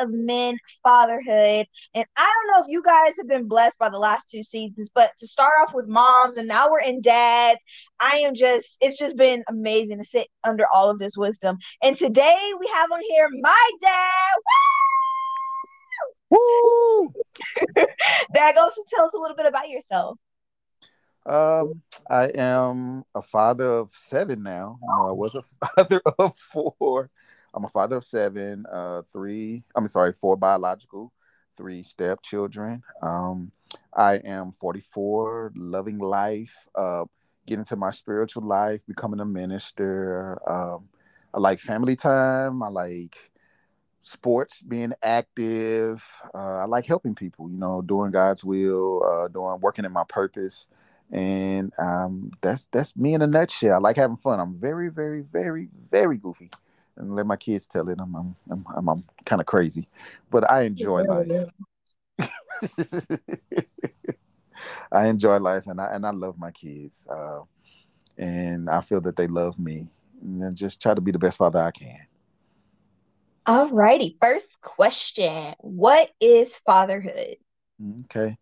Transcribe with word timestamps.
of 0.00 0.10
Men 0.10 0.56
Fatherhood. 0.82 1.66
And 1.94 2.04
I 2.16 2.32
don't 2.34 2.50
know 2.50 2.64
if 2.64 2.70
you 2.70 2.82
guys 2.82 3.16
have 3.18 3.28
been 3.28 3.46
blessed 3.46 3.78
by 3.78 3.88
the 3.88 3.98
last 3.98 4.30
two 4.30 4.42
seasons, 4.42 4.90
but 4.94 5.10
to 5.18 5.26
start 5.26 5.52
off 5.62 5.74
with 5.74 5.86
moms 5.88 6.36
and 6.36 6.48
now 6.48 6.70
we're 6.70 6.80
in 6.80 7.00
dads, 7.00 7.60
I 8.00 8.18
am 8.18 8.34
just, 8.34 8.76
it's 8.80 8.98
just 8.98 9.16
been 9.16 9.44
amazing 9.48 9.98
to 9.98 10.04
sit 10.04 10.28
under 10.44 10.66
all 10.74 10.90
of 10.90 10.98
this 10.98 11.16
wisdom. 11.16 11.58
And 11.82 11.96
today 11.96 12.52
we 12.58 12.68
have 12.74 12.90
on 12.90 13.00
here 13.08 13.28
my 13.40 13.70
dad. 13.80 14.10
Woo! 16.30 16.38
Woo! 17.00 17.12
Dad, 18.34 18.54
go 18.54 18.68
to 18.68 18.84
tell 18.88 19.06
us 19.06 19.14
a 19.14 19.18
little 19.18 19.36
bit 19.36 19.46
about 19.46 19.68
yourself. 19.68 20.18
Um, 21.26 21.82
I 22.08 22.30
am 22.34 23.04
a 23.14 23.22
father 23.22 23.66
of 23.66 23.90
seven 23.92 24.42
now. 24.42 24.78
I 25.06 25.12
was 25.12 25.34
a 25.34 25.42
father 25.76 26.00
of 26.18 26.36
four. 26.36 27.10
I'm 27.54 27.64
a 27.64 27.68
father 27.68 27.96
of 27.96 28.04
seven, 28.04 28.64
uh, 28.70 29.02
three, 29.12 29.64
I'm 29.74 29.88
sorry, 29.88 30.12
four 30.12 30.36
biological, 30.36 31.12
three 31.56 31.82
stepchildren. 31.82 32.82
Um, 33.02 33.52
I 33.94 34.14
am 34.16 34.52
44, 34.52 35.52
loving 35.54 35.98
life, 35.98 36.54
uh, 36.74 37.04
getting 37.46 37.64
to 37.66 37.76
my 37.76 37.90
spiritual 37.90 38.44
life, 38.44 38.86
becoming 38.86 39.20
a 39.20 39.24
minister. 39.24 40.38
Um, 40.48 40.88
I 41.34 41.38
like 41.38 41.60
family 41.60 41.96
time. 41.96 42.62
I 42.62 42.68
like 42.68 43.16
sports, 44.02 44.62
being 44.62 44.92
active. 45.02 46.04
Uh, 46.34 46.58
I 46.58 46.64
like 46.66 46.86
helping 46.86 47.14
people, 47.14 47.50
you 47.50 47.58
know, 47.58 47.82
doing 47.82 48.10
God's 48.10 48.44
will, 48.44 49.02
uh, 49.04 49.28
doing 49.28 49.60
working 49.60 49.84
in 49.84 49.92
my 49.92 50.04
purpose 50.08 50.68
and 51.12 51.72
um, 51.78 52.30
that's 52.40 52.66
that's 52.66 52.96
me 52.96 53.14
in 53.14 53.22
a 53.22 53.26
nutshell. 53.26 53.74
I 53.74 53.78
like 53.78 53.96
having 53.96 54.16
fun. 54.16 54.38
I'm 54.38 54.54
very, 54.54 54.90
very, 54.90 55.22
very, 55.22 55.68
very 55.90 56.16
goofy, 56.18 56.50
and 56.96 57.14
let 57.14 57.26
my 57.26 57.36
kids 57.36 57.66
tell 57.66 57.88
it. 57.88 57.98
I'm 58.00 58.14
I'm 58.14 58.36
I'm, 58.50 58.64
I'm, 58.76 58.88
I'm 58.88 59.04
kind 59.24 59.40
of 59.40 59.46
crazy, 59.46 59.88
but 60.30 60.50
I 60.50 60.62
enjoy 60.62 61.02
life. 61.02 61.48
I 64.92 65.06
enjoy 65.06 65.38
life, 65.38 65.66
and 65.66 65.80
I 65.80 65.86
and 65.94 66.06
I 66.06 66.10
love 66.10 66.38
my 66.38 66.50
kids, 66.50 67.06
uh, 67.10 67.40
and 68.18 68.68
I 68.68 68.80
feel 68.80 69.00
that 69.02 69.16
they 69.16 69.26
love 69.26 69.58
me, 69.58 69.88
and 70.22 70.42
then 70.42 70.54
just 70.54 70.82
try 70.82 70.94
to 70.94 71.00
be 71.00 71.12
the 71.12 71.18
best 71.18 71.38
father 71.38 71.60
I 71.60 71.70
can. 71.70 72.06
All 73.46 73.70
righty. 73.70 74.16
First 74.20 74.60
question: 74.60 75.54
What 75.60 76.10
is 76.20 76.56
fatherhood? 76.56 77.36
Okay 78.04 78.36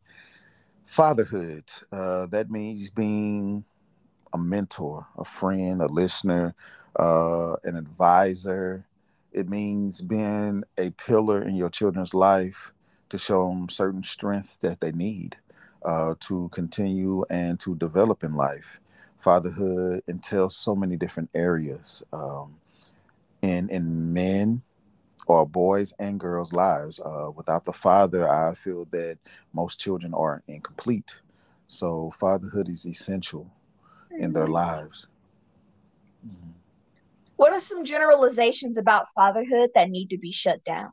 fatherhood 0.88 1.64
uh, 1.92 2.24
that 2.26 2.50
means 2.50 2.90
being 2.90 3.62
a 4.32 4.38
mentor 4.38 5.06
a 5.18 5.24
friend 5.24 5.82
a 5.82 5.86
listener 5.86 6.54
uh, 6.98 7.56
an 7.64 7.76
advisor 7.76 8.84
it 9.32 9.48
means 9.48 10.00
being 10.00 10.64
a 10.78 10.90
pillar 10.90 11.42
in 11.42 11.54
your 11.54 11.70
children's 11.70 12.14
life 12.14 12.72
to 13.10 13.18
show 13.18 13.48
them 13.48 13.68
certain 13.68 14.02
strength 14.02 14.58
that 14.60 14.80
they 14.80 14.92
need 14.92 15.36
uh, 15.84 16.14
to 16.20 16.48
continue 16.52 17.24
and 17.30 17.60
to 17.60 17.74
develop 17.76 18.24
in 18.24 18.34
life 18.34 18.80
fatherhood 19.18 20.02
entails 20.06 20.56
so 20.56 20.74
many 20.74 20.96
different 20.96 21.30
areas 21.34 22.02
um, 22.12 22.56
in 23.42 23.68
in 23.70 24.12
men 24.12 24.62
or 25.28 25.46
boys 25.46 25.92
and 25.98 26.18
girls' 26.18 26.52
lives. 26.52 26.98
Uh, 26.98 27.30
without 27.34 27.64
the 27.64 27.72
father, 27.72 28.28
I 28.28 28.54
feel 28.54 28.86
that 28.90 29.18
most 29.52 29.78
children 29.78 30.14
are 30.14 30.42
incomplete. 30.48 31.20
So 31.68 32.12
fatherhood 32.18 32.68
is 32.68 32.86
essential 32.86 33.50
in 34.18 34.32
their 34.32 34.46
lives. 34.46 35.06
Mm-hmm. 36.26 36.57
What 37.38 37.52
are 37.52 37.60
some 37.60 37.84
generalizations 37.84 38.78
about 38.78 39.06
fatherhood 39.14 39.70
that 39.76 39.90
need 39.90 40.10
to 40.10 40.18
be 40.18 40.32
shut 40.32 40.62
down? 40.64 40.90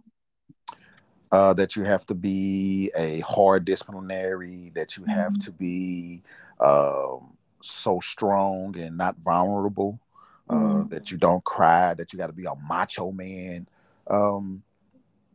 Uh, 1.31 1.55
that 1.55 1.75
you 1.75 1.83
have 1.83 2.05
to 2.05 2.13
be 2.13 2.91
a 2.95 3.19
hard 3.21 3.65
disciplinary, 3.65 4.71
that 4.75 4.95
you 4.95 5.01
mm-hmm. 5.01 5.11
have 5.11 5.37
to 5.39 5.51
be 5.51 6.21
um, 6.59 7.35
so 7.63 7.99
strong 7.99 8.77
and 8.77 8.95
not 8.95 9.17
vulnerable, 9.17 9.99
uh, 10.47 10.53
mm-hmm. 10.53 10.89
that 10.89 11.09
you 11.09 11.17
don't 11.17 11.43
cry, 11.43 11.95
that 11.95 12.13
you 12.13 12.19
got 12.19 12.27
to 12.27 12.33
be 12.33 12.45
a 12.45 12.53
macho 12.69 13.11
man, 13.11 13.67
um, 14.11 14.61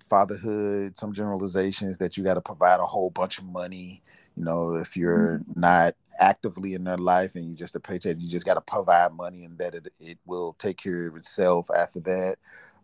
fatherhood, 0.08 0.96
some 0.96 1.12
generalizations 1.12 1.98
that 1.98 2.16
you 2.16 2.22
got 2.22 2.34
to 2.34 2.40
provide 2.40 2.78
a 2.78 2.86
whole 2.86 3.10
bunch 3.10 3.38
of 3.38 3.44
money. 3.46 4.00
You 4.36 4.44
know, 4.44 4.76
if 4.76 4.96
you're 4.96 5.40
mm-hmm. 5.40 5.60
not 5.60 5.96
actively 6.20 6.74
in 6.74 6.84
their 6.84 6.98
life 6.98 7.34
and 7.34 7.44
you 7.46 7.54
just 7.54 7.74
a 7.74 7.80
paycheck, 7.80 8.16
you 8.18 8.28
just 8.28 8.46
got 8.46 8.54
to 8.54 8.60
provide 8.60 9.12
money 9.12 9.44
and 9.44 9.58
that 9.58 9.74
it, 9.74 9.92
it 9.98 10.18
will 10.26 10.54
take 10.58 10.76
care 10.76 11.08
of 11.08 11.16
itself 11.16 11.70
after 11.74 12.00
that. 12.00 12.36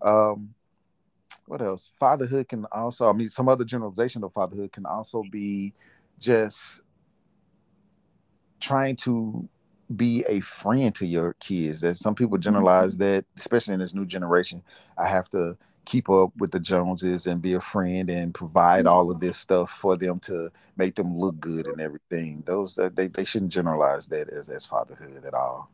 Um, 0.02 0.54
what 1.46 1.62
else? 1.62 1.90
Fatherhood 2.00 2.48
can 2.48 2.66
also, 2.72 3.08
I 3.08 3.12
mean, 3.12 3.28
some 3.28 3.48
other 3.48 3.64
generalization 3.64 4.24
of 4.24 4.32
fatherhood 4.32 4.72
can 4.72 4.86
also 4.86 5.22
be 5.30 5.74
just 6.18 6.80
trying 8.58 8.96
to 8.96 9.48
be 9.94 10.24
a 10.28 10.40
friend 10.40 10.94
to 10.96 11.06
your 11.06 11.34
kids. 11.34 11.82
That 11.82 11.96
some 11.96 12.14
people 12.14 12.38
generalize 12.38 12.96
that, 12.98 13.24
especially 13.36 13.74
in 13.74 13.80
this 13.80 13.94
new 13.94 14.06
generation. 14.06 14.62
I 14.98 15.06
have 15.06 15.28
to 15.30 15.56
keep 15.86 16.10
up 16.10 16.30
with 16.36 16.50
the 16.50 16.60
Joneses 16.60 17.26
and 17.26 17.40
be 17.40 17.54
a 17.54 17.60
friend 17.60 18.10
and 18.10 18.34
provide 18.34 18.84
mm-hmm. 18.84 18.94
all 18.94 19.10
of 19.10 19.20
this 19.20 19.38
stuff 19.38 19.70
for 19.70 19.96
them 19.96 20.18
to 20.20 20.50
make 20.76 20.94
them 20.96 21.16
look 21.16 21.40
good 21.40 21.66
and 21.66 21.80
everything. 21.80 22.42
Those 22.44 22.74
that 22.74 22.96
they, 22.96 23.08
they 23.08 23.24
shouldn't 23.24 23.52
generalize 23.52 24.06
that 24.08 24.28
as, 24.28 24.48
as 24.50 24.66
fatherhood 24.66 25.24
at 25.24 25.32
all. 25.32 25.70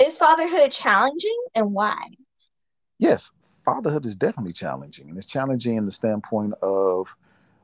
Is 0.00 0.18
fatherhood 0.18 0.70
challenging 0.70 1.44
and 1.54 1.72
why? 1.72 1.96
Yes, 2.98 3.32
fatherhood 3.64 4.06
is 4.06 4.14
definitely 4.16 4.52
challenging. 4.52 5.08
And 5.08 5.18
it's 5.18 5.26
challenging 5.26 5.76
in 5.76 5.86
the 5.86 5.92
standpoint 5.92 6.54
of 6.62 7.08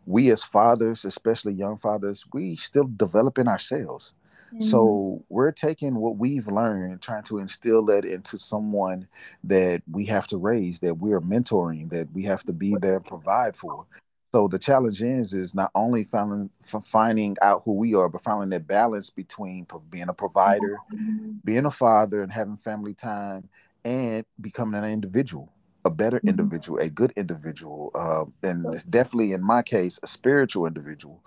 we 0.06 0.30
as 0.30 0.42
fathers, 0.42 1.04
especially 1.04 1.52
young 1.52 1.76
fathers, 1.76 2.24
we 2.32 2.56
still 2.56 2.90
developing 2.96 3.46
ourselves. 3.46 4.14
Mm-hmm. 4.52 4.62
So 4.62 5.24
we're 5.28 5.52
taking 5.52 5.94
what 5.96 6.16
we've 6.16 6.48
learned, 6.48 7.02
trying 7.02 7.24
to 7.24 7.38
instill 7.38 7.84
that 7.86 8.04
into 8.04 8.38
someone 8.38 9.08
that 9.44 9.82
we 9.90 10.04
have 10.06 10.26
to 10.28 10.38
raise, 10.38 10.80
that 10.80 10.94
we're 10.94 11.20
mentoring, 11.20 11.90
that 11.90 12.10
we 12.12 12.22
have 12.24 12.44
to 12.44 12.52
be 12.52 12.74
there 12.80 12.96
and 12.96 13.04
provide 13.04 13.56
for. 13.56 13.86
So 14.32 14.46
the 14.46 14.58
challenge 14.58 15.02
is 15.02 15.32
is 15.32 15.54
not 15.54 15.70
only 15.74 16.04
finding 16.04 16.50
finding 16.84 17.36
out 17.40 17.62
who 17.64 17.72
we 17.72 17.94
are, 17.94 18.08
but 18.08 18.22
finding 18.22 18.50
that 18.50 18.66
balance 18.66 19.08
between 19.10 19.66
being 19.90 20.08
a 20.08 20.14
provider, 20.14 20.78
mm-hmm. 20.92 21.32
being 21.44 21.64
a 21.64 21.70
father, 21.70 22.22
and 22.22 22.30
having 22.30 22.58
family 22.58 22.92
time, 22.92 23.48
and 23.84 24.26
becoming 24.40 24.84
an 24.84 24.90
individual, 24.90 25.50
a 25.86 25.90
better 25.90 26.18
mm-hmm. 26.18 26.28
individual, 26.28 26.78
a 26.78 26.90
good 26.90 27.12
individual, 27.16 27.90
uh, 27.94 28.24
and 28.46 28.66
it's 28.74 28.84
definitely 28.84 29.32
in 29.32 29.42
my 29.42 29.62
case 29.62 29.98
a 30.02 30.06
spiritual 30.06 30.66
individual. 30.66 31.22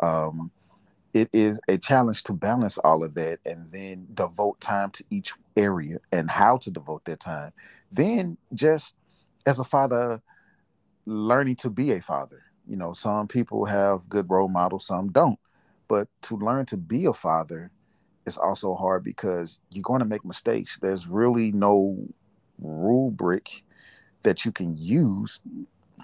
Um, 0.00 0.50
it 1.16 1.30
is 1.32 1.58
a 1.66 1.78
challenge 1.78 2.24
to 2.24 2.34
balance 2.34 2.76
all 2.76 3.02
of 3.02 3.14
that 3.14 3.38
and 3.46 3.72
then 3.72 4.06
devote 4.12 4.60
time 4.60 4.90
to 4.90 5.02
each 5.08 5.32
area 5.56 5.96
and 6.12 6.30
how 6.30 6.58
to 6.58 6.70
devote 6.70 7.06
that 7.06 7.20
time. 7.20 7.54
Then 7.90 8.36
just 8.52 8.94
as 9.46 9.58
a 9.58 9.64
father, 9.64 10.20
learning 11.06 11.56
to 11.56 11.70
be 11.70 11.92
a 11.92 12.02
father. 12.02 12.42
You 12.68 12.76
know, 12.76 12.92
some 12.92 13.28
people 13.28 13.64
have 13.64 14.06
good 14.10 14.28
role 14.28 14.48
models, 14.48 14.86
some 14.86 15.10
don't. 15.10 15.38
But 15.88 16.08
to 16.22 16.36
learn 16.36 16.66
to 16.66 16.76
be 16.76 17.06
a 17.06 17.14
father 17.14 17.70
is 18.26 18.36
also 18.36 18.74
hard 18.74 19.02
because 19.02 19.58
you're 19.70 19.80
going 19.80 20.00
to 20.00 20.04
make 20.04 20.22
mistakes. 20.22 20.78
There's 20.78 21.06
really 21.06 21.50
no 21.50 21.96
rubric 22.58 23.62
that 24.22 24.44
you 24.44 24.52
can 24.52 24.76
use 24.76 25.40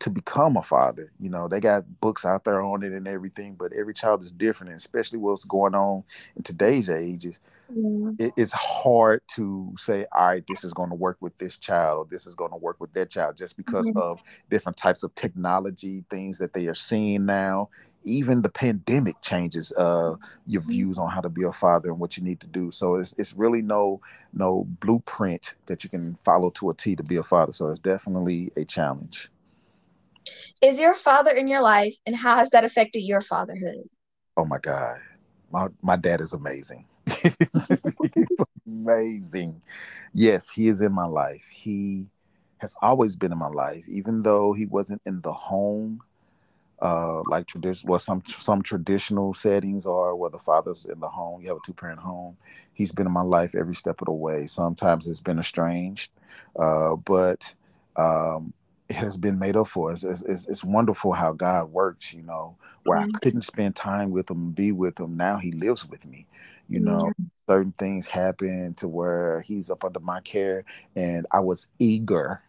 to 0.00 0.10
become 0.10 0.56
a 0.56 0.62
father. 0.62 1.12
You 1.20 1.30
know, 1.30 1.48
they 1.48 1.60
got 1.60 1.84
books 2.00 2.24
out 2.24 2.44
there 2.44 2.62
on 2.62 2.82
it 2.82 2.92
and 2.92 3.06
everything, 3.06 3.54
but 3.54 3.72
every 3.72 3.94
child 3.94 4.22
is 4.22 4.32
different, 4.32 4.70
and 4.70 4.78
especially 4.78 5.18
what's 5.18 5.44
going 5.44 5.74
on 5.74 6.02
in 6.36 6.42
today's 6.42 6.88
ages. 6.88 7.40
Yeah. 7.74 8.10
It, 8.18 8.32
it's 8.36 8.52
hard 8.52 9.22
to 9.34 9.72
say, 9.78 10.06
all 10.12 10.26
right, 10.26 10.44
this 10.48 10.64
is 10.64 10.72
going 10.72 10.90
to 10.90 10.96
work 10.96 11.18
with 11.20 11.36
this 11.38 11.58
child, 11.58 11.98
or 11.98 12.10
this 12.10 12.26
is 12.26 12.34
going 12.34 12.50
to 12.50 12.56
work 12.56 12.80
with 12.80 12.92
that 12.94 13.10
child, 13.10 13.36
just 13.36 13.56
because 13.56 13.88
mm-hmm. 13.88 13.98
of 13.98 14.20
different 14.50 14.76
types 14.76 15.02
of 15.02 15.14
technology, 15.14 16.04
things 16.10 16.38
that 16.38 16.52
they 16.52 16.66
are 16.66 16.74
seeing 16.74 17.26
now. 17.26 17.68
Even 18.04 18.42
the 18.42 18.50
pandemic 18.50 19.20
changes 19.22 19.72
uh, 19.76 20.16
your 20.46 20.60
mm-hmm. 20.62 20.70
views 20.70 20.98
on 20.98 21.08
how 21.08 21.20
to 21.20 21.28
be 21.28 21.44
a 21.44 21.52
father 21.52 21.90
and 21.90 22.00
what 22.00 22.16
you 22.16 22.24
need 22.24 22.40
to 22.40 22.48
do. 22.48 22.72
So 22.72 22.96
it's 22.96 23.14
it's 23.16 23.32
really 23.34 23.62
no 23.62 24.00
no 24.32 24.66
blueprint 24.80 25.54
that 25.66 25.84
you 25.84 25.90
can 25.90 26.16
follow 26.16 26.50
to 26.50 26.70
a 26.70 26.74
T 26.74 26.96
to 26.96 27.02
be 27.04 27.16
a 27.16 27.22
father. 27.22 27.52
So 27.52 27.68
it's 27.68 27.78
definitely 27.78 28.50
a 28.56 28.64
challenge. 28.64 29.30
Is 30.62 30.80
your 30.80 30.94
father 30.94 31.30
in 31.32 31.48
your 31.48 31.62
life, 31.62 31.96
and 32.06 32.16
how 32.16 32.36
has 32.36 32.50
that 32.50 32.64
affected 32.64 33.00
your 33.00 33.20
fatherhood? 33.20 33.88
Oh 34.36 34.44
my 34.44 34.58
God, 34.58 35.00
my 35.50 35.68
my 35.82 35.96
dad 35.96 36.20
is 36.20 36.32
amazing. 36.32 36.86
amazing. 38.66 39.62
Yes, 40.14 40.50
he 40.50 40.68
is 40.68 40.82
in 40.82 40.92
my 40.92 41.06
life. 41.06 41.44
He 41.52 42.06
has 42.58 42.74
always 42.82 43.16
been 43.16 43.32
in 43.32 43.38
my 43.38 43.48
life, 43.48 43.84
even 43.88 44.22
though 44.22 44.52
he 44.52 44.66
wasn't 44.66 45.02
in 45.06 45.20
the 45.22 45.32
home. 45.32 46.02
uh, 46.80 47.22
like 47.26 47.46
traditional, 47.46 47.90
well, 47.92 47.98
some 48.00 48.22
some 48.26 48.62
traditional 48.62 49.34
settings 49.34 49.86
are 49.86 50.16
where 50.16 50.30
the 50.30 50.38
father's 50.38 50.84
in 50.86 50.98
the 51.00 51.08
home. 51.08 51.40
You 51.42 51.48
have 51.48 51.58
a 51.58 51.60
two 51.66 51.72
parent 51.74 52.00
home. 52.00 52.36
He's 52.74 52.92
been 52.92 53.06
in 53.06 53.12
my 53.12 53.22
life 53.22 53.54
every 53.54 53.74
step 53.76 54.00
of 54.00 54.06
the 54.06 54.12
way. 54.12 54.46
Sometimes 54.48 55.06
it's 55.08 55.20
been 55.20 55.38
estranged, 55.38 56.10
uh, 56.58 56.96
but 56.96 57.54
um, 57.96 58.52
has 58.94 59.16
been 59.16 59.38
made 59.38 59.56
up 59.56 59.68
for. 59.68 59.92
It's, 59.92 60.02
it's, 60.02 60.46
it's, 60.46 60.64
wonderful 60.64 61.12
how 61.12 61.32
God 61.32 61.72
works. 61.72 62.12
You 62.12 62.22
know, 62.22 62.56
where 62.84 62.98
I 62.98 63.06
couldn't 63.22 63.42
spend 63.42 63.76
time 63.76 64.10
with 64.10 64.30
him, 64.30 64.50
be 64.50 64.72
with 64.72 64.98
him. 64.98 65.16
Now 65.16 65.38
he 65.38 65.52
lives 65.52 65.88
with 65.88 66.06
me. 66.06 66.26
You 66.68 66.80
know, 66.80 66.98
certain 67.48 67.72
things 67.72 68.06
happen 68.06 68.74
to 68.74 68.88
where 68.88 69.42
he's 69.42 69.70
up 69.70 69.84
under 69.84 70.00
my 70.00 70.20
care, 70.20 70.64
and 70.96 71.26
I 71.30 71.40
was 71.40 71.68
eager 71.78 72.42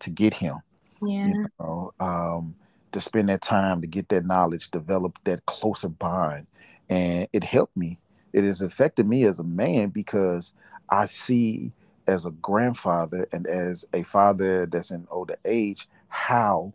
to 0.00 0.10
get 0.10 0.34
him. 0.34 0.60
Yeah. 1.02 1.26
You 1.26 1.46
know, 1.58 1.92
um, 2.00 2.54
to 2.92 3.00
spend 3.00 3.28
that 3.28 3.42
time 3.42 3.82
to 3.82 3.86
get 3.86 4.08
that 4.08 4.24
knowledge, 4.24 4.70
develop 4.70 5.18
that 5.24 5.44
closer 5.46 5.88
bond. 5.88 6.46
And 6.88 7.28
it 7.32 7.44
helped 7.44 7.76
me. 7.76 7.98
It 8.32 8.44
has 8.44 8.62
affected 8.62 9.06
me 9.06 9.24
as 9.24 9.38
a 9.38 9.44
man 9.44 9.90
because 9.90 10.52
I 10.88 11.06
see 11.06 11.72
as 12.06 12.26
a 12.26 12.30
grandfather 12.30 13.28
and 13.32 13.46
as 13.46 13.84
a 13.92 14.02
father 14.02 14.66
that's 14.66 14.90
in 14.90 15.06
older 15.10 15.36
age 15.44 15.88
how 16.08 16.72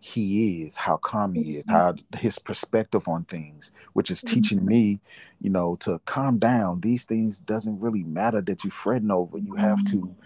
he 0.00 0.62
is, 0.62 0.76
how 0.76 0.96
calm 0.96 1.34
he 1.34 1.58
is, 1.58 1.64
mm-hmm. 1.64 1.72
how 1.72 1.94
his 2.18 2.38
perspective 2.38 3.08
on 3.08 3.24
things, 3.24 3.72
which 3.92 4.10
is 4.10 4.22
mm-hmm. 4.22 4.34
teaching 4.34 4.64
me, 4.64 5.00
you 5.40 5.50
know, 5.50 5.76
to 5.76 6.00
calm 6.06 6.38
down. 6.38 6.80
These 6.80 7.04
things 7.04 7.38
doesn't 7.38 7.80
really 7.80 8.04
matter 8.04 8.40
that 8.42 8.64
you're 8.64 8.70
fretting 8.70 9.10
over. 9.10 9.38
You 9.38 9.54
have 9.56 9.84
to 9.90 9.96
mm-hmm. 9.96 10.22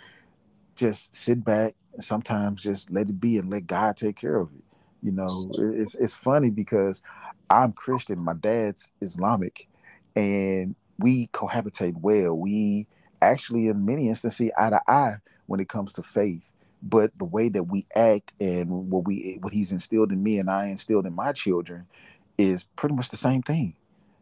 just 0.76 1.14
sit 1.14 1.44
back 1.44 1.74
and 1.94 2.04
sometimes 2.04 2.62
just 2.62 2.90
let 2.90 3.08
it 3.08 3.20
be 3.20 3.38
and 3.38 3.50
let 3.50 3.66
God 3.66 3.96
take 3.96 4.16
care 4.16 4.36
of 4.36 4.50
it. 4.54 4.64
You 5.02 5.10
know, 5.10 5.28
it's 5.58 5.96
it's 5.96 6.14
funny 6.14 6.50
because 6.50 7.02
I'm 7.50 7.72
Christian, 7.72 8.24
my 8.24 8.34
dad's 8.34 8.92
Islamic, 9.00 9.66
and 10.14 10.76
we 10.98 11.26
cohabitate 11.28 12.00
well. 12.00 12.34
We 12.34 12.86
actually, 13.22 13.68
in 13.68 13.84
many 13.84 14.08
instances, 14.08 14.36
see 14.36 14.52
eye 14.58 14.70
to 14.70 14.80
eye 14.88 15.16
when 15.46 15.60
it 15.60 15.68
comes 15.68 15.92
to 15.94 16.02
faith. 16.02 16.50
But 16.82 17.16
the 17.16 17.24
way 17.24 17.48
that 17.48 17.64
we 17.64 17.86
act 17.94 18.32
and 18.40 18.90
what 18.90 19.06
we 19.06 19.38
what 19.40 19.52
he's 19.52 19.72
instilled 19.72 20.12
in 20.12 20.22
me 20.22 20.38
and 20.38 20.50
I 20.50 20.66
instilled 20.66 21.06
in 21.06 21.14
my 21.14 21.32
children 21.32 21.86
is 22.38 22.64
pretty 22.76 22.94
much 22.94 23.10
the 23.10 23.16
same 23.16 23.42
thing, 23.42 23.76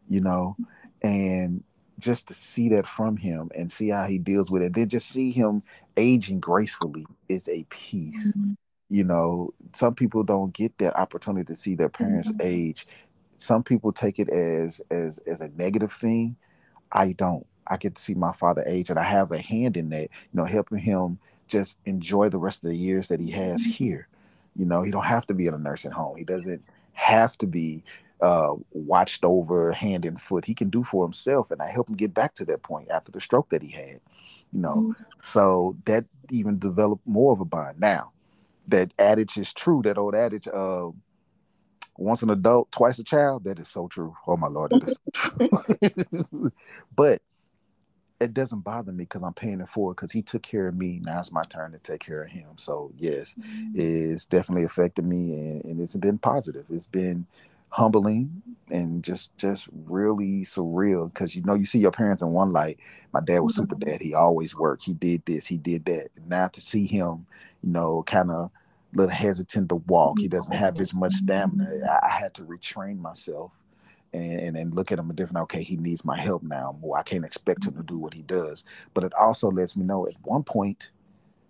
you 0.07 0.21
know. 0.21 0.55
And 1.01 1.63
just 1.97 2.27
to 2.27 2.33
see 2.35 2.69
that 2.69 2.85
from 2.85 3.17
him 3.17 3.49
and 3.55 3.71
see 3.71 3.89
how 3.89 4.05
he 4.05 4.19
deals 4.19 4.51
with 4.51 4.61
it, 4.61 4.73
then 4.73 4.89
just 4.89 5.09
see 5.09 5.31
him 5.31 5.63
aging 5.97 6.39
gracefully 6.39 7.05
is 7.27 7.49
a 7.49 7.65
piece. 7.69 8.33
Mm-hmm 8.33 8.53
you 8.91 9.05
know 9.05 9.53
some 9.73 9.95
people 9.95 10.21
don't 10.21 10.53
get 10.53 10.77
that 10.77 10.95
opportunity 10.99 11.45
to 11.45 11.55
see 11.55 11.75
their 11.75 11.89
parents 11.89 12.29
mm-hmm. 12.29 12.41
age 12.47 12.85
some 13.37 13.63
people 13.63 13.91
take 13.91 14.19
it 14.19 14.29
as 14.29 14.81
as 14.91 15.17
as 15.25 15.41
a 15.41 15.47
negative 15.55 15.91
thing 15.91 16.35
i 16.91 17.13
don't 17.13 17.47
i 17.71 17.77
get 17.77 17.95
to 17.95 18.01
see 18.01 18.13
my 18.13 18.31
father 18.31 18.63
age 18.67 18.89
and 18.89 18.99
i 18.99 19.03
have 19.03 19.31
a 19.31 19.39
hand 19.39 19.77
in 19.77 19.89
that 19.89 20.03
you 20.03 20.09
know 20.33 20.45
helping 20.45 20.77
him 20.77 21.17
just 21.47 21.77
enjoy 21.85 22.29
the 22.29 22.39
rest 22.39 22.63
of 22.63 22.69
the 22.69 22.75
years 22.75 23.07
that 23.07 23.19
he 23.19 23.31
has 23.31 23.61
mm-hmm. 23.61 23.71
here 23.71 24.07
you 24.55 24.65
know 24.65 24.81
he 24.83 24.91
don't 24.91 25.05
have 25.05 25.25
to 25.25 25.33
be 25.33 25.47
in 25.47 25.53
a 25.53 25.57
nursing 25.57 25.91
home 25.91 26.15
he 26.17 26.23
doesn't 26.23 26.63
have 26.93 27.37
to 27.37 27.47
be 27.47 27.83
uh, 28.21 28.53
watched 28.73 29.25
over 29.25 29.71
hand 29.71 30.05
and 30.05 30.21
foot 30.21 30.45
he 30.45 30.53
can 30.53 30.69
do 30.69 30.83
for 30.83 31.03
himself 31.03 31.49
and 31.49 31.59
i 31.59 31.67
help 31.67 31.89
him 31.89 31.95
get 31.95 32.13
back 32.13 32.35
to 32.35 32.45
that 32.45 32.61
point 32.61 32.87
after 32.91 33.11
the 33.11 33.19
stroke 33.19 33.49
that 33.49 33.63
he 33.63 33.71
had 33.71 33.99
you 34.53 34.59
know 34.59 34.75
mm-hmm. 34.75 35.03
so 35.21 35.75
that 35.85 36.05
even 36.29 36.59
developed 36.59 37.05
more 37.07 37.33
of 37.33 37.39
a 37.39 37.45
bond 37.45 37.79
now 37.79 38.11
that 38.71 38.91
adage 38.97 39.37
is 39.37 39.53
true. 39.53 39.81
That 39.83 39.97
old 39.97 40.15
adage, 40.15 40.47
uh, 40.47 40.89
once 41.97 42.23
an 42.23 42.29
adult, 42.29 42.71
twice 42.71 42.97
a 42.99 43.03
child. 43.03 43.43
That 43.43 43.59
is 43.59 43.69
so 43.69 43.87
true. 43.87 44.15
Oh 44.25 44.37
my 44.37 44.47
lord, 44.47 44.71
that 44.71 44.83
is 44.87 44.97
so 45.15 46.27
true. 46.31 46.51
but 46.95 47.21
it 48.21 48.33
doesn't 48.33 48.59
bother 48.59 48.91
me 48.91 49.03
because 49.03 49.23
I'm 49.23 49.33
paying 49.33 49.61
it 49.61 49.67
forward 49.67 49.95
because 49.95 50.11
he 50.11 50.21
took 50.21 50.43
care 50.43 50.67
of 50.67 50.75
me. 50.75 51.01
Now 51.03 51.19
it's 51.19 51.31
my 51.31 51.43
turn 51.43 51.71
to 51.71 51.79
take 51.79 52.01
care 52.01 52.23
of 52.23 52.29
him. 52.29 52.49
So 52.57 52.91
yes, 52.97 53.33
mm-hmm. 53.39 53.79
it's 53.79 54.25
definitely 54.25 54.63
affected 54.63 55.05
me, 55.05 55.33
and, 55.33 55.65
and 55.65 55.81
it's 55.81 55.95
been 55.95 56.19
positive. 56.19 56.65
It's 56.69 56.87
been 56.87 57.25
humbling 57.69 58.41
and 58.69 59.01
just 59.01 59.35
just 59.37 59.69
really 59.85 60.41
surreal 60.41 61.11
because 61.11 61.37
you 61.37 61.41
know 61.43 61.53
you 61.53 61.63
see 61.63 61.79
your 61.79 61.91
parents 61.91 62.21
in 62.21 62.27
one 62.27 62.51
light 62.51 62.77
my 63.13 63.21
dad 63.21 63.39
was 63.39 63.55
super 63.55 63.75
mm-hmm. 63.75 63.91
dad 63.91 64.01
he 64.01 64.13
always 64.13 64.53
worked 64.53 64.83
he 64.83 64.93
did 64.93 65.25
this 65.25 65.47
he 65.47 65.55
did 65.55 65.85
that 65.85 66.09
and 66.17 66.27
now 66.27 66.49
to 66.49 66.59
see 66.59 66.85
him 66.85 67.25
you 67.63 67.69
know 67.69 68.03
kind 68.03 68.29
of 68.29 68.51
little 68.93 69.09
hesitant 69.09 69.69
to 69.69 69.75
walk 69.75 70.19
he 70.19 70.27
doesn't 70.27 70.51
have 70.51 70.77
as 70.81 70.93
much 70.93 71.13
stamina 71.13 71.65
i, 71.89 72.07
I 72.07 72.09
had 72.09 72.33
to 72.33 72.41
retrain 72.41 72.99
myself 72.99 73.53
and, 74.13 74.57
and, 74.57 74.73
look 74.73 74.91
at 74.91 74.99
him 74.99 75.09
a 75.09 75.13
different 75.13 75.43
okay 75.43 75.63
he 75.63 75.77
needs 75.77 76.03
my 76.03 76.17
help 76.17 76.43
now 76.43 76.77
more 76.81 76.97
i 76.97 77.03
can't 77.03 77.25
expect 77.25 77.65
him 77.65 77.73
to 77.73 77.83
do 77.83 77.97
what 77.97 78.13
he 78.13 78.21
does 78.23 78.65
but 78.93 79.03
it 79.03 79.13
also 79.13 79.49
lets 79.49 79.77
me 79.77 79.85
know 79.85 80.05
at 80.05 80.13
one 80.23 80.43
point 80.43 80.91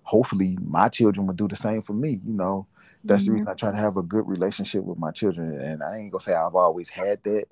hopefully 0.03 0.57
my 0.61 0.87
children 0.87 1.25
will 1.25 1.33
do 1.33 1.47
the 1.47 1.55
same 1.55 1.81
for 1.81 1.93
me 1.93 2.19
you 2.25 2.33
know 2.33 2.67
that's 3.03 3.23
mm-hmm. 3.23 3.31
the 3.31 3.35
reason 3.35 3.51
I 3.51 3.53
try 3.55 3.71
to 3.71 3.77
have 3.77 3.97
a 3.97 4.03
good 4.03 4.27
relationship 4.27 4.83
with 4.83 4.99
my 4.99 5.11
children. 5.11 5.59
And 5.59 5.83
I 5.83 5.97
ain't 5.97 6.11
gonna 6.11 6.21
say 6.21 6.33
I've 6.33 6.55
always 6.55 6.89
had 6.89 7.21
that, 7.23 7.45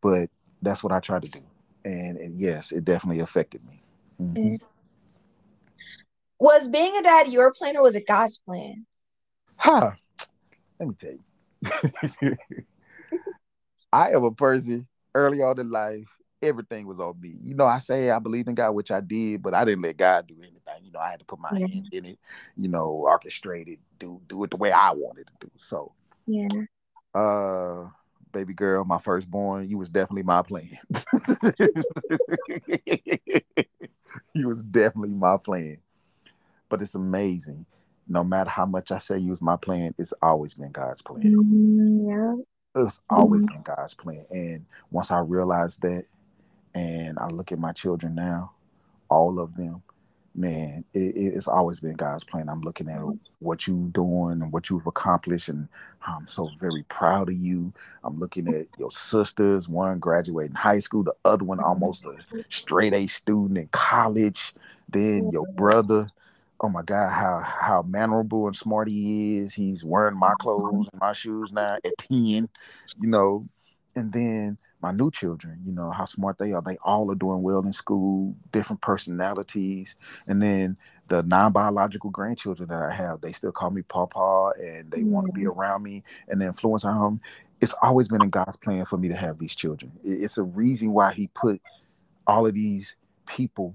but 0.00 0.30
that's 0.62 0.82
what 0.82 0.92
I 0.92 1.00
try 1.00 1.18
to 1.18 1.28
do. 1.28 1.40
And, 1.84 2.16
and 2.18 2.38
yes, 2.38 2.72
it 2.72 2.84
definitely 2.84 3.20
affected 3.20 3.62
me. 3.66 3.82
Mm-hmm. 4.20 4.64
Was 6.38 6.68
being 6.68 6.96
a 6.96 7.02
dad 7.02 7.28
your 7.28 7.52
plan 7.52 7.76
or 7.76 7.82
was 7.82 7.96
it 7.96 8.06
God's 8.06 8.38
plan? 8.38 8.86
Huh. 9.56 9.92
Let 10.78 10.88
me 10.88 10.94
tell 10.94 11.12
you. 11.12 12.36
I 13.92 14.12
am 14.12 14.24
a 14.24 14.32
person 14.32 14.86
early 15.14 15.42
on 15.42 15.58
in 15.58 15.70
life 15.70 16.16
everything 16.42 16.86
was 16.86 17.00
on 17.00 17.20
me. 17.20 17.34
You 17.42 17.54
know, 17.54 17.66
I 17.66 17.78
say 17.78 18.10
I 18.10 18.18
believe 18.18 18.48
in 18.48 18.54
God, 18.54 18.72
which 18.72 18.90
I 18.90 19.00
did, 19.00 19.42
but 19.42 19.54
I 19.54 19.64
didn't 19.64 19.82
let 19.82 19.96
God 19.96 20.26
do 20.26 20.36
anything. 20.38 20.84
You 20.84 20.92
know, 20.92 21.00
I 21.00 21.10
had 21.10 21.20
to 21.20 21.24
put 21.24 21.38
my 21.38 21.50
yeah. 21.52 21.66
hand 21.66 21.88
in 21.92 22.04
it, 22.04 22.18
you 22.56 22.68
know, 22.68 23.04
orchestrate 23.06 23.68
it, 23.68 23.78
do 23.98 24.20
do 24.28 24.44
it 24.44 24.50
the 24.50 24.56
way 24.56 24.72
I 24.72 24.92
wanted 24.92 25.26
to 25.26 25.32
do. 25.46 25.50
So 25.56 25.92
yeah. 26.26 26.48
Uh 27.14 27.88
baby 28.32 28.54
girl, 28.54 28.84
my 28.84 28.98
firstborn, 28.98 29.68
you 29.68 29.78
was 29.78 29.88
definitely 29.88 30.22
my 30.22 30.42
plan. 30.42 30.78
you 34.34 34.46
was 34.46 34.62
definitely 34.62 35.14
my 35.14 35.38
plan. 35.38 35.78
But 36.68 36.82
it's 36.82 36.94
amazing. 36.94 37.64
No 38.08 38.22
matter 38.22 38.50
how 38.50 38.66
much 38.66 38.92
I 38.92 38.98
say 38.98 39.18
you 39.18 39.30
was 39.30 39.40
my 39.40 39.56
plan, 39.56 39.94
it's 39.98 40.12
always 40.20 40.54
been 40.54 40.70
God's 40.70 41.00
plan. 41.02 41.22
Mm-hmm, 41.22 42.08
yeah. 42.08 42.34
It's 42.76 43.00
always 43.08 43.44
mm-hmm. 43.44 43.54
been 43.54 43.62
God's 43.62 43.94
plan. 43.94 44.24
And 44.30 44.66
once 44.90 45.10
I 45.10 45.18
realized 45.20 45.82
that, 45.82 46.04
and 46.74 47.18
I 47.18 47.28
look 47.28 47.52
at 47.52 47.58
my 47.58 47.72
children 47.72 48.14
now, 48.14 48.52
all 49.08 49.40
of 49.40 49.56
them, 49.56 49.82
man, 50.34 50.84
it, 50.92 51.16
it's 51.16 51.48
always 51.48 51.80
been 51.80 51.94
God's 51.94 52.24
plan. 52.24 52.50
I'm 52.50 52.60
looking 52.60 52.88
at 52.88 52.98
mm-hmm. 52.98 53.16
what 53.38 53.66
you're 53.66 53.88
doing 53.88 54.42
and 54.42 54.52
what 54.52 54.68
you've 54.68 54.86
accomplished, 54.86 55.48
and 55.48 55.68
I'm 56.06 56.28
so 56.28 56.50
very 56.60 56.82
proud 56.84 57.30
of 57.30 57.36
you. 57.36 57.72
I'm 58.04 58.18
looking 58.18 58.54
at 58.54 58.66
your 58.78 58.90
sisters, 58.90 59.68
one 59.68 59.98
graduating 59.98 60.54
high 60.54 60.80
school, 60.80 61.02
the 61.02 61.14
other 61.24 61.44
one 61.44 61.60
almost 61.60 62.04
a 62.04 62.08
mm-hmm. 62.08 62.40
straight 62.50 62.92
A 62.92 63.06
student 63.06 63.58
in 63.58 63.68
college, 63.68 64.54
then 64.88 65.30
your 65.32 65.46
mm-hmm. 65.46 65.56
brother. 65.56 66.08
Oh 66.60 66.68
my 66.68 66.82
God, 66.82 67.10
how 67.10 67.42
how 67.44 67.82
mannerable 67.82 68.46
and 68.46 68.56
smart 68.56 68.88
he 68.88 69.38
is. 69.38 69.54
He's 69.54 69.84
wearing 69.84 70.18
my 70.18 70.32
clothes 70.40 70.88
and 70.90 71.00
my 71.00 71.12
shoes 71.12 71.52
now 71.52 71.74
at 71.84 71.98
10, 71.98 72.10
you 72.18 72.48
know, 73.00 73.46
and 73.94 74.12
then 74.12 74.58
my 74.80 74.92
new 74.92 75.10
children, 75.10 75.60
you 75.66 75.72
know, 75.72 75.90
how 75.90 76.04
smart 76.04 76.38
they 76.38 76.52
are. 76.52 76.62
They 76.62 76.76
all 76.82 77.10
are 77.10 77.16
doing 77.16 77.42
well 77.42 77.60
in 77.60 77.72
school, 77.72 78.36
different 78.52 78.82
personalities. 78.82 79.94
And 80.26 80.40
then 80.40 80.76
the 81.08 81.22
non-biological 81.22 82.10
grandchildren 82.10 82.68
that 82.68 82.82
I 82.82 82.92
have, 82.92 83.20
they 83.20 83.32
still 83.32 83.52
call 83.52 83.70
me 83.70 83.82
Papa 83.82 84.52
and 84.60 84.90
they 84.90 85.00
mm-hmm. 85.00 85.10
want 85.10 85.26
to 85.28 85.32
be 85.32 85.46
around 85.46 85.82
me 85.82 86.04
and 86.28 86.40
the 86.40 86.46
influence 86.46 86.84
on 86.84 87.00
them. 87.00 87.20
It's 87.60 87.74
always 87.82 88.08
been 88.08 88.22
in 88.22 88.30
God's 88.30 88.58
plan 88.58 88.84
for 88.84 88.98
me 88.98 89.08
to 89.08 89.16
have 89.16 89.38
these 89.38 89.56
children. 89.56 89.92
It's 90.04 90.38
a 90.38 90.42
reason 90.42 90.92
why 90.92 91.12
he 91.12 91.28
put 91.28 91.60
all 92.26 92.46
of 92.46 92.54
these 92.54 92.96
people 93.26 93.74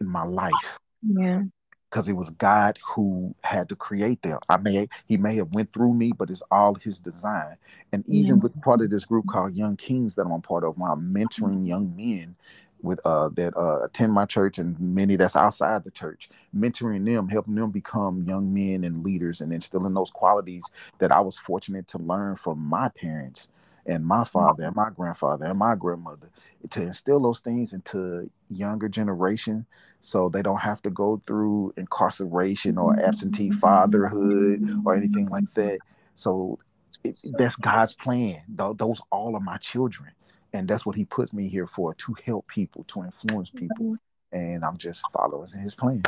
in 0.00 0.06
my 0.06 0.24
life. 0.24 0.78
Yeah 1.02 1.42
because 1.90 2.08
it 2.08 2.14
was 2.14 2.30
God 2.30 2.78
who 2.84 3.34
had 3.42 3.68
to 3.68 3.76
create 3.76 4.22
them. 4.22 4.38
I 4.48 4.56
may 4.56 4.88
he 5.06 5.16
may 5.16 5.36
have 5.36 5.54
went 5.54 5.72
through 5.72 5.94
me, 5.94 6.12
but 6.12 6.30
it's 6.30 6.42
all 6.50 6.74
his 6.74 6.98
design. 6.98 7.56
And 7.92 8.04
even 8.08 8.36
yeah. 8.36 8.42
with 8.42 8.60
part 8.62 8.82
of 8.82 8.90
this 8.90 9.04
group 9.04 9.26
called 9.28 9.54
Young 9.54 9.76
Kings 9.76 10.14
that 10.16 10.22
I'm 10.22 10.32
a 10.32 10.40
part 10.40 10.64
of, 10.64 10.76
where 10.78 10.90
I'm 10.90 11.14
mentoring 11.14 11.66
young 11.66 11.94
men 11.96 12.34
with 12.82 13.00
uh 13.06 13.30
that 13.30 13.56
uh 13.56 13.84
attend 13.84 14.12
my 14.12 14.26
church 14.26 14.58
and 14.58 14.78
many 14.78 15.16
that's 15.16 15.36
outside 15.36 15.84
the 15.84 15.90
church, 15.90 16.28
mentoring 16.56 17.04
them, 17.04 17.28
helping 17.28 17.54
them 17.54 17.70
become 17.70 18.24
young 18.24 18.52
men 18.52 18.84
and 18.84 19.04
leaders 19.04 19.40
and 19.40 19.52
instilling 19.52 19.94
those 19.94 20.10
qualities 20.10 20.64
that 20.98 21.12
I 21.12 21.20
was 21.20 21.38
fortunate 21.38 21.88
to 21.88 21.98
learn 21.98 22.36
from 22.36 22.58
my 22.58 22.88
parents 22.88 23.48
and 23.86 24.04
my 24.04 24.24
father 24.24 24.64
and 24.64 24.76
my 24.76 24.90
grandfather 24.90 25.46
and 25.46 25.58
my 25.58 25.74
grandmother 25.74 26.28
to 26.70 26.82
instill 26.82 27.20
those 27.20 27.40
things 27.40 27.72
into 27.72 28.28
younger 28.50 28.88
generation 28.88 29.64
so 30.00 30.28
they 30.28 30.42
don't 30.42 30.60
have 30.60 30.82
to 30.82 30.90
go 30.90 31.20
through 31.26 31.72
incarceration 31.76 32.78
or 32.78 32.98
absentee 33.00 33.50
fatherhood 33.50 34.60
or 34.84 34.94
anything 34.94 35.26
like 35.28 35.44
that 35.54 35.78
so 36.14 36.58
it, 37.04 37.16
that's 37.38 37.56
God's 37.56 37.94
plan. 37.94 38.42
Those 38.48 39.00
all 39.10 39.36
are 39.36 39.40
my 39.40 39.58
children, 39.58 40.12
and 40.52 40.68
that's 40.68 40.86
what 40.86 40.96
He 40.96 41.04
put 41.04 41.32
me 41.32 41.48
here 41.48 41.66
for 41.66 41.94
to 41.94 42.16
help 42.24 42.48
people, 42.48 42.84
to 42.84 43.04
influence 43.04 43.50
people, 43.50 43.86
mm-hmm. 43.86 44.36
and 44.36 44.64
I'm 44.64 44.76
just 44.76 45.02
following 45.12 45.50
His 45.60 45.74
plan. 45.74 46.02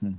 Hmm. 0.00 0.12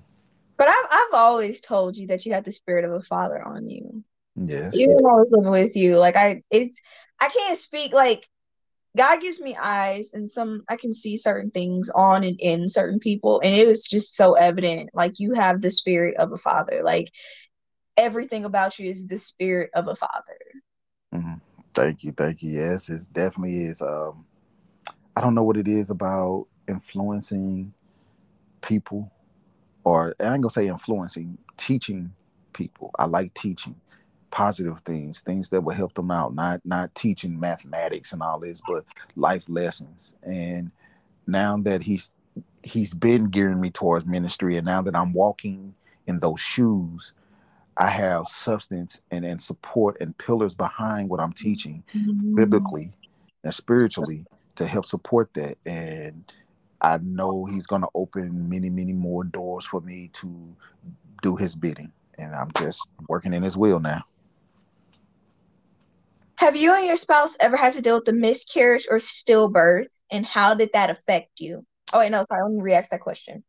But 0.58 0.70
I've 0.70 0.88
I've 0.92 1.14
always 1.14 1.62
told 1.62 1.98
you 1.98 2.08
that 2.08 2.26
you 2.26 2.34
had 2.34 2.46
the 2.46 2.52
spirit 2.52 2.86
of 2.86 2.92
a 2.92 3.02
father 3.02 3.42
on 3.42 3.68
you. 3.68 4.04
Yes. 4.36 4.74
Even 4.76 4.96
when 4.96 5.06
I 5.06 5.16
was 5.16 5.32
living 5.32 5.52
with 5.52 5.76
you, 5.76 5.98
like 5.98 6.16
I, 6.16 6.42
it's 6.50 6.82
I 7.20 7.30
can't 7.30 7.58
speak 7.58 7.94
like 7.94 8.28
God 8.96 9.22
gives 9.22 9.40
me 9.40 9.56
eyes 9.60 10.12
and 10.14 10.30
some 10.30 10.64
I 10.70 10.76
can 10.76 10.94
see 10.94 11.18
certain 11.18 11.52
things 11.52 11.90
on 11.96 12.24
and 12.24 12.40
in 12.40 12.70
certain 12.70 13.00
people 13.00 13.42
and 13.44 13.54
it 13.54 13.68
was 13.68 13.88
just 13.88 14.16
so 14.16 14.34
evident 14.34 14.90
like 14.94 15.20
you 15.20 15.34
have 15.34 15.62
the 15.62 15.72
spirit 15.72 16.16
of 16.18 16.32
a 16.32 16.38
father 16.38 16.82
like 16.84 17.12
everything 17.98 18.46
about 18.46 18.80
you 18.80 18.90
is 18.90 19.08
the 19.08 19.18
spirit 19.18 19.70
of 19.74 19.88
a 19.88 19.96
father. 19.96 20.38
Mm-hmm. 21.14 21.34
Thank 21.74 22.04
you, 22.04 22.12
thank 22.12 22.44
you. 22.44 22.52
Yes, 22.52 22.90
it 22.90 23.08
definitely 23.12 23.64
is. 23.64 23.82
Um, 23.82 24.26
I 25.16 25.22
don't 25.22 25.36
know 25.36 25.44
what 25.44 25.58
it 25.58 25.68
is 25.68 25.90
about 25.90 26.48
influencing 26.68 27.74
people, 28.62 29.12
or 29.84 30.16
I 30.20 30.34
ain't 30.34 30.42
gonna 30.42 30.50
say 30.50 30.68
influencing, 30.68 31.38
teaching 31.58 32.14
people. 32.54 32.92
I 32.98 33.06
like 33.06 33.34
teaching 33.34 33.76
positive 34.34 34.80
things, 34.84 35.22
things 35.22 35.50
that 35.50 35.64
will 35.64 35.76
help 35.76 35.94
them 35.94 36.10
out, 36.10 36.34
not 36.34 36.60
not 36.66 36.94
teaching 36.96 37.40
mathematics 37.40 38.14
and 38.14 38.24
all 38.24 38.40
this, 38.40 38.62
but 38.68 38.84
life 39.16 39.46
lessons. 39.48 40.16
And 40.24 40.72
now 41.28 41.56
that 41.58 41.84
he's 41.84 42.12
he's 42.64 42.96
been 42.96 43.26
gearing 43.26 43.62
me 43.62 43.70
towards 43.70 44.08
ministry, 44.08 44.58
and 44.58 44.66
now 44.66 44.82
that 44.82 44.96
I'm 44.96 45.14
walking 45.14 45.76
in 46.08 46.20
those 46.20 46.42
shoes, 46.42 47.14
I 47.78 47.90
have 47.90 48.28
substance 48.28 49.02
and, 49.12 49.24
and 49.24 49.40
support 49.40 49.98
and 50.02 50.18
pillars 50.18 50.56
behind 50.56 51.10
what 51.10 51.20
I'm 51.20 51.34
teaching 51.34 51.84
mm-hmm. 51.96 52.34
biblically 52.34 52.92
and 53.44 53.54
spiritually 53.54 54.26
to 54.56 54.66
help 54.66 54.88
support 54.88 55.30
that. 55.36 55.60
And 55.68 56.24
I 56.82 56.98
know 57.04 57.46
he's 57.46 57.68
going 57.68 57.84
to 57.84 57.90
open 57.94 58.50
many, 58.50 58.72
many 58.72 58.94
more 58.94 59.24
doors 59.24 59.64
for 59.66 59.80
me 59.80 60.10
to 60.14 60.56
do 61.22 61.36
his 61.36 61.56
bidding. 61.56 61.92
And 62.18 62.34
I'm 62.34 62.52
just 62.58 62.90
working 63.08 63.34
in 63.34 63.44
his 63.44 63.56
will 63.58 63.80
now. 63.80 64.04
Have 66.38 66.56
you 66.56 66.76
and 66.76 66.86
your 66.86 66.98
spouse 66.98 67.38
ever 67.40 67.56
had 67.56 67.74
to 67.74 67.82
deal 67.82 67.96
with 67.96 68.06
the 68.06 68.14
miscarriage 68.14 68.88
or 68.90 68.98
stillbirth? 68.98 69.88
And 70.12 70.26
how 70.26 70.56
did 70.56 70.72
that 70.74 70.90
affect 70.90 71.40
you? 71.40 71.66
Oh, 71.94 72.00
wait, 72.00 72.12
no, 72.12 72.26
sorry. 72.28 72.44
Let 72.44 72.52
me 72.52 72.62
re 72.62 72.74
ask 72.74 72.92
that 72.92 73.02
question. 73.02 73.44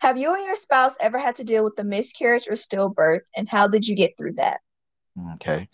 Have 0.00 0.16
you 0.16 0.34
and 0.34 0.44
your 0.44 0.56
spouse 0.56 0.96
ever 1.00 1.18
had 1.18 1.36
to 1.36 1.44
deal 1.44 1.64
with 1.64 1.76
the 1.76 1.84
miscarriage 1.84 2.46
or 2.48 2.54
stillbirth, 2.54 3.22
and 3.36 3.48
how 3.48 3.68
did 3.68 3.86
you 3.86 3.94
get 3.94 4.16
through 4.16 4.34
that? 4.34 4.60
Okay, 5.34 5.68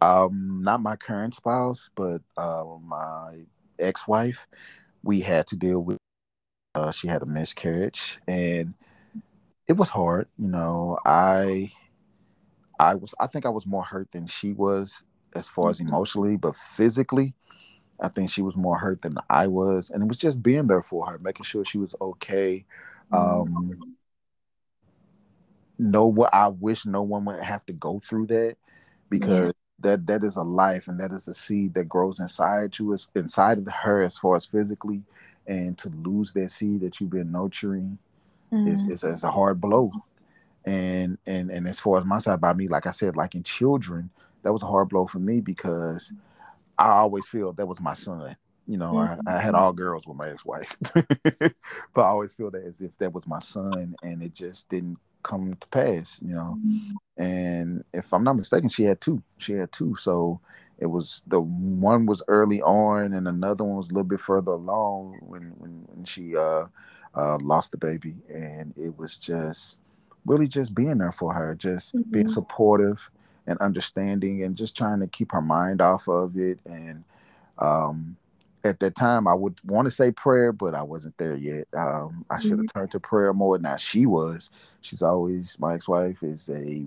um, 0.00 0.60
not 0.62 0.82
my 0.82 0.96
current 0.96 1.34
spouse, 1.34 1.90
but 1.94 2.20
uh, 2.36 2.64
my 2.82 3.44
ex-wife. 3.78 4.46
We 5.02 5.20
had 5.20 5.46
to 5.48 5.56
deal 5.56 5.80
with. 5.80 5.98
Uh, 6.74 6.90
she 6.92 7.08
had 7.08 7.22
a 7.22 7.26
miscarriage, 7.26 8.18
and 8.26 8.74
it 9.66 9.74
was 9.76 9.90
hard. 9.90 10.28
You 10.38 10.48
know, 10.48 10.98
I, 11.04 11.72
I 12.78 12.94
was. 12.94 13.14
I 13.18 13.26
think 13.26 13.46
I 13.46 13.50
was 13.50 13.66
more 13.66 13.84
hurt 13.84 14.10
than 14.12 14.26
she 14.26 14.52
was, 14.52 15.02
as 15.34 15.48
far 15.48 15.70
as 15.70 15.78
mm-hmm. 15.78 15.94
emotionally, 15.94 16.36
but 16.36 16.56
physically. 16.56 17.34
I 18.00 18.06
think 18.06 18.30
she 18.30 18.42
was 18.42 18.54
more 18.54 18.78
hurt 18.78 19.02
than 19.02 19.16
I 19.28 19.48
was, 19.48 19.90
and 19.90 20.04
it 20.04 20.06
was 20.06 20.18
just 20.18 20.40
being 20.40 20.68
there 20.68 20.84
for 20.84 21.04
her, 21.06 21.18
making 21.18 21.42
sure 21.42 21.64
she 21.64 21.78
was 21.78 21.96
okay, 22.00 22.64
um, 23.12 23.70
no, 25.78 26.06
what 26.06 26.34
I 26.34 26.48
wish 26.48 26.86
no 26.86 27.02
one 27.02 27.24
would 27.24 27.40
have 27.40 27.64
to 27.66 27.72
go 27.72 28.00
through 28.00 28.26
that 28.26 28.56
because 29.08 29.48
yeah. 29.48 29.52
that 29.80 30.06
that 30.06 30.24
is 30.24 30.36
a 30.36 30.42
life 30.42 30.88
and 30.88 30.98
that 31.00 31.12
is 31.12 31.28
a 31.28 31.34
seed 31.34 31.74
that 31.74 31.88
grows 31.88 32.20
inside 32.20 32.78
you, 32.78 32.92
is 32.92 33.08
inside 33.14 33.58
of 33.58 33.68
her 33.68 34.02
as 34.02 34.18
far 34.18 34.36
as 34.36 34.44
physically, 34.44 35.02
and 35.46 35.78
to 35.78 35.88
lose 36.04 36.32
that 36.32 36.50
seed 36.50 36.80
that 36.80 37.00
you've 37.00 37.10
been 37.10 37.32
nurturing 37.32 37.98
mm. 38.52 38.72
is, 38.72 38.86
is, 38.88 39.04
is 39.04 39.24
a 39.24 39.30
hard 39.30 39.60
blow. 39.60 39.90
And 40.68 41.18
and 41.26 41.50
and 41.50 41.66
as 41.66 41.80
far 41.80 41.98
as 41.98 42.04
my 42.04 42.18
side 42.18 42.40
by 42.40 42.52
me, 42.52 42.68
like 42.68 42.86
I 42.86 42.92
said, 42.92 43.16
like 43.16 43.34
in 43.34 43.42
children, 43.42 44.10
that 44.42 44.52
was 44.52 44.62
a 44.62 44.66
hard 44.66 44.88
blow 44.88 45.06
for 45.06 45.18
me 45.18 45.40
because 45.40 46.12
I 46.78 46.88
always 46.88 47.26
feel 47.26 47.52
that 47.54 47.66
was 47.66 47.80
my 47.80 47.94
son 47.94 48.36
you 48.68 48.76
know, 48.76 48.92
mm-hmm. 48.92 49.26
I, 49.26 49.36
I, 49.36 49.40
had 49.40 49.54
mm-hmm. 49.54 49.62
all 49.62 49.72
girls 49.72 50.06
with 50.06 50.18
my 50.18 50.28
ex-wife, 50.28 50.76
but 50.92 52.02
I 52.02 52.08
always 52.08 52.34
feel 52.34 52.50
that 52.50 52.62
as 52.64 52.82
if 52.82 52.96
that 52.98 53.14
was 53.14 53.26
my 53.26 53.38
son, 53.38 53.96
and 54.02 54.22
it 54.22 54.34
just 54.34 54.68
didn't 54.68 54.98
come 55.22 55.54
to 55.54 55.68
pass, 55.68 56.20
you 56.22 56.34
know. 56.34 56.58
Mm-hmm. 56.60 57.22
And 57.22 57.84
if 57.94 58.12
I'm 58.12 58.24
not 58.24 58.36
mistaken, 58.36 58.68
she 58.68 58.84
had 58.84 59.00
two. 59.00 59.22
She 59.38 59.54
had 59.54 59.72
two, 59.72 59.96
so 59.96 60.40
it 60.78 60.86
was 60.86 61.22
the 61.26 61.40
one 61.40 62.04
was 62.04 62.22
early 62.28 62.60
on, 62.60 63.14
and 63.14 63.26
another 63.26 63.64
one 63.64 63.78
was 63.78 63.88
a 63.88 63.94
little 63.94 64.04
bit 64.04 64.20
further 64.20 64.52
along 64.52 65.18
when 65.22 65.54
when, 65.56 65.84
when 65.86 66.04
she 66.04 66.36
uh, 66.36 66.66
uh, 67.14 67.38
lost 67.40 67.72
the 67.72 67.78
baby, 67.78 68.16
and 68.28 68.74
it 68.76 68.98
was 68.98 69.16
just 69.16 69.78
really 70.28 70.46
just 70.46 70.74
being 70.74 70.98
there 70.98 71.12
for 71.12 71.32
her, 71.32 71.54
just 71.54 71.94
mm-hmm. 71.94 72.10
being 72.10 72.28
supportive 72.28 73.10
and 73.46 73.58
understanding, 73.60 74.44
and 74.44 74.56
just 74.56 74.76
trying 74.76 75.00
to 75.00 75.06
keep 75.06 75.32
her 75.32 75.40
mind 75.40 75.80
off 75.80 76.08
of 76.08 76.36
it, 76.36 76.58
and 76.66 77.04
um, 77.58 78.16
at 78.64 78.80
that 78.80 78.94
time 78.94 79.26
I 79.26 79.34
would 79.34 79.58
want 79.64 79.86
to 79.86 79.90
say 79.90 80.10
prayer, 80.10 80.52
but 80.52 80.74
I 80.74 80.82
wasn't 80.82 81.16
there 81.18 81.36
yet. 81.36 81.66
Um, 81.76 82.24
I 82.30 82.38
should 82.38 82.50
have 82.50 82.58
mm-hmm. 82.60 82.78
turned 82.78 82.90
to 82.92 83.00
prayer 83.00 83.32
more. 83.32 83.58
Now 83.58 83.76
she 83.76 84.06
was. 84.06 84.50
She's 84.80 85.02
always 85.02 85.58
my 85.58 85.74
ex-wife 85.74 86.22
is 86.22 86.48
a 86.50 86.84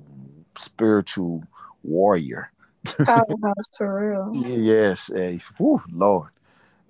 spiritual 0.57 1.43
warrior. 1.83 2.51
Powerhouse 2.85 3.69
for 3.77 4.33
real. 4.33 4.35
yes, 4.35 5.11
a, 5.15 5.39
whew, 5.57 5.81
Lord. 5.91 6.29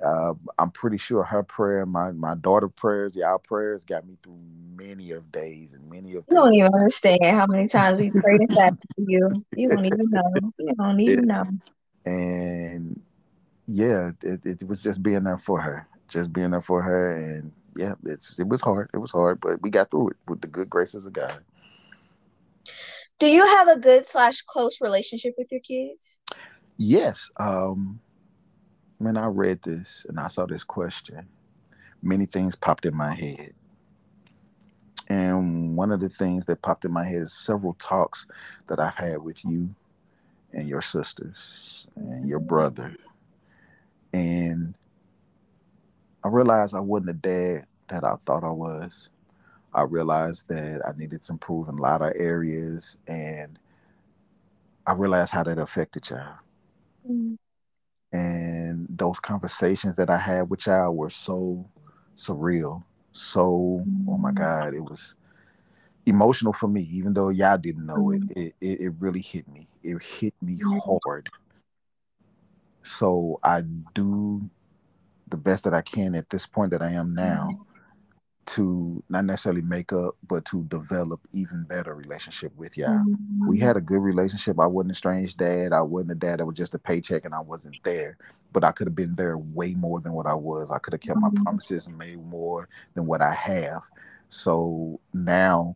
Uh, 0.03 0.33
I'm 0.57 0.71
pretty 0.71 0.97
sure 0.97 1.23
her 1.23 1.43
prayer, 1.43 1.85
my 1.85 2.11
my 2.11 2.35
daughter 2.35 2.67
prayers, 2.67 3.15
y'all 3.15 3.37
prayers 3.37 3.83
got 3.83 4.07
me 4.07 4.17
through 4.23 4.39
many 4.75 5.11
of 5.11 5.31
days 5.31 5.73
and 5.73 5.89
many 5.89 6.15
of. 6.15 6.25
You 6.29 6.37
don't 6.37 6.53
even 6.53 6.73
understand 6.73 7.19
how 7.23 7.45
many 7.47 7.67
times 7.67 7.99
we 7.99 8.09
prayed 8.09 8.49
that 8.49 8.73
for 8.95 9.01
you. 9.07 9.45
You 9.55 9.69
don't 9.69 9.85
even 9.85 10.09
know. 10.09 10.51
You 10.57 10.73
don't 10.75 10.99
even 10.99 11.27
know. 11.27 11.43
And 12.05 12.99
yeah, 13.67 14.11
it, 14.23 14.45
it 14.45 14.67
was 14.67 14.81
just 14.81 15.03
being 15.03 15.23
there 15.23 15.37
for 15.37 15.61
her, 15.61 15.87
just 16.07 16.33
being 16.33 16.51
there 16.51 16.61
for 16.61 16.81
her, 16.81 17.15
and 17.15 17.51
yeah, 17.75 17.93
it's 18.05 18.39
it 18.39 18.47
was 18.47 18.61
hard. 18.61 18.89
It 18.93 18.97
was 18.97 19.11
hard, 19.11 19.39
but 19.39 19.61
we 19.61 19.69
got 19.69 19.91
through 19.91 20.09
it 20.09 20.17
with 20.27 20.41
the 20.41 20.47
good 20.47 20.69
graces 20.69 21.05
of 21.05 21.13
God. 21.13 21.43
Do 23.19 23.27
you 23.27 23.45
have 23.45 23.67
a 23.67 23.77
good 23.77 24.07
slash 24.07 24.41
close 24.41 24.81
relationship 24.81 25.35
with 25.37 25.47
your 25.51 25.61
kids? 25.61 26.19
Yes. 26.77 27.29
Um, 27.37 27.99
when 29.03 29.17
I 29.17 29.27
read 29.27 29.61
this 29.63 30.05
and 30.07 30.19
I 30.19 30.27
saw 30.27 30.45
this 30.45 30.63
question, 30.63 31.27
many 32.01 32.25
things 32.25 32.55
popped 32.55 32.85
in 32.85 32.95
my 32.95 33.13
head. 33.13 33.53
And 35.07 35.75
one 35.75 35.91
of 35.91 35.99
the 35.99 36.09
things 36.09 36.45
that 36.45 36.61
popped 36.61 36.85
in 36.85 36.91
my 36.91 37.03
head 37.03 37.23
is 37.23 37.33
several 37.33 37.73
talks 37.73 38.27
that 38.67 38.79
I've 38.79 38.95
had 38.95 39.21
with 39.21 39.43
you 39.43 39.75
and 40.53 40.67
your 40.67 40.81
sisters 40.81 41.87
and 41.95 42.27
your 42.27 42.39
brother 42.39 42.95
and 44.13 44.75
I 46.23 46.27
realized 46.27 46.75
I 46.75 46.79
wasn't 46.79 47.07
the 47.07 47.13
dad 47.13 47.65
that 47.87 48.03
I 48.03 48.15
thought 48.15 48.43
I 48.43 48.51
was. 48.51 49.09
I 49.73 49.83
realized 49.83 50.47
that 50.49 50.81
I 50.85 50.91
needed 50.97 51.23
to 51.23 51.33
improve 51.33 51.69
in 51.69 51.79
a 51.79 51.81
lot 51.81 52.01
of 52.01 52.13
areas, 52.15 52.97
and 53.07 53.57
I 54.85 54.93
realized 54.93 55.31
how 55.31 55.43
that 55.43 55.57
affected 55.57 56.09
y'all. 56.09 56.35
Mm. 57.09 57.37
And 58.11 58.87
those 58.89 59.19
conversations 59.19 59.95
that 59.95 60.09
I 60.09 60.17
had 60.17 60.49
with 60.49 60.65
y'all 60.65 60.93
were 60.93 61.09
so 61.09 61.69
surreal, 62.15 62.83
so 63.13 63.83
oh 64.09 64.17
my 64.17 64.31
mm. 64.31 64.35
God, 64.35 64.73
it 64.73 64.81
was 64.81 65.15
emotional 66.05 66.51
for 66.51 66.67
me. 66.67 66.81
Even 66.91 67.13
though 67.13 67.29
y'all 67.29 67.57
didn't 67.57 67.85
know 67.85 67.95
mm. 67.95 68.31
it, 68.31 68.53
it, 68.59 68.81
it 68.81 68.93
really 68.99 69.21
hit 69.21 69.47
me. 69.47 69.67
It 69.81 70.03
hit 70.03 70.33
me 70.41 70.59
hard 71.05 71.29
so 72.83 73.39
I 73.43 73.61
do 73.93 74.49
the 75.27 75.37
best 75.37 75.63
that 75.63 75.73
I 75.73 75.81
can 75.81 76.15
at 76.15 76.29
this 76.29 76.45
point 76.45 76.71
that 76.71 76.81
I 76.81 76.91
am 76.91 77.13
now 77.13 77.49
to 78.47 79.03
not 79.09 79.25
necessarily 79.25 79.61
make 79.61 79.93
up, 79.93 80.15
but 80.27 80.43
to 80.45 80.63
develop 80.63 81.21
even 81.31 81.63
better 81.63 81.93
relationship 81.95 82.51
with 82.57 82.77
y'all. 82.77 82.89
Mm-hmm. 82.89 83.47
We 83.47 83.59
had 83.59 83.77
a 83.77 83.81
good 83.81 84.01
relationship. 84.01 84.59
I 84.59 84.65
wasn't 84.65 84.93
a 84.93 84.95
strange 84.95 85.37
dad. 85.37 85.73
I 85.73 85.81
wasn't 85.81 86.11
a 86.11 86.15
dad 86.15 86.39
that 86.39 86.45
was 86.45 86.57
just 86.57 86.73
a 86.73 86.79
paycheck 86.79 87.25
and 87.25 87.33
I 87.33 87.39
wasn't 87.39 87.77
there. 87.83 88.17
But 88.51 88.63
I 88.63 88.71
could 88.71 88.87
have 88.87 88.95
been 88.95 89.15
there 89.15 89.37
way 89.37 89.73
more 89.75 90.01
than 90.01 90.13
what 90.13 90.25
I 90.25 90.33
was. 90.33 90.71
I 90.71 90.79
could 90.79 90.93
have 90.93 91.01
kept 91.01 91.19
mm-hmm. 91.19 91.37
my 91.37 91.43
promises 91.43 91.87
and 91.87 91.97
made 91.97 92.23
more 92.25 92.67
than 92.95 93.05
what 93.05 93.21
I 93.21 93.33
have. 93.33 93.83
So 94.29 94.99
now 95.13 95.75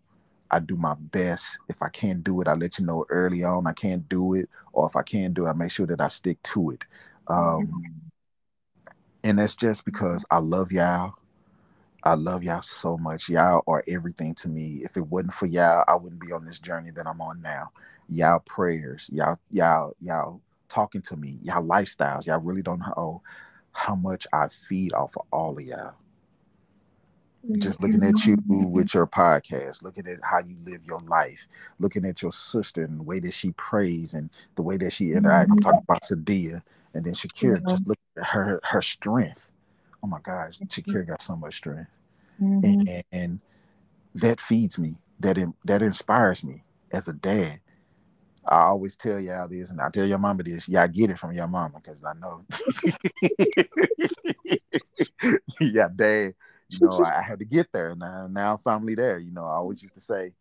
I 0.51 0.59
do 0.59 0.75
my 0.75 0.95
best. 0.95 1.59
If 1.69 1.81
I 1.81 1.89
can't 1.89 2.23
do 2.23 2.41
it, 2.41 2.47
I 2.47 2.53
let 2.53 2.79
you 2.79 2.85
know 2.85 3.05
early 3.09 3.43
on 3.43 3.67
I 3.67 3.73
can't 3.73 4.07
do 4.09 4.33
it, 4.33 4.49
or 4.73 4.87
if 4.87 4.95
I 4.95 5.03
can 5.03 5.33
do 5.33 5.45
it, 5.45 5.49
I 5.49 5.53
make 5.53 5.71
sure 5.71 5.87
that 5.87 6.01
I 6.01 6.07
stick 6.07 6.41
to 6.43 6.71
it. 6.71 6.85
Um, 7.27 7.83
and 9.23 9.39
that's 9.39 9.55
just 9.55 9.85
because 9.85 10.23
I 10.29 10.37
love 10.37 10.71
y'all. 10.71 11.15
I 12.05 12.13
love 12.13 12.43
y'all 12.43 12.61
so 12.61 12.97
much. 12.97 13.29
Y'all 13.29 13.63
are 13.67 13.83
everything 13.87 14.35
to 14.35 14.47
me. 14.47 14.81
If 14.83 14.95
it 14.95 15.07
wasn't 15.07 15.33
for 15.33 15.47
y'all, 15.47 15.83
I 15.87 15.95
wouldn't 15.95 16.21
be 16.21 16.31
on 16.31 16.45
this 16.45 16.59
journey 16.59 16.91
that 16.91 17.07
I'm 17.07 17.19
on 17.19 17.41
now. 17.41 17.71
Y'all 18.07 18.39
prayers, 18.39 19.09
y'all, 19.11 19.39
y'all, 19.49 19.95
y'all 19.99 20.39
talking 20.69 21.01
to 21.01 21.15
me, 21.15 21.39
y'all 21.41 21.63
lifestyles. 21.63 22.27
Y'all 22.27 22.39
really 22.39 22.61
don't 22.61 22.79
know 22.79 23.23
how 23.71 23.95
much 23.95 24.27
I 24.31 24.47
feed 24.49 24.93
off 24.93 25.17
of 25.17 25.25
all 25.31 25.57
of 25.57 25.65
y'all. 25.65 25.95
Just 27.57 27.81
looking 27.81 28.03
at 28.03 28.25
you 28.25 28.37
with 28.47 28.93
your 28.93 29.07
podcast, 29.07 29.83
looking 29.83 30.07
at 30.07 30.19
how 30.23 30.39
you 30.39 30.55
live 30.65 30.83
your 30.85 30.99
life, 31.01 31.47
looking 31.79 32.05
at 32.05 32.21
your 32.21 32.31
sister 32.31 32.83
and 32.83 32.99
the 32.99 33.03
way 33.03 33.19
that 33.19 33.33
she 33.33 33.51
prays 33.51 34.13
and 34.13 34.29
the 34.55 34.63
way 34.63 34.77
that 34.77 34.93
she 34.93 35.07
interacts. 35.07 35.51
I'm 35.51 35.59
talking 35.59 35.81
about 35.83 36.03
Sadia 36.03 36.61
and 36.93 37.03
then 37.03 37.13
Shakira. 37.13 37.67
Just 37.67 37.87
look 37.87 37.99
at 38.17 38.23
her 38.25 38.59
her 38.63 38.81
strength. 38.81 39.51
Oh 40.03 40.07
my 40.07 40.19
gosh, 40.21 40.59
Shakira 40.67 41.07
got 41.07 41.21
so 41.21 41.35
much 41.35 41.57
strength, 41.57 41.89
mm-hmm. 42.41 42.87
and, 42.87 43.03
and, 43.11 43.39
that 44.15 44.39
feeds 44.39 44.79
me. 44.79 44.95
That 45.19 45.37
that 45.65 45.81
inspires 45.81 46.41
me 46.41 46.63
as 46.91 47.09
a 47.09 47.13
dad. 47.13 47.59
I 48.47 48.59
always 48.59 48.95
tell 48.95 49.19
y'all 49.19 49.49
this, 49.49 49.71
and 49.71 49.81
I 49.81 49.89
tell 49.89 50.05
your 50.05 50.19
mama 50.19 50.43
this. 50.43 50.69
Y'all 50.69 50.87
get 50.87 51.09
it 51.09 51.19
from 51.19 51.33
your 51.33 51.47
mama 51.47 51.81
because 51.83 52.01
I 52.01 52.13
know. 52.13 52.45
yeah, 55.59 55.89
dad 55.93 56.33
you 56.69 56.87
know, 56.87 57.03
I, 57.03 57.21
had 57.21 57.39
to 57.39 57.45
get 57.45 57.71
there. 57.71 57.91
and 57.91 57.99
Now, 57.99 58.27
now 58.27 58.53
I'm 58.53 58.59
finally 58.59 58.95
there. 58.95 59.17
You 59.17 59.31
know, 59.31 59.45
I 59.45 59.55
always 59.55 59.81
used 59.81 59.93
to 59.95 60.01
say, 60.01 60.33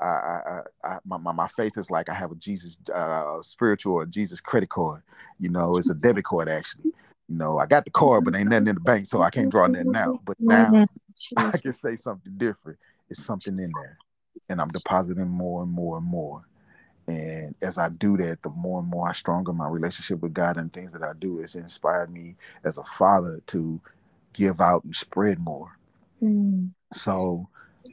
I, 0.00 0.04
I, 0.04 0.60
I 0.82 0.98
my, 1.04 1.18
my, 1.18 1.32
my 1.32 1.48
faith 1.48 1.76
is 1.76 1.90
like 1.90 2.08
I 2.08 2.14
have 2.14 2.32
a 2.32 2.36
Jesus 2.36 2.78
uh, 2.94 3.42
spiritual 3.42 3.94
or 3.94 4.06
Jesus 4.06 4.40
credit 4.40 4.70
card. 4.70 5.02
You 5.38 5.50
know, 5.50 5.76
it's 5.76 5.90
a 5.90 5.94
debit 5.94 6.24
card 6.24 6.48
actually. 6.48 6.92
You 7.30 7.36
know, 7.36 7.58
I 7.58 7.66
got 7.66 7.84
the 7.84 7.92
card, 7.92 8.24
but 8.24 8.34
ain't 8.34 8.48
nothing 8.48 8.66
in 8.66 8.74
the 8.74 8.80
bank, 8.80 9.06
so 9.06 9.22
I 9.22 9.30
can't 9.30 9.50
draw 9.50 9.68
nothing 9.68 9.94
out. 9.94 10.18
But 10.24 10.36
now 10.40 10.68
I 11.36 11.50
can 11.52 11.72
say 11.72 11.94
something 11.94 12.32
different. 12.36 12.78
It's 13.08 13.24
something 13.24 13.56
in 13.56 13.70
there, 13.80 13.98
and 14.48 14.60
I'm 14.60 14.68
depositing 14.68 15.28
more 15.28 15.62
and 15.62 15.70
more 15.70 15.98
and 15.98 16.06
more. 16.06 16.44
And 17.06 17.54
as 17.62 17.78
I 17.78 17.88
do 17.88 18.16
that, 18.16 18.42
the 18.42 18.50
more 18.50 18.80
and 18.80 18.88
more 18.88 19.08
I 19.08 19.12
stronger 19.12 19.52
my 19.52 19.68
relationship 19.68 20.20
with 20.20 20.34
God 20.34 20.56
and 20.56 20.72
things 20.72 20.92
that 20.92 21.02
I 21.02 21.12
do, 21.18 21.38
it's 21.40 21.54
inspired 21.54 22.12
me 22.12 22.34
as 22.64 22.78
a 22.78 22.84
father 22.84 23.40
to 23.48 23.80
give 24.32 24.60
out 24.60 24.84
and 24.84 24.94
spread 24.94 25.38
more. 25.38 25.78
Mm. 26.20 26.70
So 26.92 27.48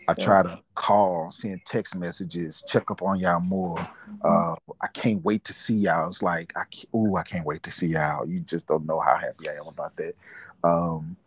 I 0.07 0.13
try 0.13 0.43
to 0.43 0.61
call, 0.75 1.31
send 1.31 1.61
text 1.65 1.95
messages, 1.95 2.63
check 2.67 2.89
up 2.91 3.01
on 3.01 3.19
y'all 3.19 3.39
more. 3.39 3.77
Mm-hmm. 3.77 4.15
Uh, 4.23 4.55
I 4.81 4.87
can't 4.87 5.23
wait 5.23 5.43
to 5.45 5.53
see 5.53 5.75
y'all. 5.75 6.07
It's 6.07 6.21
like, 6.21 6.53
I 6.55 6.63
oh, 6.93 7.15
I 7.15 7.23
can't 7.23 7.45
wait 7.45 7.63
to 7.63 7.71
see 7.71 7.87
y'all. 7.87 8.27
You 8.27 8.39
just 8.41 8.67
don't 8.67 8.85
know 8.85 8.99
how 8.99 9.17
happy 9.17 9.49
I 9.49 9.53
am 9.53 9.67
about 9.67 9.95
that. 9.97 10.13
Um, 10.63 11.17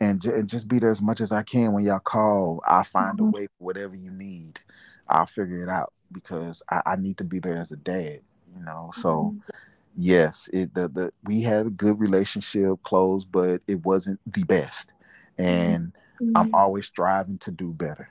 and, 0.00 0.20
j- 0.20 0.32
and 0.32 0.48
just 0.48 0.68
be 0.68 0.78
there 0.78 0.90
as 0.90 1.02
much 1.02 1.20
as 1.20 1.32
I 1.32 1.42
can 1.42 1.72
when 1.72 1.84
y'all 1.84 1.98
call. 1.98 2.62
I'll 2.66 2.84
find 2.84 3.18
mm-hmm. 3.18 3.28
a 3.28 3.30
way 3.30 3.46
for 3.46 3.64
whatever 3.64 3.94
you 3.94 4.10
need. 4.10 4.60
I'll 5.08 5.26
figure 5.26 5.62
it 5.62 5.68
out 5.68 5.92
because 6.12 6.62
I, 6.70 6.82
I 6.86 6.96
need 6.96 7.18
to 7.18 7.24
be 7.24 7.38
there 7.38 7.56
as 7.56 7.72
a 7.72 7.76
dad, 7.76 8.20
you 8.56 8.64
know. 8.64 8.90
So 8.94 9.10
mm-hmm 9.10 9.50
yes, 9.96 10.48
it 10.52 10.74
the, 10.74 10.88
the 10.88 11.12
we 11.24 11.42
had 11.42 11.66
a 11.66 11.70
good 11.70 12.00
relationship, 12.00 12.82
close, 12.82 13.24
but 13.24 13.62
it 13.66 13.84
wasn't 13.84 14.20
the 14.26 14.44
best. 14.44 14.90
And 15.38 15.92
mm-hmm. 16.20 16.36
I'm 16.36 16.54
always 16.54 16.86
striving 16.86 17.38
to 17.38 17.50
do 17.50 17.72
better. 17.72 18.08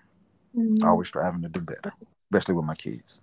Mm-hmm. 0.55 0.87
Always 0.87 1.07
striving 1.07 1.41
to 1.43 1.49
do 1.49 1.61
better, 1.61 1.93
especially 2.31 2.55
with 2.55 2.65
my 2.65 2.75
kids. 2.75 3.21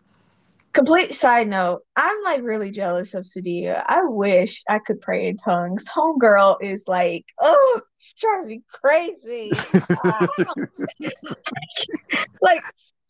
Complete 0.73 1.13
side 1.13 1.49
note, 1.49 1.83
I'm 1.97 2.23
like 2.23 2.43
really 2.43 2.71
jealous 2.71 3.15
of 3.15 3.25
Sadia. 3.25 3.83
I 3.89 4.03
wish 4.05 4.63
I 4.69 4.79
could 4.79 5.01
pray 5.01 5.27
in 5.27 5.37
tongues. 5.37 5.89
Homegirl 5.89 6.59
is 6.61 6.87
like, 6.87 7.25
oh, 7.41 7.81
drives 8.21 8.47
me 8.47 8.63
crazy. 8.73 9.51
like, 12.41 12.63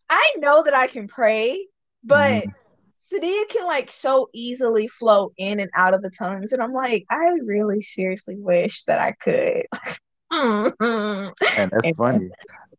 I 0.08 0.34
know 0.38 0.62
that 0.62 0.74
I 0.74 0.86
can 0.86 1.06
pray, 1.06 1.66
but 2.02 2.44
mm-hmm. 2.44 3.14
Sadia 3.14 3.48
can 3.50 3.66
like 3.66 3.90
so 3.90 4.30
easily 4.32 4.88
flow 4.88 5.32
in 5.36 5.60
and 5.60 5.70
out 5.76 5.92
of 5.92 6.02
the 6.02 6.10
tongues, 6.10 6.52
and 6.52 6.62
I'm 6.62 6.72
like, 6.72 7.04
I 7.10 7.38
really 7.44 7.82
seriously 7.82 8.36
wish 8.38 8.84
that 8.84 9.00
I 9.00 9.12
could. 9.12 9.66
and 10.80 11.70
that's 11.70 11.90
funny. 11.96 12.30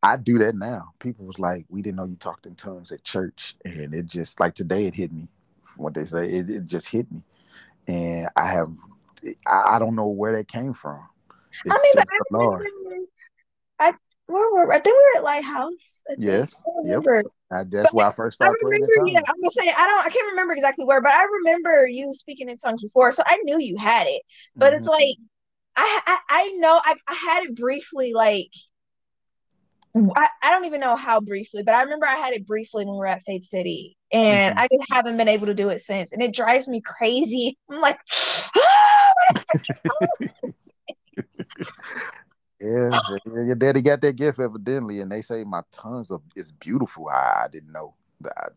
I 0.03 0.17
do 0.17 0.39
that 0.39 0.55
now. 0.55 0.93
People 0.99 1.25
was 1.25 1.39
like, 1.39 1.65
"We 1.69 1.81
didn't 1.81 1.97
know 1.97 2.05
you 2.05 2.15
talked 2.15 2.45
in 2.45 2.55
tongues 2.55 2.91
at 2.91 3.03
church," 3.03 3.55
and 3.65 3.93
it 3.93 4.05
just 4.05 4.39
like 4.39 4.55
today 4.55 4.85
it 4.85 4.95
hit 4.95 5.11
me. 5.11 5.27
From 5.63 5.83
what 5.85 5.93
they 5.93 6.05
say, 6.05 6.27
it, 6.27 6.49
it 6.49 6.65
just 6.65 6.89
hit 6.89 7.11
me, 7.11 7.23
and 7.87 8.29
I 8.35 8.45
have, 8.45 8.71
I, 9.45 9.75
I 9.75 9.79
don't 9.79 9.95
know 9.95 10.07
where 10.07 10.35
that 10.35 10.47
came 10.47 10.73
from. 10.73 11.01
It's 11.65 11.75
I 11.75 11.79
mean, 11.83 11.93
just 11.93 12.07
the 12.07 12.37
Lord. 12.37 12.67
I 13.79 13.93
where 14.27 14.53
were 14.53 14.71
I 14.71 14.79
think 14.79 14.97
we 14.97 15.11
were 15.13 15.19
at 15.19 15.23
Lighthouse. 15.23 16.03
Yes. 16.17 16.55
Yep. 16.85 17.03
I, 17.51 17.63
that's 17.65 17.93
where 17.93 18.07
I 18.07 18.11
first 18.13 18.35
started. 18.35 18.57
I 18.63 18.69
remember, 18.69 19.07
yeah, 19.07 19.19
I'm 19.19 19.41
gonna 19.41 19.51
say 19.51 19.69
I 19.69 19.87
don't 19.87 20.05
I 20.05 20.09
can't 20.09 20.31
remember 20.31 20.53
exactly 20.53 20.85
where, 20.85 21.01
but 21.01 21.11
I 21.11 21.23
remember 21.23 21.85
you 21.85 22.13
speaking 22.13 22.49
in 22.49 22.55
tongues 22.57 22.81
before, 22.81 23.11
so 23.11 23.23
I 23.25 23.37
knew 23.43 23.59
you 23.59 23.77
had 23.77 24.07
it. 24.07 24.21
But 24.55 24.71
mm-hmm. 24.71 24.77
it's 24.77 24.87
like 24.87 25.17
I, 25.75 26.01
I 26.05 26.17
I 26.29 26.51
know 26.57 26.79
I, 26.83 26.95
I 27.07 27.13
had 27.13 27.43
it 27.43 27.55
briefly, 27.55 28.13
like 28.13 28.51
I, 29.93 30.29
I 30.41 30.51
don't 30.51 30.65
even 30.65 30.79
know 30.79 30.95
how 30.95 31.19
briefly, 31.19 31.63
but 31.63 31.75
I 31.75 31.81
remember 31.81 32.05
I 32.05 32.15
had 32.15 32.33
it 32.33 32.47
briefly 32.47 32.85
when 32.85 32.93
we 32.93 32.99
were 32.99 33.07
at 33.07 33.23
Faith 33.23 33.43
City, 33.43 33.97
and 34.11 34.55
mm-hmm. 34.55 34.59
I 34.59 34.67
just 34.71 34.91
haven't 34.91 35.17
been 35.17 35.27
able 35.27 35.47
to 35.47 35.53
do 35.53 35.69
it 35.69 35.81
since, 35.81 36.13
and 36.13 36.21
it 36.21 36.33
drives 36.33 36.67
me 36.67 36.81
crazy. 36.81 37.57
I'm 37.69 37.81
like, 37.81 37.99
Yeah, 42.61 42.99
your 43.25 43.55
daddy 43.55 43.81
got 43.81 44.01
that 44.01 44.15
gift 44.15 44.39
evidently, 44.39 44.99
and 44.99 45.11
they 45.11 45.21
say 45.21 45.43
my 45.43 45.61
tongues 45.71 46.11
are 46.11 46.21
is 46.35 46.51
beautiful. 46.51 47.09
I, 47.09 47.45
I 47.45 47.47
didn't 47.51 47.71
know. 47.71 47.95
I, 48.23 48.49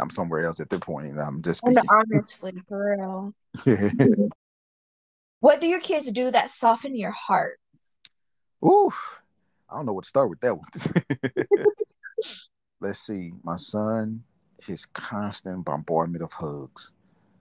am 0.00 0.08
somewhere 0.08 0.46
else 0.46 0.60
at 0.60 0.70
that 0.70 0.80
point. 0.80 1.18
I'm 1.18 1.42
just 1.42 1.62
honestly, 1.90 2.54
for 2.66 2.96
real. 2.96 3.34
What 5.40 5.60
do 5.60 5.66
your 5.66 5.80
kids 5.80 6.10
do 6.10 6.30
that 6.30 6.50
soften 6.50 6.96
your 6.96 7.10
heart? 7.10 7.58
Oof. 8.64 9.20
I 9.70 9.76
don't 9.76 9.86
know 9.86 9.92
what 9.92 10.04
to 10.04 10.08
start 10.08 10.30
with 10.30 10.40
that 10.40 10.54
one. 10.54 10.68
Let's 12.80 13.00
see. 13.00 13.32
My 13.42 13.56
son, 13.56 14.22
his 14.64 14.86
constant 14.86 15.64
bombardment 15.64 16.22
of 16.22 16.32
hugs. 16.32 16.92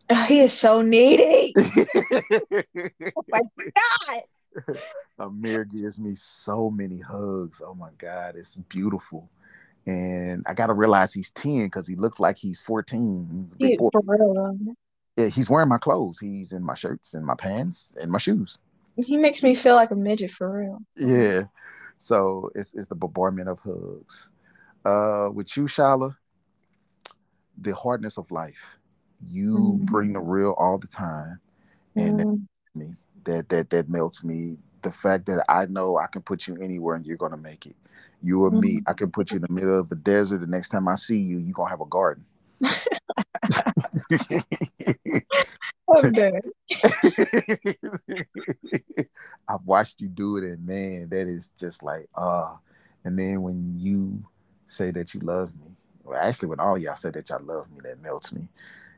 Oh, 0.10 0.24
he 0.24 0.40
is 0.40 0.54
so 0.54 0.82
needy. 0.82 1.54
oh 1.58 3.26
my 3.28 3.42
god. 3.56 4.22
Amir 5.20 5.66
gives 5.66 6.00
me 6.00 6.16
so 6.16 6.70
many 6.70 7.00
hugs. 7.00 7.62
Oh 7.66 7.74
my 7.74 7.90
God, 7.98 8.36
it's 8.36 8.56
beautiful. 8.56 9.30
And 9.88 10.44
I 10.48 10.54
got 10.54 10.68
to 10.68 10.74
realize 10.74 11.14
he's 11.14 11.32
10 11.32 11.66
because 11.66 11.88
he 11.88 11.96
looks 11.96 12.20
like 12.20 12.38
he's 12.38 12.60
14. 12.60 13.48
He's 13.60 13.78
yeah, 15.18 15.28
he's 15.28 15.50
wearing 15.50 15.70
my 15.70 15.78
clothes. 15.78 16.20
He's 16.20 16.52
in 16.52 16.64
my 16.64 16.76
shirts 16.76 17.14
and 17.14 17.26
my 17.26 17.36
pants 17.36 17.96
and 18.00 18.12
my 18.12 18.18
shoes. 18.18 18.58
He 18.98 19.18
makes 19.18 19.44
me 19.44 19.56
feel 19.56 19.76
like 19.76 19.92
a 19.92 19.96
midget 19.96 20.32
for 20.32 20.60
real. 20.60 20.80
Yeah. 20.96 21.44
So 21.98 22.50
it's, 22.56 22.74
it's 22.74 22.88
the 22.88 22.96
bombardment 22.96 23.50
of 23.50 23.60
hugs. 23.60 24.30
Uh, 24.86 25.30
with 25.34 25.56
you, 25.58 25.64
Shala, 25.64 26.16
the 27.58 27.76
hardness 27.76 28.18
of 28.18 28.30
life. 28.32 28.78
You 29.26 29.58
mm-hmm. 29.58 29.86
bring 29.86 30.14
the 30.14 30.20
real 30.20 30.54
all 30.58 30.78
the 30.78 30.88
time. 30.88 31.40
And 31.96 32.20
mm-hmm. 32.20 32.80
me 32.80 32.96
that 33.26 33.50
that 33.50 33.70
that 33.72 33.90
melts 33.90 34.24
me. 34.24 34.58
The 34.82 34.92
fact 34.92 35.26
that 35.26 35.44
I 35.50 35.66
know 35.66 35.98
I 35.98 36.08
can 36.08 36.22
put 36.22 36.48
you 36.48 36.56
anywhere 36.62 36.96
and 36.96 37.06
you're 37.06 37.18
gonna 37.18 37.38
make 37.38 37.66
it. 37.66 37.76
You 38.22 38.44
or 38.44 38.52
mm-hmm. 38.52 38.60
me, 38.60 38.80
I 38.88 38.94
can 38.94 39.12
put 39.12 39.32
you 39.32 39.38
in 39.38 39.42
the 39.42 39.52
middle 39.52 39.80
of 39.80 39.90
the 39.90 39.96
desert. 39.96 40.40
The 40.40 40.48
next 40.48 40.70
time 40.70 40.88
I 40.88 40.96
see 40.96 41.18
you, 41.18 41.38
you're 41.38 41.54
gonna 41.54 41.70
have 41.70 41.82
a 41.82 41.86
garden. 41.86 42.26
okay. 45.98 46.40
I've 49.48 49.64
watched 49.66 50.02
you 50.02 50.08
do 50.08 50.38
it, 50.38 50.44
and 50.44 50.66
man, 50.66 51.10
that 51.10 51.28
is 51.28 51.52
just 51.58 51.84
like 51.84 52.08
ah. 52.16 52.54
Uh, 52.54 52.58
and 53.04 53.20
then 53.20 53.44
when 53.44 53.76
you 53.78 54.24
say 54.68 54.90
that 54.92 55.14
you 55.14 55.20
love 55.20 55.54
me, 55.56 55.76
well, 56.04 56.20
actually, 56.20 56.50
when 56.50 56.60
all 56.60 56.78
y'all 56.78 56.96
say 56.96 57.12
that 57.12 57.30
y'all 57.30 57.44
love 57.44 57.72
me, 57.72 57.80
that 57.84 58.02
melts 58.02 58.34
me. 58.34 58.48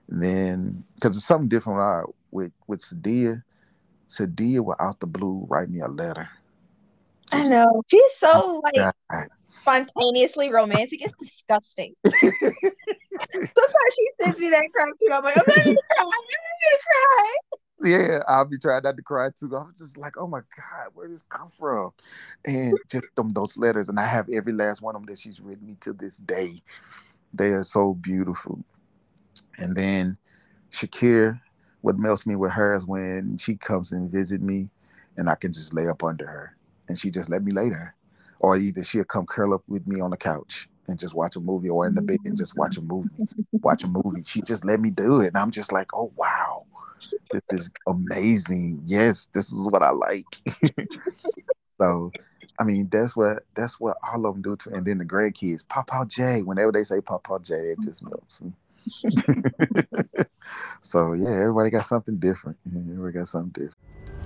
And 0.10 0.24
then 0.24 0.86
because 0.96 1.18
it's 1.18 1.26
something 1.26 1.50
different 1.50 1.82
uh, 1.82 2.04
with 2.32 2.52
with 2.68 2.82
Sadia, 2.82 3.44
Sadia 4.10 4.64
will 4.64 4.76
out 4.80 5.00
the 5.00 5.08
blue 5.08 5.46
write 5.50 5.70
me 5.70 5.82
a 5.82 5.88
letter. 5.88 6.30
Just, 7.32 7.48
I 7.48 7.50
know. 7.50 7.82
She's 7.90 8.16
so 8.16 8.62
like 8.76 8.94
spontaneously 9.62 10.52
romantic. 10.52 11.02
It's 11.02 11.14
disgusting. 11.20 11.94
Sometimes 13.32 13.96
she 13.96 14.08
sends 14.22 14.40
me 14.40 14.50
that 14.50 14.68
cry 14.74 14.92
too. 15.00 15.12
I'm 15.12 15.24
like, 15.24 15.36
I'm 15.36 15.46
not 15.46 15.56
gonna 15.56 15.78
cry. 15.90 16.04
I'm 16.04 16.08
not 16.08 16.58
gonna 16.64 16.82
cry. 16.84 17.34
Yeah, 17.84 18.24
I'll 18.28 18.46
be 18.46 18.58
trying 18.58 18.84
not 18.84 18.98
to 18.98 19.04
cry 19.04 19.30
too. 19.40 19.56
I'm 19.56 19.74
just 19.78 19.98
like, 19.98 20.18
oh 20.18 20.28
my 20.28 20.40
God, 20.40 20.90
where 20.94 21.08
does 21.08 21.22
this 21.22 21.28
come 21.30 21.50
from? 21.50 21.92
And 22.46 22.78
just 22.90 23.08
them 23.16 23.30
those 23.30 23.58
letters, 23.58 23.90
and 23.90 24.00
I 24.00 24.06
have 24.06 24.30
every 24.30 24.54
last 24.54 24.82
one 24.82 24.96
of 24.96 25.02
them 25.02 25.10
that 25.10 25.20
she's 25.20 25.40
written 25.40 25.68
me 25.68 25.78
to 25.82 25.94
this 25.94 26.18
day. 26.18 26.62
They 27.34 27.50
are 27.50 27.64
so 27.64 27.94
beautiful. 27.94 28.64
And 29.58 29.76
then 29.76 30.18
Shakir, 30.72 31.40
what 31.82 32.00
melts 32.00 32.26
me 32.26 32.36
with 32.36 32.52
her 32.52 32.76
is 32.76 32.86
when 32.86 33.38
she 33.38 33.56
comes 33.56 33.92
and 33.92 34.10
visit 34.10 34.42
me 34.42 34.70
and 35.18 35.30
I 35.30 35.36
can 35.36 35.54
just 35.54 35.74
lay 35.74 35.88
up 35.88 36.04
under 36.04 36.26
her 36.26 36.56
and 36.88 36.98
she 36.98 37.12
just 37.12 37.30
let 37.30 37.44
me 37.44 37.52
lay 37.52 37.70
there, 37.70 37.96
or 38.40 38.58
either 38.58 38.84
she'll 38.84 39.04
come 39.04 39.26
curl 39.26 39.54
up 39.54 39.64
with 39.68 39.88
me 39.88 40.00
on 40.00 40.12
the 40.12 40.18
couch 40.18 40.68
and 40.88 41.00
just 41.00 41.16
watch 41.16 41.36
a 41.36 41.40
movie, 41.40 41.70
or 41.70 41.88
in 41.88 41.96
the 41.96 42.02
bed 42.02 42.20
and 42.26 42.38
just 42.38 42.58
watch 42.58 42.78
a 42.78 42.82
movie, 42.82 43.10
mm-hmm. 43.20 43.58
watch 43.62 43.84
a 43.84 43.88
movie. 43.88 44.24
She 44.26 44.42
just 44.42 44.66
let 44.66 44.80
me 44.80 44.90
do 44.90 45.22
it, 45.22 45.28
and 45.28 45.38
I'm 45.38 45.52
just 45.52 45.72
like, 45.72 45.94
oh 45.94 46.12
wow, 46.16 46.66
this 47.32 47.46
is 47.52 47.70
amazing. 47.88 48.82
Yes, 48.86 49.28
this 49.34 49.52
is 49.52 49.68
what 49.68 49.84
I 49.84 49.92
like. 49.92 50.26
so 51.78 52.12
I 52.60 52.64
mean, 52.64 52.90
that's 52.90 53.16
what 53.16 53.44
that's 53.54 53.80
what 53.80 53.98
all 54.04 54.26
of 54.26 54.34
them 54.34 54.42
do 54.42 54.56
to. 54.58 54.74
And 54.74 54.86
then 54.86 54.98
the 54.98 55.06
grandkids, 55.06 55.68
Papa 55.68 56.06
J. 56.08 56.42
Whenever 56.42 56.72
they 56.72 56.84
say 56.84 57.02
Papa 57.02 57.40
J, 57.44 57.54
it 57.54 57.78
just 57.84 58.04
melts. 58.04 58.42
me. 58.42 58.52
so 60.82 61.14
yeah, 61.14 61.30
everybody 61.30 61.70
got 61.70 61.86
something 61.86 62.18
different. 62.18 62.58
Everybody 62.68 63.14
got 63.14 63.28
something 63.28 63.52
different. 63.52 63.76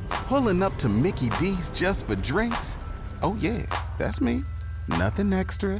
Pulling 0.09 0.63
up 0.63 0.75
to 0.77 0.87
Mickey 0.87 1.29
D's 1.39 1.71
just 1.71 2.05
for 2.05 2.15
drinks. 2.15 2.77
Oh 3.21 3.35
yeah, 3.39 3.65
that's 3.97 4.21
me. 4.21 4.43
Nothing 4.87 5.33
extra, 5.33 5.79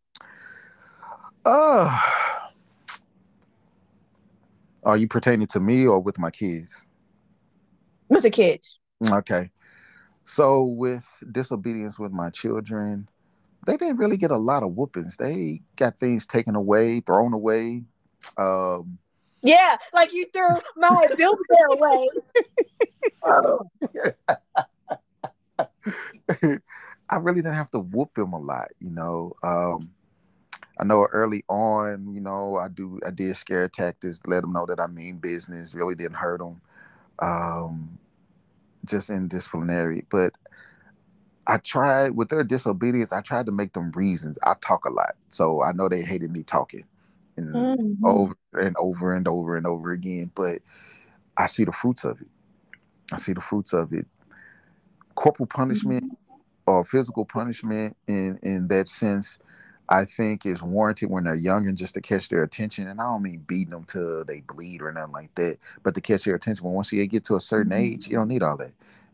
Uh, 1.43 1.99
are 4.83 4.97
you 4.97 5.07
pertaining 5.07 5.47
to 5.47 5.59
me 5.59 5.87
or 5.87 5.99
with 5.99 6.19
my 6.19 6.29
kids? 6.29 6.85
With 8.09 8.23
the 8.23 8.29
kids. 8.29 8.79
Okay. 9.07 9.49
So 10.25 10.63
with 10.63 11.05
disobedience 11.31 11.97
with 11.97 12.11
my 12.11 12.29
children, 12.29 13.07
they 13.65 13.77
didn't 13.77 13.97
really 13.97 14.17
get 14.17 14.31
a 14.31 14.37
lot 14.37 14.63
of 14.63 14.75
whoopings. 14.75 15.17
They 15.17 15.61
got 15.75 15.97
things 15.97 16.25
taken 16.25 16.55
away, 16.55 17.01
thrown 17.01 17.33
away. 17.33 17.83
Um, 18.37 18.97
yeah, 19.41 19.77
like 19.93 20.13
you 20.13 20.25
threw 20.33 20.59
my 20.75 21.07
wheelchair 21.17 21.67
away. 21.71 22.09
I 27.09 27.17
really 27.17 27.41
didn't 27.41 27.55
have 27.55 27.71
to 27.71 27.79
whoop 27.79 28.13
them 28.13 28.33
a 28.33 28.39
lot, 28.39 28.69
you 28.79 28.89
know. 28.89 29.33
Um, 29.43 29.91
I 30.81 30.85
know 30.85 31.05
early 31.11 31.43
on, 31.47 32.11
you 32.11 32.21
know, 32.21 32.57
I 32.57 32.67
do 32.67 32.99
I 33.05 33.11
did 33.11 33.35
scare 33.37 33.69
tactics, 33.69 34.19
let 34.25 34.41
them 34.41 34.51
know 34.51 34.65
that 34.65 34.79
I 34.79 34.87
mean 34.87 35.17
business. 35.17 35.75
Really 35.75 35.93
didn't 35.93 36.15
hurt 36.15 36.39
them, 36.39 36.59
um, 37.19 37.99
just 38.85 39.11
in 39.11 39.27
disciplinary. 39.27 40.05
But 40.09 40.33
I 41.45 41.57
tried 41.57 42.15
with 42.15 42.29
their 42.29 42.43
disobedience. 42.43 43.13
I 43.13 43.21
tried 43.21 43.45
to 43.45 43.51
make 43.51 43.73
them 43.73 43.91
reasons. 43.91 44.39
I 44.41 44.55
talk 44.59 44.85
a 44.85 44.89
lot, 44.89 45.13
so 45.29 45.61
I 45.61 45.71
know 45.71 45.87
they 45.87 46.01
hated 46.01 46.31
me 46.31 46.41
talking, 46.41 46.85
and 47.37 47.53
mm-hmm. 47.53 48.05
over 48.05 48.35
and 48.53 48.75
over 48.79 49.15
and 49.15 49.27
over 49.27 49.57
and 49.57 49.67
over 49.67 49.91
again. 49.91 50.31
But 50.33 50.61
I 51.37 51.45
see 51.45 51.63
the 51.63 51.71
fruits 51.71 52.03
of 52.03 52.21
it. 52.21 52.27
I 53.13 53.17
see 53.17 53.33
the 53.33 53.41
fruits 53.41 53.73
of 53.73 53.93
it. 53.93 54.07
Corporal 55.13 55.45
punishment 55.45 56.05
mm-hmm. 56.05 56.71
or 56.71 56.83
physical 56.85 57.25
punishment, 57.25 57.95
in 58.07 58.39
in 58.41 58.67
that 58.69 58.87
sense, 58.87 59.37
I 59.89 60.05
think 60.05 60.45
is 60.45 60.63
warranted 60.63 61.09
when 61.09 61.25
they're 61.25 61.35
young 61.35 61.67
and 61.67 61.77
just 61.77 61.95
to 61.95 62.01
catch 62.01 62.29
their 62.29 62.43
attention. 62.43 62.87
And 62.87 63.01
I 63.01 63.03
don't 63.03 63.23
mean 63.23 63.43
beating 63.45 63.71
them 63.71 63.83
till 63.83 64.23
they 64.23 64.41
bleed 64.41 64.81
or 64.81 64.91
nothing 64.91 65.11
like 65.11 65.35
that, 65.35 65.57
but 65.83 65.95
to 65.95 66.01
catch 66.01 66.23
their 66.23 66.35
attention. 66.35 66.65
When 66.65 66.73
once 66.73 66.91
you 66.91 67.05
get 67.07 67.25
to 67.25 67.35
a 67.35 67.41
certain 67.41 67.71
mm-hmm. 67.71 67.93
age, 67.93 68.07
you 68.07 68.15
don't 68.15 68.29
need 68.29 68.43
all 68.43 68.57
that 68.57 68.71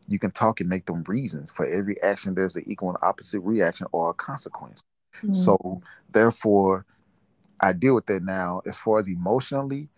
you 0.07 0.19
can 0.19 0.31
talk 0.31 0.59
and 0.59 0.69
make 0.69 0.85
them 0.85 1.03
reasons 1.07 1.51
for 1.51 1.65
every 1.65 2.01
action 2.01 2.33
there's 2.33 2.55
an 2.55 2.63
equal 2.65 2.89
and 2.89 2.97
opposite 3.01 3.41
reaction 3.41 3.85
or 3.91 4.09
a 4.09 4.13
consequence 4.13 4.81
mm-hmm. 5.17 5.33
so 5.33 5.81
therefore 6.11 6.85
i 7.59 7.73
deal 7.73 7.95
with 7.95 8.05
that 8.05 8.23
now 8.23 8.61
as 8.65 8.77
far 8.77 8.99
as 8.99 9.07
emotionally 9.07 9.89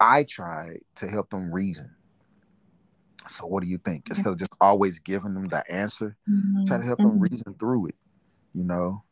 i 0.00 0.22
try 0.24 0.76
to 0.94 1.08
help 1.08 1.30
them 1.30 1.52
reason 1.52 1.90
so 3.28 3.46
what 3.46 3.62
do 3.62 3.68
you 3.68 3.78
think 3.78 4.08
instead 4.08 4.26
of 4.26 4.38
just 4.38 4.54
always 4.60 4.98
giving 4.98 5.34
them 5.34 5.48
the 5.48 5.70
answer 5.70 6.16
mm-hmm. 6.28 6.64
try 6.64 6.78
to 6.78 6.84
help 6.84 6.98
them 6.98 7.12
mm-hmm. 7.12 7.20
reason 7.20 7.54
through 7.54 7.86
it 7.86 7.96
you 8.54 8.64
know 8.64 9.02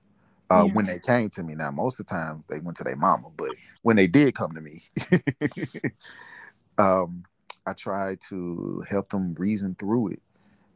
uh, 0.53 0.65
yeah. 0.67 0.73
when 0.73 0.87
they 0.87 0.99
came 0.99 1.31
to 1.31 1.43
me 1.43 1.55
now 1.55 1.71
most 1.71 1.99
of 1.99 2.07
the 2.07 2.11
time 2.11 2.45
they 2.49 2.59
went 2.59 2.77
to 2.77 2.85
their 2.85 2.97
mama 2.97 3.29
but 3.37 3.51
when 3.83 3.97
they 3.97 4.07
did 4.07 4.35
come 4.35 4.53
to 4.53 4.61
me 4.61 4.83
um 6.79 7.25
I 7.65 7.75
try 7.75 8.17
to 8.29 8.85
help 8.89 9.11
them 9.11 9.35
reason 9.35 9.77
through 9.79 10.09
it 10.09 10.23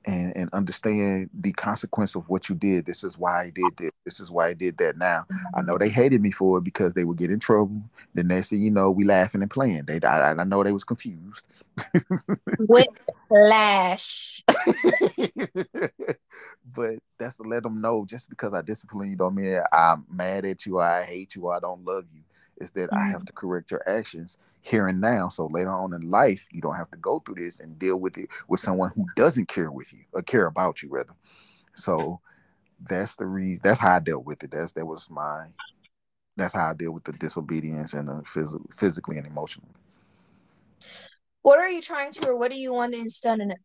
and, 0.06 0.36
and 0.36 0.48
understand 0.52 1.30
the 1.34 1.52
consequence 1.52 2.14
of 2.14 2.28
what 2.28 2.48
you 2.48 2.54
did. 2.54 2.86
This 2.86 3.02
is 3.02 3.18
why 3.18 3.42
I 3.42 3.50
did 3.50 3.76
this. 3.76 3.90
This 4.04 4.20
is 4.20 4.30
why 4.30 4.48
I 4.48 4.54
did 4.54 4.78
that. 4.78 4.96
Now 4.96 5.26
I 5.54 5.62
know 5.62 5.78
they 5.78 5.88
hated 5.88 6.22
me 6.22 6.30
for 6.30 6.58
it 6.58 6.64
because 6.64 6.94
they 6.94 7.04
would 7.04 7.18
get 7.18 7.30
in 7.30 7.40
trouble. 7.40 7.82
The 8.14 8.22
next 8.22 8.50
thing 8.50 8.62
you 8.62 8.70
know, 8.70 8.90
we 8.90 9.04
laughing 9.04 9.42
and 9.42 9.50
playing. 9.50 9.84
They 9.86 10.00
I, 10.00 10.32
I 10.32 10.44
know 10.44 10.62
they 10.62 10.72
was 10.72 10.84
confused. 10.84 11.44
With 12.58 12.86
Whiplash. 13.28 14.44
but 16.76 16.98
that's 17.18 17.36
to 17.36 17.42
let 17.42 17.62
them 17.62 17.80
know 17.80 18.04
just 18.08 18.28
because 18.28 18.52
I 18.52 18.62
discipline 18.62 19.10
you 19.10 19.16
don't 19.16 19.34
mean 19.34 19.60
I'm 19.72 20.04
mad 20.10 20.44
at 20.44 20.66
you, 20.66 20.78
I 20.78 21.02
hate 21.02 21.34
you, 21.34 21.48
I 21.48 21.58
don't 21.60 21.84
love 21.84 22.04
you 22.14 22.22
is 22.58 22.72
that 22.72 22.90
mm-hmm. 22.90 22.96
I 22.96 23.06
have 23.06 23.16
mm-hmm. 23.16 23.24
to 23.24 23.32
correct 23.32 23.70
your 23.70 23.88
actions 23.88 24.38
here 24.62 24.88
and 24.88 25.00
now. 25.00 25.28
So 25.28 25.46
later 25.46 25.70
on 25.70 25.92
in 25.94 26.10
life, 26.10 26.48
you 26.50 26.60
don't 26.60 26.76
have 26.76 26.90
to 26.90 26.96
go 26.96 27.20
through 27.20 27.36
this 27.36 27.60
and 27.60 27.78
deal 27.78 27.98
with 28.00 28.18
it 28.18 28.30
with 28.48 28.60
someone 28.60 28.90
who 28.94 29.06
doesn't 29.14 29.48
care 29.48 29.70
with 29.70 29.92
you 29.92 30.00
or 30.12 30.22
care 30.22 30.46
about 30.46 30.82
you 30.82 30.88
rather. 30.90 31.14
So 31.74 32.20
that's 32.80 33.16
the 33.16 33.26
reason. 33.26 33.60
That's 33.62 33.80
how 33.80 33.96
I 33.96 34.00
dealt 34.00 34.24
with 34.24 34.42
it. 34.42 34.50
That's 34.50 34.72
that 34.72 34.86
was 34.86 35.08
my. 35.10 35.46
That's 36.36 36.52
how 36.52 36.70
I 36.70 36.74
deal 36.74 36.92
with 36.92 37.04
the 37.04 37.12
disobedience 37.12 37.94
and 37.94 38.08
the 38.08 38.22
phys- 38.24 38.74
physically 38.74 39.16
and 39.16 39.26
emotionally. 39.26 39.70
What 41.40 41.58
are 41.58 41.68
you 41.68 41.80
trying 41.80 42.12
to, 42.12 42.28
or 42.28 42.36
what 42.36 42.50
do 42.50 42.58
you 42.58 42.74
want 42.74 42.92
to 42.92 42.98
instill 42.98 43.40
in 43.40 43.52
it? 43.52 43.58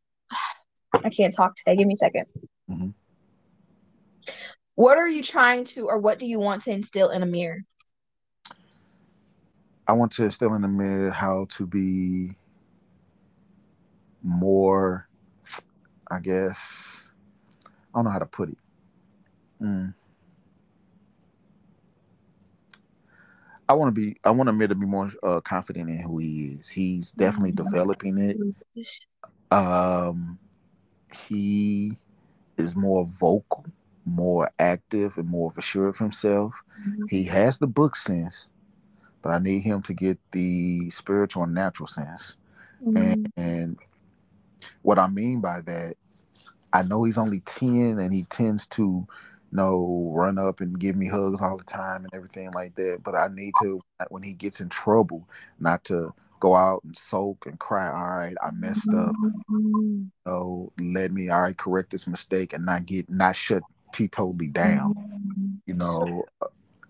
I 1.04 1.10
can't 1.10 1.36
talk 1.36 1.54
today. 1.58 1.76
Give 1.76 1.88
me 1.88 1.96
a 2.02 2.06
2nd 2.06 2.22
mm-hmm. 2.70 2.90
What 4.82 4.98
are 4.98 5.08
you 5.08 5.22
trying 5.22 5.64
to, 5.66 5.86
or 5.86 6.00
what 6.00 6.18
do 6.18 6.26
you 6.26 6.40
want 6.40 6.64
to 6.64 6.72
instill 6.72 7.12
in 7.12 7.22
Amir? 7.22 7.64
I 9.88 9.94
want 9.94 10.12
to 10.14 10.24
instill 10.24 10.56
in 10.56 10.76
mid 10.76 11.14
how 11.14 11.46
to 11.52 11.68
be 11.68 12.32
more, 14.24 15.08
I 16.10 16.18
guess, 16.18 17.04
I 17.64 17.70
don't 17.94 18.06
know 18.06 18.10
how 18.10 18.18
to 18.18 18.26
put 18.26 18.50
it. 18.50 18.58
Mm. 19.62 19.94
I 23.70 23.74
want 23.74 23.94
to 23.94 24.02
be. 24.02 24.18
I 24.24 24.32
want 24.32 24.50
Amir 24.50 24.68
to 24.68 24.74
be 24.74 24.88
more 24.88 25.12
uh, 25.22 25.42
confident 25.42 25.92
in 25.92 26.00
who 26.00 26.18
he 26.18 26.58
is. 26.60 26.70
He's 26.70 27.12
definitely 27.12 27.52
mm-hmm. 27.52 27.70
developing 27.70 28.18
it. 28.18 28.38
Um, 29.52 30.40
he 31.28 31.96
is 32.58 32.76
more 32.76 33.06
vocal, 33.06 33.68
more 34.06 34.52
active, 34.60 35.18
and 35.18 35.28
more 35.28 35.54
assured 35.58 35.90
of 35.90 35.98
himself. 35.98 36.54
Mm-hmm. 36.88 37.04
He 37.10 37.24
has 37.26 37.60
the 37.60 37.68
book 37.68 37.96
sense 37.96 38.50
but 39.22 39.32
I 39.32 39.40
need 39.40 39.62
him 39.62 39.82
to 39.84 39.94
get 39.94 40.20
the 40.32 40.90
spiritual 40.90 41.44
and 41.44 41.54
natural 41.54 41.88
sense. 41.88 42.38
Mm-hmm. 42.86 42.98
And, 42.98 43.34
and 43.38 43.78
what 44.82 45.00
I 45.00 45.08
mean 45.08 45.42
by 45.42 45.62
that, 45.62 45.96
I 46.74 46.84
know 46.84 47.04
he's 47.04 47.18
only 47.18 47.40
10 47.42 48.00
and 48.00 48.14
he 48.14 48.24
tends 48.24 48.66
to 48.68 48.84
you 48.84 49.58
know 49.58 50.12
run 50.16 50.38
up 50.38 50.62
and 50.62 50.80
give 50.80 50.96
me 50.96 51.08
hugs 51.08 51.42
all 51.42 51.58
the 51.58 51.64
time 51.66 52.06
and 52.06 52.14
everything 52.14 52.52
like 52.52 52.76
that. 52.76 53.02
But 53.04 53.16
I 53.16 53.28
need 53.28 53.54
to 53.62 53.82
when 54.10 54.24
he 54.24 54.34
gets 54.34 54.62
in 54.62 54.70
trouble, 54.70 55.28
not 55.60 55.84
to 55.86 56.14
go 56.40 56.56
out 56.56 56.84
and 56.84 56.96
soak 56.96 57.46
and 57.46 57.60
cry. 57.60 57.88
All 57.90 58.18
right, 58.18 58.36
I 58.42 58.52
messed 58.52 58.90
up. 58.90 59.14
Mm-hmm. 59.52 60.04
So 60.26 60.72
let 60.80 61.12
me 61.12 61.30
all 61.30 61.42
right 61.42 61.58
correct 61.58 61.92
this 61.92 62.08
mistake 62.08 62.54
and 62.54 62.66
not 62.66 62.86
get 62.86 63.10
not 63.10 63.36
shut 63.36 63.64
totally 63.94 64.48
down. 64.48 64.94
Mm-hmm. 64.94 65.48
You 65.66 65.74
know, 65.76 66.26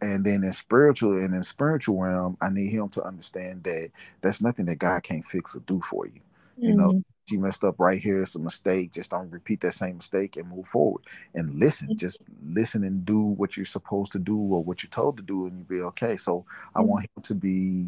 and 0.02 0.26
then 0.26 0.44
in 0.44 0.54
spiritual 0.54 1.18
and 1.18 1.36
in 1.36 1.44
spiritual 1.44 2.02
realm 2.02 2.36
i 2.42 2.50
need 2.50 2.70
him 2.70 2.90
to 2.90 3.04
understand 3.04 3.64
that 3.64 3.92
that's 4.22 4.42
nothing 4.42 4.66
that 4.66 4.80
god 4.80 5.04
can't 5.04 5.24
fix 5.24 5.56
or 5.56 5.60
do 5.62 5.80
for 5.82 6.08
you 6.08 6.20
you 6.62 6.76
know 6.76 6.90
mm-hmm. 6.90 7.34
you 7.34 7.40
messed 7.40 7.64
up 7.64 7.80
right 7.80 8.00
here 8.00 8.22
it's 8.22 8.36
a 8.36 8.40
mistake 8.40 8.92
just 8.92 9.12
don't 9.12 9.32
repeat 9.32 9.62
that 9.62 9.74
same 9.74 9.98
mistake 9.98 10.38
and 10.38 10.50
move 10.50 10.68
forward 10.68 11.04
and 11.34 11.60
listen 11.60 11.88
mm-hmm. 11.88 11.98
just 11.98 12.22
listen 12.46 12.84
and 12.84 13.04
do 13.06 13.20
what 13.20 13.58
you're 13.58 13.66
supposed 13.66 14.12
to 14.12 14.20
do 14.20 14.38
or 14.38 14.64
what 14.64 14.84
you're 14.84 14.90
told 14.90 15.18
to 15.18 15.24
do 15.24 15.48
and 15.48 15.58
you'll 15.58 15.80
be 15.80 15.84
okay 15.84 16.16
so 16.18 16.40
mm-hmm. 16.40 16.80
i 16.80 16.82
want 16.82 17.04
him 17.04 17.24
to 17.24 17.34
be 17.34 17.88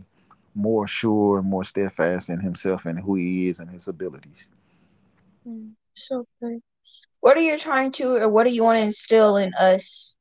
more 0.56 0.88
sure 0.88 1.39
and 1.39 1.47
more 1.47 1.63
steadfast 1.63 2.30
in 2.30 2.39
himself 2.39 2.86
and 2.86 2.99
who 2.99 3.15
he 3.15 3.47
is 3.47 3.60
and 3.60 3.69
his 3.69 3.88
abilities 3.88 4.49
mm, 5.47 5.69
so 5.93 6.26
good 6.41 6.62
What 7.24 7.38
are 7.38 7.42
you 7.42 7.58
trying 7.58 7.94
to, 7.94 8.18
or 8.18 8.28
what 8.28 8.44
do 8.44 8.54
you 8.54 8.66
want 8.66 8.80
to 8.80 8.84
instill 8.84 9.38
in 9.38 9.54
us? 9.54 10.18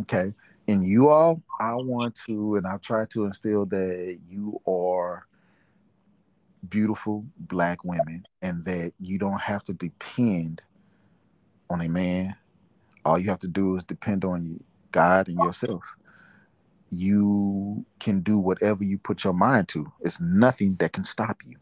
Okay. 0.00 0.34
In 0.66 0.84
you 0.84 1.08
all, 1.08 1.40
I 1.58 1.76
want 1.76 2.14
to, 2.26 2.56
and 2.56 2.66
I've 2.66 2.82
tried 2.82 3.08
to 3.12 3.24
instill 3.24 3.64
that 3.64 4.18
you 4.28 4.60
are 4.68 5.26
beautiful 6.68 7.24
black 7.38 7.84
women 7.84 8.26
and 8.42 8.62
that 8.66 8.92
you 9.00 9.18
don't 9.18 9.40
have 9.40 9.64
to 9.64 9.72
depend 9.72 10.60
on 11.70 11.80
a 11.80 11.88
man. 11.88 12.36
All 13.06 13.18
you 13.18 13.30
have 13.30 13.38
to 13.38 13.48
do 13.48 13.74
is 13.74 13.82
depend 13.82 14.26
on 14.26 14.62
God 14.92 15.28
and 15.28 15.40
yourself. 15.40 15.96
You 16.90 17.86
can 17.98 18.20
do 18.20 18.38
whatever 18.38 18.84
you 18.84 18.98
put 18.98 19.24
your 19.24 19.32
mind 19.32 19.68
to. 19.68 19.90
It's 20.02 20.20
nothing 20.20 20.74
that 20.80 20.92
can 20.92 21.04
stop 21.04 21.40
you. 21.46 21.56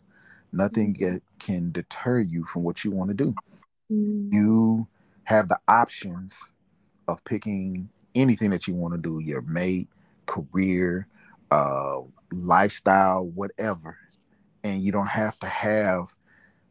Nothing 0.51 0.95
Mm-hmm. 0.95 1.15
that 1.15 1.23
can 1.39 1.71
deter 1.71 2.19
you 2.19 2.45
from 2.45 2.65
what 2.65 2.83
you 2.83 2.91
want 2.91 3.11
to 3.11 3.15
do. 3.15 3.37
Mm. 3.93 4.33
You 4.33 4.89
have 5.25 5.49
the 5.49 5.59
options 5.69 6.51
of 7.09 7.25
picking 7.25 7.89
anything 8.15 8.51
that 8.51 8.67
you 8.67 8.75
want 8.75 8.95
to 8.95 9.01
do, 9.01 9.21
your 9.23 9.43
mate, 9.43 9.89
career, 10.27 11.07
uh, 11.51 12.01
lifestyle, 12.33 13.27
whatever. 13.27 13.99
And 14.65 14.83
you 14.83 14.93
don't 14.93 15.09
have 15.09 15.39
to 15.41 15.47
have 15.47 16.15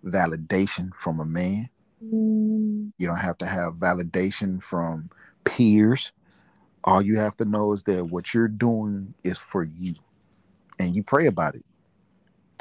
validation 0.04 0.94
from 0.96 1.20
a 1.20 1.26
man. 1.26 1.70
Mm. 2.04 2.92
You 2.98 3.08
don't 3.08 3.18
have 3.18 3.38
to 3.40 3.46
have 3.46 3.76
validation 3.76 4.62
from 4.62 5.10
peers. 5.44 6.12
All 6.84 7.02
you 7.02 7.18
have 7.18 7.38
to 7.38 7.46
know 7.46 7.74
is 7.74 7.84
that 7.84 8.06
what 8.06 8.34
you're 8.34 8.48
doing 8.48 9.14
is 9.24 9.38
for 9.38 9.64
you. 9.64 9.96
And 10.80 10.96
you 10.96 11.04
pray 11.04 11.28
about 11.28 11.56
it. 11.56 11.66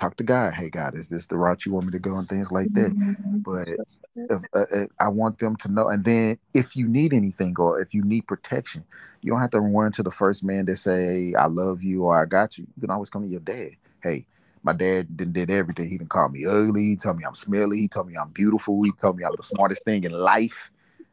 Talk 0.01 0.17
to 0.17 0.25
God. 0.25 0.55
Hey, 0.55 0.71
God, 0.71 0.99
is 0.99 1.11
this 1.11 1.27
the 1.27 1.37
route 1.37 1.67
you 1.67 1.73
want 1.73 1.85
me 1.85 1.93
to 1.93 1.99
go? 1.99 2.17
And 2.17 2.27
things 2.27 2.51
like 2.51 2.73
that. 2.73 2.91
Mm. 2.97 3.45
But 3.45 3.69
if, 4.17 4.43
uh, 4.55 4.65
uh, 4.75 4.87
I 4.99 5.09
want 5.09 5.39
them 5.39 5.57
to 5.57 5.71
know. 5.71 5.89
And 5.89 6.03
then 6.03 6.39
if 6.55 6.75
you 6.75 6.89
need 6.89 7.13
anything 7.13 7.55
or 7.59 7.83
if 7.83 7.93
you 7.93 8.03
need 8.03 8.27
protection, 8.27 8.83
you 9.21 9.31
don't 9.31 9.43
have 9.43 9.51
to 9.51 9.61
run 9.61 9.93
to 9.93 10.03
the 10.03 10.11
first 10.11 10.43
man 10.43 10.65
that 10.65 10.79
say, 10.79 11.35
I 11.35 11.49
love 11.49 11.83
you 11.83 12.05
or 12.05 12.19
I 12.19 12.25
got 12.25 12.57
you. 12.57 12.67
You 12.77 12.81
can 12.81 12.91
always 12.91 13.11
come 13.11 13.25
to 13.25 13.29
your 13.29 13.41
dad. 13.41 13.73
Hey, 14.03 14.25
my 14.63 14.73
dad 14.73 15.19
did, 15.19 15.35
did 15.35 15.51
everything. 15.51 15.91
He 15.91 15.99
didn't 15.99 16.09
call 16.09 16.31
me 16.31 16.47
ugly. 16.47 16.85
He 16.87 16.97
told 16.97 17.19
me 17.19 17.25
I'm 17.27 17.35
smelly. 17.35 17.81
He 17.81 17.89
told 17.89 18.09
me 18.09 18.17
I'm 18.17 18.31
beautiful. 18.31 18.83
He 18.83 18.93
told 18.93 19.19
me 19.19 19.25
I'm 19.25 19.37
the 19.37 19.43
smartest 19.43 19.85
thing 19.85 20.05
in 20.05 20.13
life. 20.13 20.71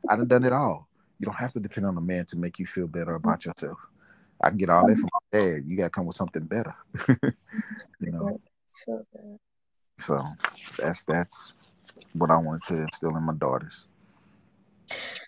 I 0.08 0.15
done 0.15 0.30
done 0.30 0.45
it 0.45 0.54
all. 0.54 0.88
You 1.19 1.26
don't 1.26 1.36
have 1.36 1.52
to 1.52 1.60
depend 1.60 1.88
on 1.88 1.97
a 1.97 2.02
man 2.02 2.26
to 2.28 2.38
make 2.38 2.58
you 2.58 2.65
feel 2.65 2.88
better 2.88 3.15
about 3.15 3.43
yourself. 3.43 3.80
I 4.39 4.47
can 4.47 4.58
get 4.58 4.69
all 4.69 4.86
that 4.86 4.97
from 4.97 5.10
my 5.13 5.39
dad. 5.39 5.63
You 5.67 5.76
gotta 5.76 5.89
come 5.89 6.06
with 6.06 6.15
something 6.15 6.45
better. 6.45 6.73
you 8.00 8.12
know. 8.13 8.39
So. 8.68 9.06
So 10.00 10.24
that's 10.78 11.04
that's 11.06 11.54
what 12.14 12.30
I 12.30 12.38
wanted 12.38 12.64
to 12.66 12.82
instill 12.82 13.16
in 13.18 13.24
my 13.24 13.34
daughters. 13.34 13.88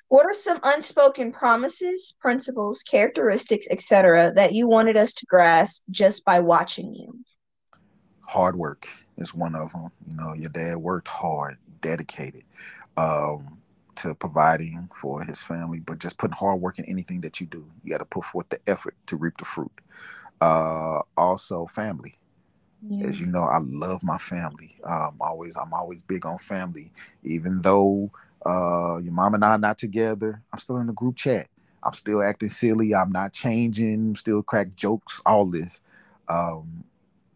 What 0.09 0.25
are 0.25 0.33
some 0.33 0.59
unspoken 0.63 1.31
promises, 1.31 2.13
principles, 2.19 2.83
characteristics, 2.83 3.67
etc., 3.71 4.31
that 4.35 4.53
you 4.53 4.67
wanted 4.67 4.95
us 4.95 5.13
to 5.13 5.25
grasp 5.25 5.83
just 5.89 6.23
by 6.23 6.39
watching 6.39 6.93
you? 6.93 7.23
hard 8.29 8.55
work 8.55 8.87
is 9.17 9.33
one 9.33 9.55
of 9.55 9.71
them. 9.71 9.89
You 10.07 10.15
know, 10.15 10.33
your 10.33 10.49
dad 10.49 10.77
worked 10.77 11.07
hard, 11.07 11.57
dedicated 11.81 12.43
um, 12.95 13.59
to 13.95 14.13
providing 14.13 14.87
for 14.93 15.23
his 15.23 15.41
family, 15.41 15.79
but 15.79 15.97
just 15.97 16.17
putting 16.19 16.35
hard 16.35 16.61
work 16.61 16.77
in 16.77 16.85
anything 16.85 17.21
that 17.21 17.41
you 17.41 17.47
do. 17.47 17.65
You 17.83 17.91
got 17.91 17.97
to 17.97 18.05
put 18.05 18.23
forth 18.23 18.47
the 18.49 18.59
effort 18.67 18.95
to 19.07 19.17
reap 19.17 19.37
the 19.39 19.45
fruit. 19.45 19.71
Uh, 20.39 21.01
also, 21.17 21.65
family. 21.65 22.15
Yeah. 22.87 23.07
As 23.07 23.19
you 23.19 23.25
know, 23.27 23.43
I 23.43 23.59
love 23.59 24.03
my 24.03 24.17
family. 24.17 24.77
Um, 24.83 25.17
always, 25.19 25.57
I'm 25.57 25.73
always 25.73 26.01
big 26.01 26.25
on 26.25 26.37
family. 26.37 26.91
Even 27.23 27.61
though 27.61 28.11
uh, 28.45 28.97
your 28.97 29.13
mom 29.13 29.33
and 29.35 29.43
I 29.43 29.51
are 29.51 29.57
not 29.57 29.77
together, 29.77 30.41
I'm 30.53 30.59
still 30.59 30.77
in 30.77 30.87
the 30.87 30.93
group 30.93 31.15
chat. 31.15 31.47
I'm 31.83 31.93
still 31.93 32.21
acting 32.21 32.49
silly. 32.49 32.93
I'm 32.93 33.11
not 33.11 33.33
changing. 33.33 34.15
Still 34.15 34.43
crack 34.43 34.75
jokes. 34.75 35.21
All 35.25 35.45
this. 35.45 35.81
Um, 36.27 36.83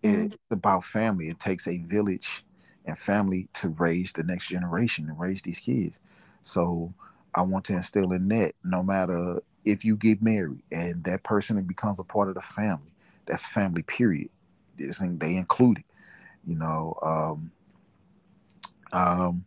it's 0.03 0.37
about 0.51 0.83
family. 0.83 1.29
It 1.29 1.39
takes 1.39 1.67
a 1.67 1.77
village 1.77 2.43
and 2.85 2.97
family 2.97 3.47
to 3.53 3.69
raise 3.69 4.13
the 4.13 4.23
next 4.23 4.49
generation 4.49 5.09
and 5.09 5.19
raise 5.19 5.41
these 5.41 5.59
kids. 5.59 5.99
So 6.41 6.93
I 7.35 7.41
want 7.41 7.65
to 7.65 7.73
instill 7.75 8.11
in 8.11 8.27
that 8.29 8.55
no 8.63 8.83
matter 8.83 9.41
if 9.65 9.85
you 9.85 9.95
get 9.95 10.21
married 10.21 10.61
and 10.71 11.03
that 11.05 11.23
person 11.23 11.61
becomes 11.63 11.99
a 11.99 12.03
part 12.03 12.27
of 12.29 12.35
the 12.35 12.41
family, 12.41 12.91
that's 13.25 13.45
family, 13.45 13.83
period. 13.83 14.29
This 14.77 14.99
thing 14.99 15.17
they 15.17 15.35
included, 15.37 15.85
you 16.47 16.57
know. 16.57 16.97
Um, 17.03 17.51
um, 18.93 19.45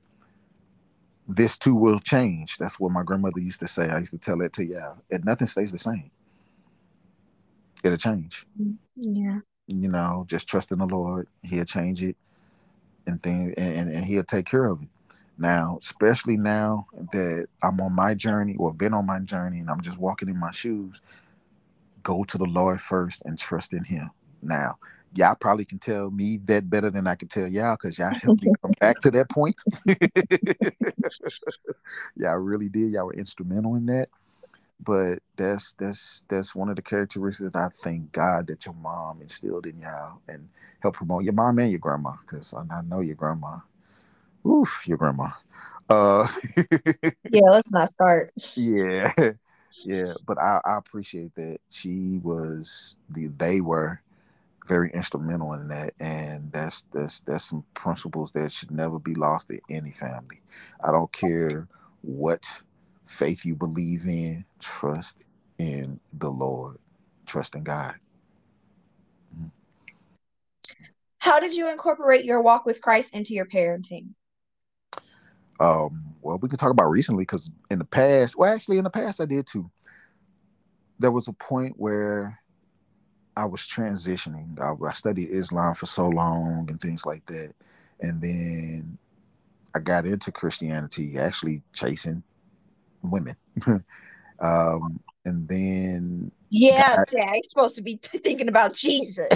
this 1.28 1.58
too 1.58 1.74
will 1.74 1.98
change. 2.00 2.58
That's 2.58 2.80
what 2.80 2.92
my 2.92 3.02
grandmother 3.04 3.40
used 3.40 3.60
to 3.60 3.68
say. 3.68 3.88
I 3.90 3.98
used 4.00 4.12
to 4.12 4.18
tell 4.18 4.38
that 4.38 4.52
to 4.54 4.64
y'all. 4.66 4.98
And 5.10 5.24
nothing 5.24 5.46
stays 5.48 5.72
the 5.72 5.78
same. 5.78 6.10
It'll 7.84 7.98
change 7.98 8.46
Yeah. 8.96 9.40
you 9.68 9.88
know, 9.88 10.24
just 10.28 10.48
trust 10.48 10.72
in 10.72 10.78
the 10.78 10.86
Lord. 10.86 11.28
He'll 11.42 11.64
change 11.64 12.02
it 12.02 12.16
and 13.06 13.22
things 13.22 13.54
and, 13.56 13.76
and, 13.76 13.92
and 13.92 14.04
he'll 14.04 14.24
take 14.24 14.46
care 14.46 14.66
of 14.66 14.82
it. 14.82 14.88
Now, 15.38 15.78
especially 15.82 16.36
now 16.36 16.86
that 17.12 17.48
I'm 17.62 17.80
on 17.80 17.94
my 17.94 18.14
journey 18.14 18.56
or 18.58 18.74
been 18.74 18.94
on 18.94 19.06
my 19.06 19.20
journey 19.20 19.60
and 19.60 19.70
I'm 19.70 19.80
just 19.82 19.98
walking 19.98 20.28
in 20.28 20.38
my 20.38 20.50
shoes, 20.52 21.00
go 22.02 22.24
to 22.24 22.38
the 22.38 22.44
Lord 22.46 22.80
first 22.80 23.22
and 23.24 23.38
trust 23.38 23.74
in 23.74 23.84
him. 23.84 24.10
Now, 24.42 24.78
y'all 25.16 25.35
probably 25.35 25.64
can 25.64 25.79
tell 25.79 26.11
me 26.11 26.38
that 26.44 26.68
better 26.68 26.90
than 26.90 27.07
I 27.07 27.14
can 27.14 27.29
tell 27.29 27.46
y'all 27.46 27.76
because 27.81 27.98
y'all 27.98 28.12
helped 28.22 28.42
me 28.42 28.52
come 28.62 28.72
back 28.81 29.00
to 29.00 29.11
that 29.12 29.31
point. 29.31 29.61
y'all 32.16 32.37
really 32.37 32.68
did. 32.68 32.92
Y'all 32.92 33.07
were 33.07 33.14
instrumental 33.14 33.74
in 33.74 33.87
that 33.87 34.09
but 34.81 35.20
that's 35.37 35.72
that's 35.72 36.22
that's 36.29 36.55
one 36.55 36.68
of 36.68 36.76
the 36.76 36.83
characteristics 36.83 37.52
that 37.52 37.59
I 37.59 37.68
thank 37.68 38.12
God 38.12 38.46
that 38.48 38.66
your 38.66 38.74
mom 38.74 39.22
instilled 39.22 39.66
in 39.66 39.81
y'all 39.81 40.20
and 40.29 40.48
helped 40.81 40.98
promote 40.98 41.24
your 41.24 41.33
mom 41.33 41.59
and 41.59 41.70
your 41.70 41.81
grandma 41.81 42.12
because 42.22 42.55
I, 42.55 42.83
know 42.83 43.00
your 43.00 43.14
grandma. 43.14 43.59
Oof, 44.46 44.87
your 44.87 44.98
grandma. 44.98 45.29
Uh, 45.88 46.29
Yeah, 47.31 47.50
let's 47.50 47.72
not 47.72 47.88
start. 47.88 48.31
yeah, 48.57 49.12
yeah. 49.85 50.12
But 50.26 50.38
I, 50.38 50.61
I 50.64 50.79
appreciate 50.79 51.35
that 51.35 51.59
she 51.70 52.20
was 52.22 52.96
the 53.11 53.29
they 53.29 53.61
were 53.61 54.00
very 54.66 54.90
instrumental 54.92 55.55
in 55.55 55.68
that, 55.68 55.92
and 56.00 56.52
that's 56.52 56.83
that's 56.92 57.20
that's 57.20 57.44
some 57.44 57.64
principles 57.74 58.33
that 58.33 58.52
should 58.52 58.70
never 58.70 58.98
be 58.98 59.14
lost 59.14 59.50
in 59.50 59.61
any 59.70 59.92
family. 59.92 60.40
I 60.83 60.90
don't 60.90 61.12
care 61.12 61.68
what 62.02 62.44
faith 63.05 63.44
you 63.44 63.55
believe 63.55 64.07
in, 64.07 64.44
trust 64.59 65.26
in 65.59 66.00
the 66.12 66.29
Lord, 66.31 66.79
trust 67.26 67.55
in 67.55 67.62
God. 67.62 67.94
How 71.18 71.40
did 71.40 71.55
you 71.55 71.68
incorporate 71.68 72.24
your 72.24 72.40
walk 72.40 72.66
with 72.66 72.81
Christ 72.81 73.12
into 73.12 73.35
your 73.35 73.46
parenting? 73.46 74.11
Um, 75.59 76.14
well, 76.22 76.38
we 76.38 76.48
can 76.48 76.57
talk 76.57 76.70
about 76.70 76.90
recently 76.90 77.22
because 77.22 77.50
in 77.68 77.81
the 77.81 77.85
past, 77.85 78.37
well, 78.37 78.52
actually, 78.52 78.79
in 78.79 78.85
the 78.85 78.90
past, 78.90 79.20
I 79.20 79.24
did 79.24 79.44
too. 79.44 79.68
There 81.00 81.11
was 81.11 81.26
a 81.26 81.33
point 81.33 81.74
where 81.79 82.40
I 83.37 83.44
was 83.44 83.61
transitioning. 83.61 84.59
I, 84.61 84.72
I 84.87 84.92
studied 84.92 85.29
Islam 85.31 85.75
for 85.75 85.87
so 85.87 86.09
long 86.09 86.66
and 86.70 86.81
things 86.81 87.05
like 87.05 87.27
that, 87.27 87.53
and 88.01 88.20
then 88.20 88.99
I 89.75 89.79
got 89.81 90.07
into 90.07 90.33
Christianity, 90.33 91.18
actually 91.18 91.62
chasing 91.72 92.22
women. 93.03 93.37
um, 94.40 95.01
and 95.25 95.49
then 95.49 96.33
Yeah, 96.51 96.96
God- 96.96 97.07
Dad, 97.11 97.35
you're 97.35 97.42
supposed 97.51 97.77
to 97.77 97.83
be 97.83 98.01
thinking 98.25 98.49
about 98.49 98.75
Jesus. 98.75 99.29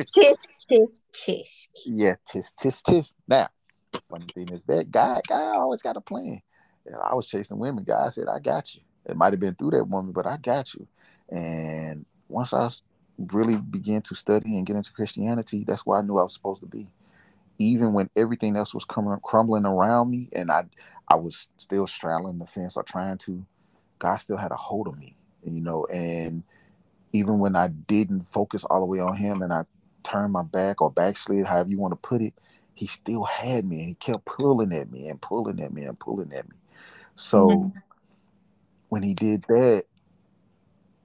tisk, 0.00 0.48
tisk, 0.70 1.02
tisk. 1.12 1.68
yeah, 1.84 2.14
tis 2.26 2.52
tis 2.52 2.80
tis. 2.80 3.14
Now, 3.28 3.48
funny 4.08 4.26
thing 4.34 4.48
is 4.50 4.64
that 4.66 4.90
guy, 4.90 5.20
guy 5.28 5.52
always 5.56 5.82
got 5.82 5.96
a 5.96 6.00
plan. 6.00 6.40
Yeah, 6.88 6.98
I 6.98 7.14
was 7.14 7.28
chasing 7.28 7.58
women. 7.58 7.84
Guy 7.84 8.08
said, 8.08 8.28
"I 8.28 8.38
got 8.38 8.74
you." 8.74 8.80
It 9.04 9.16
might 9.16 9.32
have 9.32 9.40
been 9.40 9.54
through 9.54 9.70
that 9.72 9.84
woman, 9.84 10.12
but 10.12 10.26
I 10.26 10.36
got 10.36 10.72
you. 10.74 10.86
And 11.28 12.06
once 12.32 12.52
I 12.52 12.68
really 13.18 13.56
began 13.56 14.02
to 14.02 14.14
study 14.14 14.56
and 14.56 14.66
get 14.66 14.76
into 14.76 14.92
Christianity, 14.92 15.64
that's 15.66 15.86
where 15.86 15.98
I 15.98 16.02
knew 16.02 16.18
I 16.18 16.22
was 16.24 16.34
supposed 16.34 16.62
to 16.62 16.66
be. 16.66 16.88
Even 17.58 17.92
when 17.92 18.10
everything 18.16 18.56
else 18.56 18.74
was 18.74 18.84
coming 18.84 19.16
crumbling 19.22 19.66
around 19.66 20.10
me, 20.10 20.28
and 20.32 20.50
I, 20.50 20.64
I 21.08 21.16
was 21.16 21.48
still 21.58 21.86
straddling 21.86 22.38
the 22.38 22.46
fence 22.46 22.76
or 22.76 22.82
trying 22.82 23.18
to, 23.18 23.44
God 23.98 24.16
still 24.16 24.38
had 24.38 24.50
a 24.50 24.56
hold 24.56 24.88
of 24.88 24.98
me. 24.98 25.16
You 25.44 25.60
know, 25.60 25.84
and 25.86 26.42
even 27.12 27.38
when 27.38 27.56
I 27.56 27.68
didn't 27.68 28.22
focus 28.22 28.64
all 28.64 28.80
the 28.80 28.86
way 28.86 29.00
on 29.00 29.16
Him, 29.16 29.42
and 29.42 29.52
I 29.52 29.64
turned 30.02 30.32
my 30.32 30.42
back 30.42 30.80
or 30.80 30.90
backslid, 30.90 31.46
however 31.46 31.70
you 31.70 31.78
want 31.78 31.92
to 31.92 32.08
put 32.08 32.22
it, 32.22 32.34
He 32.74 32.86
still 32.86 33.24
had 33.24 33.64
me, 33.64 33.80
and 33.80 33.88
He 33.88 33.94
kept 33.94 34.24
pulling 34.24 34.72
at 34.72 34.90
me 34.90 35.08
and 35.08 35.20
pulling 35.20 35.60
at 35.60 35.72
me 35.72 35.84
and 35.84 35.98
pulling 35.98 36.32
at 36.32 36.48
me. 36.48 36.56
So 37.16 37.48
Mhm. 37.48 37.82
when 38.88 39.02
He 39.02 39.14
did 39.14 39.44
that, 39.48 39.84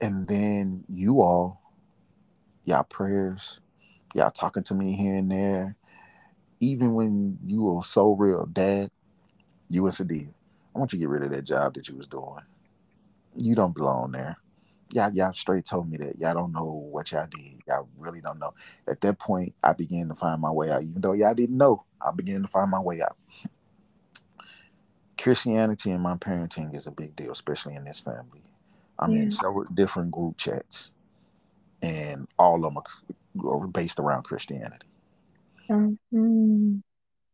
and 0.00 0.26
then 0.28 0.84
you 0.88 1.20
all, 1.20 1.60
y'all 2.64 2.84
prayers, 2.84 3.60
y'all 4.14 4.30
talking 4.30 4.62
to 4.64 4.74
me 4.74 4.94
here 4.94 5.16
and 5.16 5.30
there, 5.30 5.76
even 6.60 6.94
when 6.94 7.38
you 7.44 7.62
were 7.62 7.82
so 7.82 8.12
real, 8.12 8.46
Dad, 8.46 8.90
you 9.70 9.84
and 9.86 9.94
Sadia, 9.94 10.28
I 10.74 10.78
want 10.78 10.92
you 10.92 10.98
to 10.98 11.00
get 11.00 11.08
rid 11.08 11.22
of 11.22 11.30
that 11.30 11.42
job 11.42 11.74
that 11.74 11.88
you 11.88 11.96
was 11.96 12.06
doing. 12.06 12.42
You 13.36 13.54
don't 13.54 13.74
belong 13.74 14.12
there. 14.12 14.36
Y'all, 14.92 15.12
y'all 15.12 15.32
straight 15.34 15.66
told 15.66 15.90
me 15.90 15.98
that. 15.98 16.18
Y'all 16.18 16.34
don't 16.34 16.52
know 16.52 16.64
what 16.64 17.12
y'all 17.12 17.26
did. 17.30 17.60
Y'all 17.66 17.88
really 17.98 18.20
don't 18.20 18.38
know. 18.38 18.54
At 18.88 19.00
that 19.02 19.18
point, 19.18 19.54
I 19.62 19.74
began 19.74 20.08
to 20.08 20.14
find 20.14 20.40
my 20.40 20.50
way 20.50 20.70
out. 20.70 20.82
Even 20.82 21.00
though 21.02 21.12
y'all 21.12 21.34
didn't 21.34 21.58
know, 21.58 21.84
I 22.00 22.10
began 22.10 22.42
to 22.42 22.48
find 22.48 22.70
my 22.70 22.80
way 22.80 23.02
out. 23.02 23.16
Christianity 25.18 25.90
and 25.90 26.02
my 26.02 26.14
parenting 26.14 26.74
is 26.74 26.86
a 26.86 26.90
big 26.90 27.14
deal, 27.16 27.32
especially 27.32 27.74
in 27.74 27.84
this 27.84 28.00
family. 28.00 28.42
I'm 28.98 29.12
yeah. 29.12 29.22
in 29.22 29.30
several 29.30 29.64
different 29.64 30.10
group 30.10 30.36
chats, 30.38 30.90
and 31.82 32.26
all 32.38 32.64
of 32.64 32.74
them 32.74 32.82
are 33.44 33.66
based 33.68 33.98
around 33.98 34.24
Christianity. 34.24 34.86
Mm-hmm. 35.70 36.78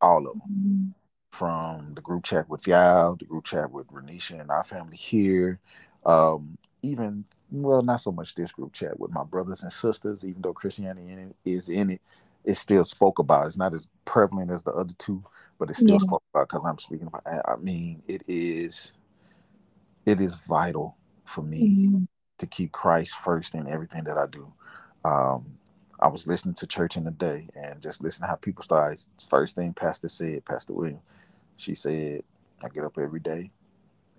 All 0.01 0.27
of 0.27 0.33
them. 0.33 0.43
Mm-hmm. 0.51 0.89
From 1.31 1.95
the 1.95 2.01
group 2.01 2.23
chat 2.23 2.49
with 2.49 2.65
Yao, 2.69 3.17
the 3.19 3.25
group 3.25 3.45
chat 3.45 3.69
with 3.73 3.89
Renisha 3.89 4.41
and 4.41 4.53
our 4.53 4.63
family 4.63 4.97
here, 4.97 5.59
um, 6.07 6.57
even 6.83 7.25
well, 7.51 7.83
not 7.83 8.01
so 8.01 8.13
much 8.13 8.37
this 8.37 8.53
group 8.53 8.73
chat 8.73 9.01
with 9.01 9.11
my 9.11 9.25
brothers 9.25 9.65
and 9.65 9.73
sisters, 9.73 10.25
even 10.25 10.43
though 10.43 10.53
Christianity 10.53 11.11
in 11.11 11.19
it, 11.19 11.37
is 11.45 11.69
in 11.69 11.91
it, 11.91 12.01
it's 12.45 12.61
still 12.61 12.85
spoke 12.85 13.19
about. 13.19 13.47
It's 13.47 13.57
not 13.57 13.75
as 13.75 13.89
prevalent 14.05 14.51
as 14.51 14.63
the 14.63 14.73
other 14.73 14.93
two, 14.99 15.25
but 15.59 15.71
it's 15.71 15.81
still 15.81 15.95
yeah. 15.95 15.99
spoke 15.99 16.23
about 16.33 16.49
because 16.49 16.65
I'm 16.65 16.79
speaking 16.79 17.09
about. 17.09 17.23
I 17.27 17.57
mean, 17.57 18.03
it 18.07 18.23
is, 18.29 18.93
it 20.07 20.21
is 20.21 20.37
vital 20.37 20.97
for 21.25 21.43
me 21.43 21.89
mm-hmm. 21.89 22.05
to 22.39 22.47
keep 22.47 22.73
Christ 22.73 23.15
first 23.17 23.55
in 23.55 23.69
everything 23.69 24.05
that 24.05 24.19
I 24.19 24.27
do. 24.27 24.53
Um, 25.05 25.59
I 26.01 26.09
was 26.09 26.27
listening 26.27 26.55
to 26.57 26.67
church 26.67 26.97
in 26.97 27.05
the 27.05 27.11
day 27.11 27.49
and 27.55 27.81
just 27.81 28.03
listening 28.03 28.27
to 28.27 28.31
how 28.31 28.37
people 28.37 28.63
started. 28.63 29.01
First 29.29 29.57
thing 29.57 29.73
Pastor 29.73 30.09
said, 30.09 30.45
Pastor 30.45 30.73
William, 30.73 31.01
she 31.57 31.75
said, 31.75 32.23
I 32.63 32.69
get 32.69 32.85
up 32.85 32.99
every 32.99 33.21
day 33.21 33.51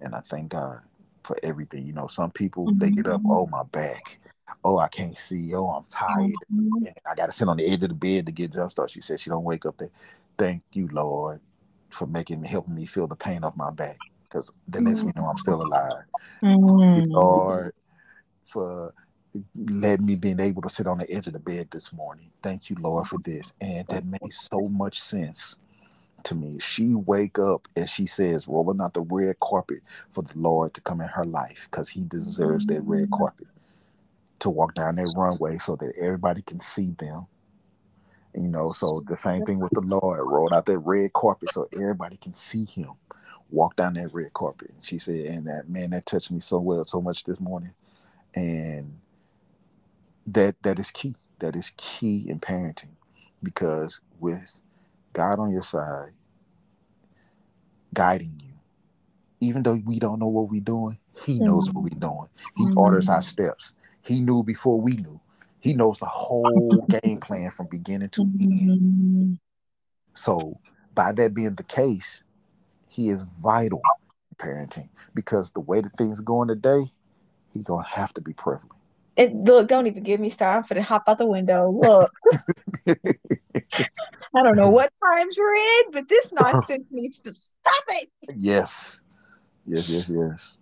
and 0.01 0.15
I 0.15 0.19
thank 0.19 0.49
God 0.49 0.81
for 1.23 1.37
everything. 1.43 1.85
You 1.85 1.93
know, 1.93 2.07
some 2.07 2.31
people 2.31 2.67
mm-hmm. 2.67 2.79
they 2.79 2.91
get 2.91 3.07
up, 3.07 3.21
mm-hmm. 3.21 3.31
oh 3.31 3.47
my 3.47 3.63
back, 3.63 4.19
oh 4.63 4.77
I 4.77 4.87
can't 4.87 5.17
see, 5.17 5.53
oh 5.53 5.67
I'm 5.67 5.85
tired, 5.89 6.33
mm-hmm. 6.53 6.85
I 7.09 7.15
got 7.15 7.27
to 7.27 7.31
sit 7.31 7.47
on 7.47 7.57
the 7.57 7.65
edge 7.65 7.83
of 7.83 7.89
the 7.89 7.95
bed 7.95 8.25
to 8.27 8.33
get 8.33 8.53
jump 8.53 8.71
start. 8.71 8.89
She 8.89 9.01
said 9.01 9.19
she 9.19 9.29
don't 9.29 9.43
wake 9.43 9.65
up 9.65 9.77
there. 9.77 9.91
Thank 10.37 10.63
you, 10.73 10.87
Lord, 10.91 11.39
for 11.89 12.07
making 12.07 12.41
me 12.41 12.47
helping 12.47 12.75
me 12.75 12.85
feel 12.85 13.07
the 13.07 13.15
pain 13.15 13.43
of 13.43 13.57
my 13.57 13.71
back 13.71 13.97
because 14.35 14.51
that 14.67 14.83
lets 14.83 15.01
me 15.01 15.13
know 15.15 15.25
I'm 15.25 15.37
still 15.37 15.61
alive. 15.61 16.03
Mm-hmm. 16.43 17.11
Lord, 17.11 17.73
for 18.45 18.93
letting 19.55 20.05
me 20.05 20.15
being 20.15 20.41
able 20.41 20.61
to 20.61 20.69
sit 20.69 20.87
on 20.87 20.97
the 20.97 21.09
edge 21.09 21.27
of 21.27 21.33
the 21.33 21.39
bed 21.39 21.69
this 21.71 21.93
morning. 21.93 22.31
Thank 22.43 22.69
you, 22.69 22.75
Lord, 22.79 23.07
for 23.07 23.17
this. 23.23 23.53
And 23.61 23.87
that 23.87 24.05
made 24.05 24.33
so 24.33 24.67
much 24.67 24.99
sense 24.99 25.57
to 26.23 26.35
me. 26.35 26.59
She 26.59 26.95
wake 26.95 27.39
up 27.39 27.67
and 27.77 27.89
she 27.89 28.05
says, 28.05 28.47
rolling 28.47 28.81
out 28.81 28.93
the 28.93 29.01
red 29.01 29.39
carpet 29.39 29.79
for 30.11 30.21
the 30.21 30.37
Lord 30.37 30.73
to 30.73 30.81
come 30.81 30.99
in 30.99 31.07
her 31.07 31.23
life 31.23 31.67
because 31.71 31.87
he 31.87 32.03
deserves 32.03 32.65
that 32.67 32.81
red 32.81 33.03
mm-hmm. 33.03 33.13
carpet 33.13 33.47
to 34.39 34.49
walk 34.49 34.75
down 34.75 34.95
that 34.95 35.13
runway 35.17 35.57
so 35.57 35.77
that 35.77 35.93
everybody 35.97 36.41
can 36.41 36.59
see 36.59 36.91
them. 36.97 37.25
You 38.33 38.49
know, 38.49 38.71
so 38.73 39.01
the 39.07 39.15
same 39.15 39.45
thing 39.45 39.59
with 39.59 39.71
the 39.71 39.79
Lord, 39.79 40.19
roll 40.29 40.53
out 40.53 40.65
that 40.65 40.79
red 40.79 41.13
carpet 41.13 41.53
so 41.53 41.69
everybody 41.73 42.17
can 42.17 42.33
see 42.33 42.65
him 42.65 42.91
walk 43.49 43.75
down 43.75 43.93
that 43.93 44.13
red 44.13 44.33
carpet. 44.33 44.71
And 44.73 44.83
she 44.83 44.99
said, 44.99 45.25
and 45.25 45.47
that 45.47 45.69
man, 45.69 45.91
that 45.91 46.05
touched 46.05 46.31
me 46.31 46.39
so 46.39 46.59
well, 46.59 46.83
so 46.85 47.01
much 47.01 47.23
this 47.23 47.39
morning. 47.39 47.73
And 48.33 48.99
that 50.27 50.55
that 50.63 50.79
is 50.79 50.91
key. 50.91 51.15
That 51.39 51.55
is 51.55 51.71
key 51.77 52.25
in 52.29 52.39
parenting 52.39 52.95
because 53.43 54.01
with 54.19 54.57
God 55.13 55.39
on 55.39 55.51
your 55.51 55.63
side, 55.63 56.11
guiding 57.93 58.39
you, 58.41 58.53
even 59.39 59.63
though 59.63 59.81
we 59.85 59.99
don't 59.99 60.19
know 60.19 60.27
what 60.27 60.49
we're 60.49 60.61
doing, 60.61 60.97
He 61.25 61.39
knows 61.39 61.69
what 61.69 61.83
we're 61.83 61.99
doing. 61.99 62.29
He 62.57 62.65
mm-hmm. 62.65 62.77
orders 62.77 63.09
our 63.09 63.21
steps. 63.21 63.73
He 64.01 64.19
knew 64.19 64.43
before 64.43 64.79
we 64.79 64.93
knew. 64.93 65.19
He 65.59 65.73
knows 65.73 65.99
the 65.99 66.05
whole 66.05 66.85
game 67.01 67.19
plan 67.19 67.49
from 67.49 67.67
beginning 67.67 68.09
to 68.09 68.21
end. 68.21 68.81
Mm-hmm. 68.81 69.33
So, 70.13 70.59
by 70.93 71.11
that 71.13 71.33
being 71.33 71.55
the 71.55 71.63
case, 71.63 72.23
he 72.87 73.09
is 73.09 73.23
vital 73.41 73.81
parenting 74.37 74.89
because 75.13 75.51
the 75.51 75.59
way 75.59 75.81
that 75.81 75.91
things 75.93 76.19
are 76.19 76.23
going 76.23 76.47
today, 76.47 76.91
he's 77.53 77.63
gonna 77.63 77.87
have 77.87 78.13
to 78.13 78.21
be 78.21 78.33
prevalent. 78.33 78.71
And 79.17 79.47
look, 79.47 79.67
don't 79.67 79.87
even 79.87 80.03
give 80.03 80.19
me 80.19 80.29
start. 80.29 80.67
for 80.67 80.73
the 80.73 80.83
hop 80.83 81.03
out 81.07 81.17
the 81.17 81.25
window. 81.25 81.69
Look, 81.71 82.11
I 84.35 84.43
don't 84.43 84.57
know 84.57 84.69
what 84.69 84.91
times 85.03 85.37
we're 85.37 85.55
in, 85.55 85.91
but 85.91 86.09
this 86.09 86.33
nonsense 86.33 86.91
needs 86.91 87.19
to 87.21 87.33
stop 87.33 87.83
it. 87.89 88.09
Yes, 88.35 88.99
yes, 89.65 89.87
yes, 89.87 90.09
yes. 90.09 90.57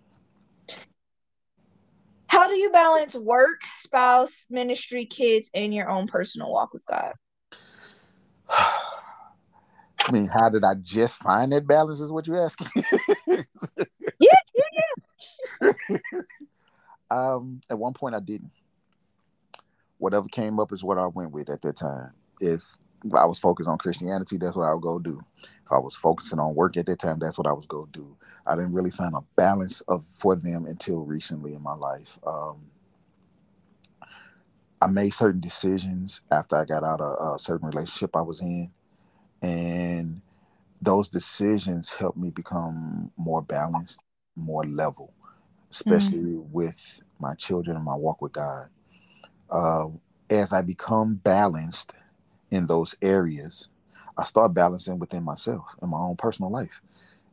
How 2.28 2.48
do 2.48 2.56
you 2.56 2.72
balance 2.72 3.16
work, 3.16 3.62
spouse, 3.80 4.48
ministry, 4.50 5.06
kids, 5.06 5.50
and 5.54 5.74
your 5.74 5.90
own 5.90 6.08
personal 6.08 6.52
walk 6.52 6.74
with 6.74 6.86
God? 6.86 7.14
I 10.06 10.12
mean, 10.12 10.28
how 10.28 10.50
did 10.50 10.64
I 10.64 10.74
just 10.76 11.16
find 11.16 11.52
that 11.54 11.66
balance? 11.66 12.00
Is 12.00 12.12
what 12.12 12.28
you're 12.28 12.44
asking? 12.44 12.68
yeah, 13.28 13.44
yeah, 14.20 14.38
yeah. 15.62 15.72
um, 17.12 17.62
at 17.70 17.80
one 17.80 17.94
point, 17.94 18.16
I 18.16 18.20
didn't. 18.20 18.52
Whatever 19.98 20.28
came 20.28 20.60
up 20.60 20.74
is 20.74 20.84
what 20.84 20.98
I 20.98 21.08
went 21.08 21.32
with 21.32 21.50
at 21.50 21.62
that 21.62 21.78
time. 21.78 22.12
If 22.42 22.78
I 23.16 23.26
was 23.26 23.40
focused 23.40 23.70
on 23.70 23.78
Christianity, 23.78 24.38
that's 24.38 24.58
what 24.58 24.66
I 24.66 24.74
would 24.74 24.84
go 24.84 25.00
do. 25.00 25.22
If 25.42 25.72
I 25.72 25.80
was 25.80 25.96
focusing 25.96 26.40
on 26.40 26.56
work 26.56 26.76
at 26.76 26.86
that 26.88 27.00
time, 27.00 27.20
that's 27.20 27.38
what 27.38 27.48
I 27.48 27.54
was 27.54 27.66
go 27.66 27.88
do. 27.92 28.18
I 28.46 28.56
didn't 28.56 28.74
really 28.74 28.92
find 28.92 29.16
a 29.16 29.22
balance 29.38 29.82
of 29.82 30.04
for 30.04 30.36
them 30.36 30.66
until 30.66 31.00
recently 31.00 31.54
in 31.54 31.64
my 31.64 31.76
life. 31.76 32.20
Um, 32.28 32.66
I 34.82 34.88
made 34.88 35.14
certain 35.14 35.40
decisions 35.40 36.20
after 36.30 36.58
I 36.58 36.66
got 36.66 36.84
out 36.84 37.00
of 37.00 37.36
a 37.36 37.40
certain 37.40 37.68
relationship 37.68 38.18
I 38.18 38.22
was 38.22 38.42
in 38.42 38.70
and 39.44 40.22
those 40.82 41.10
decisions 41.10 41.94
helped 41.94 42.18
me 42.18 42.30
become 42.30 43.12
more 43.18 43.42
balanced, 43.42 44.02
more 44.36 44.64
level, 44.66 45.14
especially 45.70 46.36
mm. 46.36 46.50
with 46.52 47.02
my 47.20 47.36
children 47.36 47.76
and 47.76 47.86
my 47.86 47.96
walk 47.96 48.22
with 48.22 48.34
God. 48.34 48.70
Uh, 49.50 49.88
as 50.30 50.54
I 50.54 50.62
become 50.62 51.16
balanced 51.16 51.94
in 52.52 52.66
those 52.66 52.96
areas, 53.02 53.68
I 54.18 54.24
start 54.24 54.54
balancing 54.54 54.98
within 54.98 55.24
myself 55.24 55.76
in 55.82 55.90
my 55.90 55.98
own 55.98 56.16
personal 56.16 56.52
life. 56.52 56.82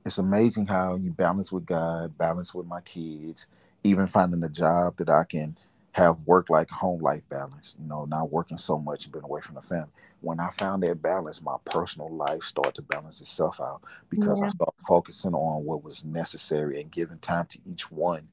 It's 0.05 0.19
amazing 0.19 0.67
how 0.67 0.97
you 0.97 1.11
balance 1.11 1.53
with 1.53 1.67
God, 1.67 2.17
balance 2.19 2.55
with 2.55 2.67
my 2.67 2.81
kids, 2.81 3.47
even 3.85 4.07
finding 4.07 4.43
a 4.43 4.49
job 4.49 4.97
that 4.97 5.09
I 5.09 5.25
can 5.25 5.57
have 5.93 6.23
work 6.25 6.51
like 6.51 6.71
home 6.71 7.01
life 7.01 7.29
balance, 7.29 7.77
you 7.81 7.89
know, 7.89 8.05
not 8.05 8.31
working 8.31 8.59
so 8.59 8.79
much, 8.79 9.11
been 9.11 9.25
away 9.25 9.41
from 9.41 9.57
the 9.57 9.63
family. 9.63 9.91
When 10.21 10.39
I 10.39 10.51
found 10.51 10.83
that 10.83 11.03
balance, 11.03 11.43
my 11.43 11.57
personal 11.65 12.15
life 12.15 12.43
started 12.43 12.75
to 12.77 12.83
balance 12.83 13.21
itself 13.21 13.61
out 13.61 13.83
because 14.11 14.41
yeah. 14.41 14.47
I 14.47 14.51
started 14.51 14.85
focusing 14.87 15.35
on 15.35 15.65
what 15.65 15.83
was 15.83 16.05
necessary 16.05 16.81
and 16.81 16.91
giving 16.91 17.19
time 17.19 17.47
to 17.47 17.59
each 17.65 17.91
one 17.91 18.29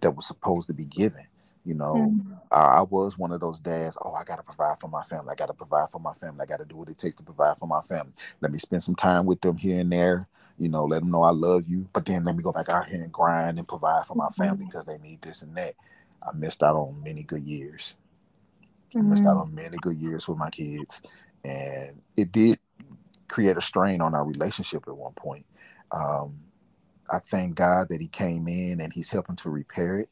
that 0.00 0.10
was 0.10 0.26
supposed 0.26 0.68
to 0.68 0.74
be 0.74 0.84
given. 0.84 1.26
You 1.64 1.74
know, 1.74 1.94
mm-hmm. 1.94 2.34
I, 2.52 2.60
I 2.60 2.82
was 2.82 3.18
one 3.18 3.32
of 3.32 3.40
those 3.40 3.58
dads. 3.58 3.96
Oh, 4.04 4.12
I 4.12 4.22
got 4.22 4.36
to 4.36 4.42
provide 4.42 4.78
for 4.78 4.88
my 4.88 5.02
family. 5.02 5.30
I 5.30 5.34
got 5.34 5.46
to 5.46 5.54
provide 5.54 5.90
for 5.90 5.98
my 5.98 6.12
family. 6.12 6.42
I 6.42 6.46
got 6.46 6.58
to 6.58 6.66
do 6.66 6.76
what 6.76 6.90
it 6.90 6.98
takes 6.98 7.16
to 7.16 7.22
provide 7.22 7.56
for 7.56 7.66
my 7.66 7.80
family. 7.80 8.12
Let 8.42 8.52
me 8.52 8.58
spend 8.58 8.82
some 8.82 8.94
time 8.94 9.24
with 9.24 9.40
them 9.40 9.56
here 9.56 9.80
and 9.80 9.90
there. 9.90 10.28
You 10.58 10.68
know, 10.68 10.84
let 10.84 11.00
them 11.00 11.10
know 11.10 11.22
I 11.22 11.30
love 11.30 11.66
you. 11.66 11.88
But 11.94 12.04
then 12.04 12.22
let 12.24 12.36
me 12.36 12.42
go 12.42 12.52
back 12.52 12.68
out 12.68 12.86
here 12.88 13.02
and 13.02 13.10
grind 13.10 13.58
and 13.58 13.66
provide 13.66 14.04
for 14.04 14.14
my 14.14 14.28
family 14.28 14.66
because 14.66 14.84
mm-hmm. 14.84 15.02
they 15.02 15.08
need 15.08 15.22
this 15.22 15.40
and 15.40 15.56
that. 15.56 15.72
I 16.26 16.34
missed 16.36 16.62
out 16.62 16.76
on 16.76 17.02
many 17.02 17.22
good 17.22 17.44
years. 17.44 17.94
Mm-hmm. 18.94 19.06
I 19.06 19.10
missed 19.10 19.24
out 19.24 19.36
mm-hmm. 19.36 19.50
on 19.50 19.54
many 19.54 19.76
good 19.78 19.98
years 19.98 20.28
with 20.28 20.38
my 20.38 20.50
kids, 20.50 21.02
and 21.44 22.00
it 22.16 22.32
did 22.32 22.58
create 23.28 23.56
a 23.56 23.60
strain 23.60 24.00
on 24.00 24.14
our 24.14 24.24
relationship 24.24 24.84
at 24.86 24.96
one 24.96 25.14
point. 25.14 25.46
Um, 25.90 26.40
I 27.10 27.18
thank 27.18 27.54
God 27.56 27.88
that 27.90 28.00
He 28.00 28.08
came 28.08 28.48
in 28.48 28.80
and 28.80 28.92
He's 28.92 29.10
helping 29.10 29.36
to 29.36 29.50
repair 29.50 29.98
it. 29.98 30.08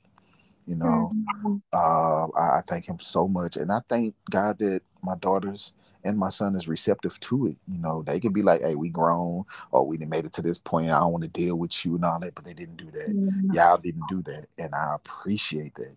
You 0.66 0.76
know, 0.76 1.10
mm-hmm. 1.12 1.56
uh, 1.72 2.26
I, 2.38 2.58
I 2.58 2.60
thank 2.66 2.86
Him 2.86 3.00
so 3.00 3.26
much, 3.26 3.56
and 3.56 3.72
I 3.72 3.80
thank 3.88 4.14
God 4.30 4.58
that 4.58 4.82
my 5.02 5.16
daughters 5.16 5.72
and 6.04 6.18
my 6.18 6.28
son 6.28 6.56
is 6.56 6.68
receptive 6.68 7.18
to 7.20 7.46
it. 7.46 7.56
You 7.68 7.78
know, 7.78 8.02
they 8.02 8.20
could 8.20 8.32
be 8.32 8.42
like, 8.42 8.62
"Hey, 8.62 8.74
we 8.74 8.88
grown, 8.88 9.44
or 9.70 9.86
we 9.86 9.96
didn't 9.96 10.10
made 10.10 10.26
it 10.26 10.32
to 10.34 10.42
this 10.42 10.58
point. 10.58 10.90
I 10.90 11.00
don't 11.00 11.12
want 11.12 11.24
to 11.24 11.30
deal 11.30 11.56
with 11.56 11.84
you 11.84 11.96
and 11.96 12.04
all 12.04 12.20
that," 12.20 12.34
but 12.34 12.44
they 12.44 12.54
didn't 12.54 12.76
do 12.76 12.90
that. 12.92 13.08
Mm-hmm. 13.08 13.52
Y'all 13.52 13.78
didn't 13.78 14.08
do 14.08 14.22
that, 14.22 14.46
and 14.58 14.74
I 14.74 14.94
appreciate 14.94 15.74
that. 15.76 15.96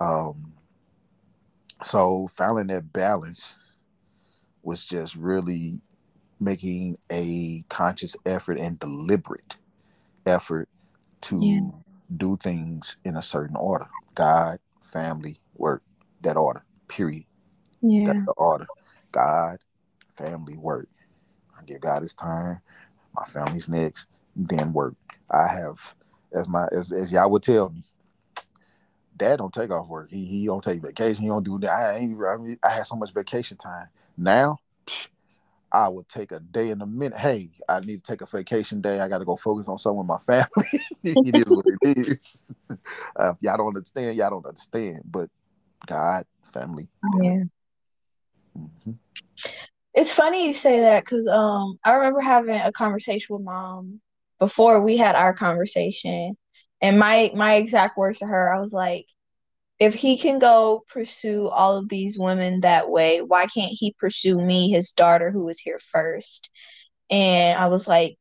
Um, 0.00 0.54
so 1.84 2.28
finding 2.34 2.68
that 2.68 2.92
balance 2.92 3.56
was 4.62 4.86
just 4.86 5.16
really 5.16 5.80
making 6.38 6.96
a 7.12 7.62
conscious 7.68 8.16
effort 8.24 8.58
and 8.58 8.78
deliberate 8.78 9.56
effort 10.26 10.68
to 11.20 11.38
yeah. 11.40 11.60
do 12.16 12.36
things 12.38 12.96
in 13.04 13.16
a 13.16 13.22
certain 13.22 13.56
order. 13.56 13.86
God, 14.14 14.58
family, 14.80 15.38
work, 15.54 15.82
that 16.22 16.36
order. 16.36 16.64
Period. 16.88 17.24
Yeah. 17.82 18.04
That's 18.06 18.22
the 18.22 18.32
order. 18.32 18.66
God, 19.12 19.58
family, 20.14 20.56
work. 20.56 20.88
I 21.58 21.64
give 21.64 21.80
God 21.80 22.02
his 22.02 22.14
time. 22.14 22.60
My 23.14 23.24
family's 23.24 23.68
next. 23.68 24.06
then 24.36 24.72
work. 24.72 24.94
I 25.30 25.46
have, 25.46 25.94
as 26.32 26.48
my 26.48 26.66
as, 26.72 26.92
as 26.92 27.12
y'all 27.12 27.30
would 27.30 27.42
tell 27.42 27.70
me, 27.70 27.82
dad 29.20 29.36
don't 29.36 29.52
take 29.52 29.70
off 29.70 29.86
work. 29.86 30.10
He 30.10 30.24
he 30.24 30.46
don't 30.46 30.64
take 30.64 30.82
vacation. 30.82 31.22
He 31.22 31.28
don't 31.28 31.44
do 31.44 31.58
that. 31.60 31.70
I 31.70 31.96
ain't. 31.98 32.18
I, 32.24 32.36
mean, 32.36 32.58
I 32.64 32.70
had 32.70 32.86
so 32.86 32.96
much 32.96 33.12
vacation 33.12 33.56
time. 33.56 33.86
Now, 34.16 34.58
psh, 34.86 35.08
I 35.70 35.88
would 35.88 36.08
take 36.08 36.32
a 36.32 36.40
day 36.40 36.70
in 36.70 36.80
a 36.80 36.86
minute. 36.86 37.18
Hey, 37.18 37.50
I 37.68 37.80
need 37.80 37.98
to 37.98 38.02
take 38.02 38.22
a 38.22 38.26
vacation 38.26 38.80
day. 38.80 38.98
I 39.00 39.08
got 39.08 39.18
to 39.18 39.24
go 39.24 39.36
focus 39.36 39.68
on 39.68 39.78
something 39.78 39.98
with 39.98 40.06
my 40.06 40.18
family. 40.18 40.80
it 41.04 41.36
is 41.36 41.46
what 41.46 41.66
it 41.66 41.98
is. 42.08 42.36
Uh, 43.16 43.34
y'all 43.40 43.56
don't 43.56 43.76
understand. 43.76 44.16
Y'all 44.16 44.30
don't 44.30 44.46
understand. 44.46 45.00
But 45.04 45.28
God, 45.86 46.24
family. 46.52 46.88
Yeah. 47.20 47.42
Mm-hmm. 48.56 48.92
It's 49.92 50.12
funny 50.12 50.46
you 50.46 50.54
say 50.54 50.80
that 50.80 51.04
because 51.04 51.26
um 51.26 51.78
I 51.84 51.94
remember 51.94 52.20
having 52.20 52.54
a 52.54 52.70
conversation 52.70 53.34
with 53.34 53.44
mom 53.44 54.00
before 54.38 54.82
we 54.82 54.96
had 54.96 55.16
our 55.16 55.34
conversation, 55.34 56.36
and 56.80 56.98
my 56.98 57.30
my 57.34 57.54
exact 57.54 57.96
words 57.96 58.20
to 58.20 58.26
her, 58.26 58.54
I 58.54 58.60
was 58.60 58.72
like, 58.72 59.06
if 59.78 59.94
he 59.94 60.18
can 60.18 60.38
go 60.38 60.84
pursue 60.88 61.48
all 61.48 61.76
of 61.76 61.88
these 61.88 62.18
women 62.18 62.60
that 62.60 62.90
way, 62.90 63.22
why 63.22 63.46
can't 63.46 63.72
he 63.72 63.94
pursue 63.98 64.38
me, 64.38 64.70
his 64.70 64.92
daughter, 64.92 65.30
who 65.30 65.44
was 65.44 65.58
here 65.58 65.78
first? 65.78 66.50
And 67.10 67.58
I 67.58 67.68
was 67.68 67.88
like, 67.88 68.16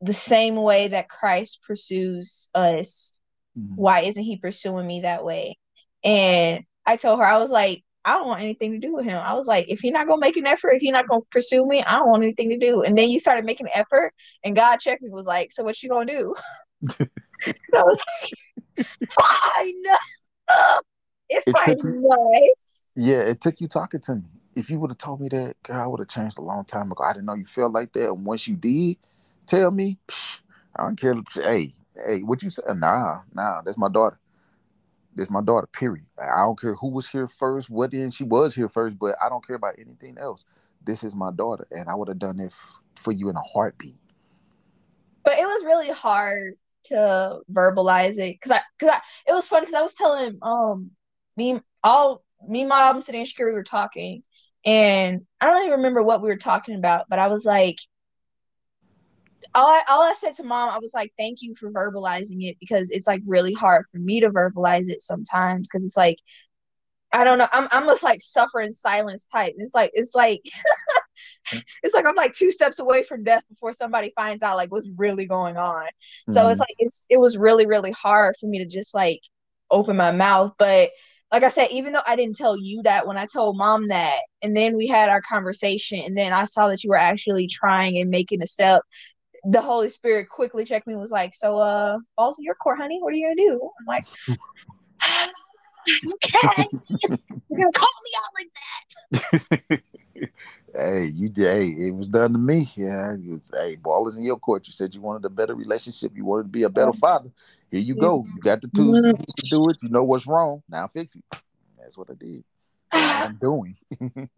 the 0.00 0.14
same 0.14 0.56
way 0.56 0.88
that 0.88 1.08
Christ 1.08 1.60
pursues 1.66 2.48
us, 2.54 3.12
mm-hmm. 3.58 3.74
why 3.74 4.00
isn't 4.00 4.22
he 4.22 4.36
pursuing 4.36 4.86
me 4.86 5.00
that 5.00 5.24
way? 5.24 5.56
And 6.04 6.64
I 6.86 6.96
told 6.96 7.20
her, 7.20 7.24
I 7.24 7.38
was 7.38 7.50
like, 7.50 7.84
I 8.04 8.12
don't 8.12 8.28
want 8.28 8.42
anything 8.42 8.72
to 8.72 8.78
do 8.78 8.94
with 8.94 9.04
him. 9.04 9.18
I 9.18 9.34
was 9.34 9.46
like, 9.46 9.68
if 9.68 9.80
he's 9.80 9.92
not 9.92 10.06
gonna 10.06 10.20
make 10.20 10.36
an 10.36 10.46
effort, 10.46 10.70
if 10.70 10.80
he's 10.80 10.92
not 10.92 11.08
gonna 11.08 11.22
pursue 11.30 11.66
me, 11.66 11.82
I 11.82 11.98
don't 11.98 12.08
want 12.08 12.22
anything 12.22 12.50
to 12.50 12.58
do. 12.58 12.82
And 12.82 12.96
then 12.96 13.10
you 13.10 13.20
started 13.20 13.44
making 13.44 13.66
an 13.66 13.72
effort, 13.74 14.12
and 14.44 14.56
God 14.56 14.78
checked 14.78 15.02
me, 15.02 15.10
was 15.10 15.26
like, 15.26 15.52
so 15.52 15.64
what 15.64 15.82
you 15.82 15.88
gonna 15.88 16.12
do? 16.12 16.34
I 17.74 17.82
was 17.82 17.98
like, 18.22 18.86
fine. 19.10 19.74
Uh, 20.48 20.80
if 21.28 21.44
it 21.46 21.56
I 21.56 21.70
you, 21.70 22.52
Yeah, 22.96 23.20
it 23.20 23.40
took 23.40 23.60
you 23.60 23.68
talking 23.68 24.00
to 24.00 24.16
me. 24.16 24.22
If 24.54 24.70
you 24.70 24.80
would 24.80 24.90
have 24.90 24.98
told 24.98 25.20
me 25.20 25.28
that, 25.28 25.62
girl, 25.62 25.80
I 25.80 25.86
would 25.86 26.00
have 26.00 26.08
changed 26.08 26.38
a 26.38 26.42
long 26.42 26.64
time 26.64 26.90
ago. 26.90 27.04
I 27.04 27.12
didn't 27.12 27.26
know 27.26 27.34
you 27.34 27.46
felt 27.46 27.72
like 27.72 27.92
that. 27.92 28.10
And 28.10 28.26
once 28.26 28.48
you 28.48 28.56
did 28.56 28.96
tell 29.46 29.70
me, 29.70 29.98
psh, 30.08 30.40
I 30.74 30.82
don't 30.82 30.98
care. 31.00 31.14
Hey, 31.34 31.74
hey, 32.06 32.22
what 32.22 32.42
you 32.42 32.50
say? 32.50 32.62
Uh, 32.66 32.74
nah, 32.74 33.20
nah, 33.32 33.62
that's 33.62 33.78
my 33.78 33.88
daughter. 33.88 34.18
That's 35.14 35.30
my 35.30 35.40
daughter, 35.42 35.66
period. 35.66 36.06
I 36.20 36.42
don't 36.42 36.60
care 36.60 36.74
who 36.74 36.88
was 36.88 37.08
here 37.08 37.26
first, 37.26 37.70
what 37.70 37.90
then 37.90 38.10
she 38.10 38.24
was 38.24 38.54
here 38.54 38.68
first, 38.68 38.98
but 38.98 39.16
I 39.22 39.28
don't 39.28 39.44
care 39.46 39.56
about 39.56 39.74
anything 39.78 40.16
else. 40.18 40.44
This 40.84 41.02
is 41.02 41.14
my 41.14 41.30
daughter, 41.32 41.66
and 41.72 41.88
I 41.88 41.94
would 41.94 42.08
have 42.08 42.18
done 42.20 42.38
it 42.40 42.46
f- 42.46 42.80
for 42.94 43.12
you 43.12 43.28
in 43.28 43.36
a 43.36 43.40
heartbeat. 43.42 43.98
But 45.24 45.38
it 45.38 45.44
was 45.44 45.64
really 45.64 45.90
hard 45.90 46.54
to 46.88 47.40
verbalize 47.52 48.18
it 48.18 48.34
because 48.34 48.52
I, 48.52 48.60
because 48.78 48.94
I, 48.94 49.30
it 49.30 49.34
was 49.34 49.48
funny 49.48 49.62
because 49.62 49.74
I 49.74 49.82
was 49.82 49.94
telling 49.94 50.38
um 50.42 50.90
me 51.36 51.60
all 51.84 52.22
me, 52.46 52.64
mom, 52.64 52.96
and 52.96 53.04
Shakira, 53.04 53.46
we 53.48 53.52
were 53.52 53.62
talking, 53.64 54.22
and 54.64 55.22
I 55.40 55.46
don't 55.46 55.66
even 55.66 55.78
remember 55.78 56.02
what 56.02 56.22
we 56.22 56.28
were 56.28 56.36
talking 56.36 56.76
about, 56.76 57.06
but 57.08 57.18
I 57.18 57.28
was 57.28 57.44
like, 57.44 57.78
all 59.54 59.68
I, 59.68 59.82
all 59.88 60.02
I 60.02 60.14
said 60.14 60.34
to 60.34 60.44
mom, 60.44 60.70
I 60.70 60.78
was 60.78 60.92
like, 60.94 61.12
thank 61.18 61.38
you 61.42 61.54
for 61.54 61.70
verbalizing 61.70 62.42
it 62.48 62.56
because 62.60 62.90
it's 62.90 63.06
like 63.06 63.22
really 63.26 63.54
hard 63.54 63.84
for 63.90 63.98
me 63.98 64.20
to 64.20 64.30
verbalize 64.30 64.88
it 64.88 65.02
sometimes 65.02 65.68
because 65.68 65.84
it's 65.84 65.96
like, 65.96 66.18
I 67.12 67.24
don't 67.24 67.38
know, 67.38 67.48
I'm 67.52 67.68
I'm 67.70 67.86
just 67.86 68.02
like 68.02 68.20
suffering 68.22 68.72
silence 68.72 69.26
type. 69.34 69.54
It's 69.56 69.74
like 69.74 69.90
it's 69.94 70.14
like 70.14 70.40
it's 71.82 71.94
like 71.94 72.06
I'm 72.06 72.14
like 72.14 72.32
two 72.32 72.52
steps 72.52 72.78
away 72.78 73.02
from 73.02 73.24
death 73.24 73.44
before 73.48 73.72
somebody 73.72 74.12
finds 74.14 74.42
out 74.42 74.56
like 74.56 74.72
what's 74.72 74.88
really 74.96 75.26
going 75.26 75.56
on. 75.56 75.84
Mm-hmm. 75.84 76.32
So 76.32 76.48
it's 76.48 76.54
mm-hmm. 76.54 76.60
like 76.60 76.74
it's 76.78 77.06
it 77.08 77.18
was 77.18 77.36
really 77.36 77.66
really 77.66 77.92
hard 77.92 78.36
for 78.40 78.46
me 78.46 78.58
to 78.58 78.66
just 78.66 78.94
like 78.94 79.20
open 79.70 79.96
my 79.96 80.12
mouth, 80.12 80.52
but 80.58 80.90
like 81.30 81.42
I 81.42 81.48
said, 81.48 81.68
even 81.70 81.92
though 81.92 82.00
I 82.06 82.16
didn't 82.16 82.36
tell 82.36 82.56
you 82.56 82.82
that 82.84 83.06
when 83.06 83.18
I 83.18 83.26
told 83.26 83.58
mom 83.58 83.88
that, 83.88 84.18
and 84.42 84.56
then 84.56 84.76
we 84.76 84.86
had 84.86 85.10
our 85.10 85.20
conversation, 85.20 86.00
and 86.00 86.16
then 86.16 86.32
I 86.32 86.44
saw 86.44 86.68
that 86.68 86.82
you 86.82 86.88
were 86.88 86.96
actually 86.96 87.48
trying 87.48 87.98
and 87.98 88.08
making 88.08 88.42
a 88.42 88.46
step, 88.46 88.80
the 89.44 89.60
Holy 89.60 89.90
Spirit 89.90 90.30
quickly 90.30 90.64
checked 90.64 90.86
me 90.86 90.94
and 90.94 91.02
was 91.02 91.10
like, 91.10 91.34
So, 91.34 91.58
uh, 91.58 91.98
balls 92.16 92.38
in 92.38 92.46
your 92.46 92.54
court, 92.54 92.78
honey, 92.78 92.98
what 93.02 93.12
are 93.12 93.16
you 93.16 93.26
gonna 93.26 93.48
do? 93.48 93.70
I'm 93.80 93.86
like, 93.86 94.04
Okay, 95.88 96.66
you're 97.48 97.60
gonna 97.60 97.72
call 97.72 97.88
me 98.04 98.12
out 98.18 98.32
like 98.36 98.50
that. 99.70 99.80
Hey, 100.78 101.10
you 101.14 101.28
did. 101.28 101.46
Hey, 101.46 101.86
it 101.86 101.94
was 101.94 102.08
done 102.08 102.32
to 102.32 102.38
me. 102.38 102.68
Yeah, 102.76 103.16
was, 103.16 103.50
hey, 103.52 103.76
ball 103.76 104.08
is 104.08 104.16
in 104.16 104.24
your 104.24 104.38
court. 104.38 104.66
You 104.66 104.72
said 104.72 104.94
you 104.94 105.00
wanted 105.00 105.24
a 105.24 105.30
better 105.30 105.54
relationship. 105.54 106.12
You 106.14 106.24
wanted 106.24 106.44
to 106.44 106.48
be 106.48 106.62
a 106.62 106.70
better 106.70 106.92
father. 106.92 107.30
Here 107.70 107.80
you 107.80 107.94
go. 107.94 108.26
You 108.34 108.40
got 108.40 108.62
the 108.62 108.68
tools 108.68 109.00
to 109.00 109.48
do 109.50 109.68
it. 109.68 109.78
You 109.82 109.90
know 109.90 110.04
what's 110.04 110.26
wrong. 110.26 110.62
Now 110.68 110.86
fix 110.86 111.16
it. 111.16 111.24
That's 111.78 111.96
what 111.96 112.10
I 112.10 112.14
did. 112.14 112.44
I'm 112.92 113.34
doing. 113.34 113.76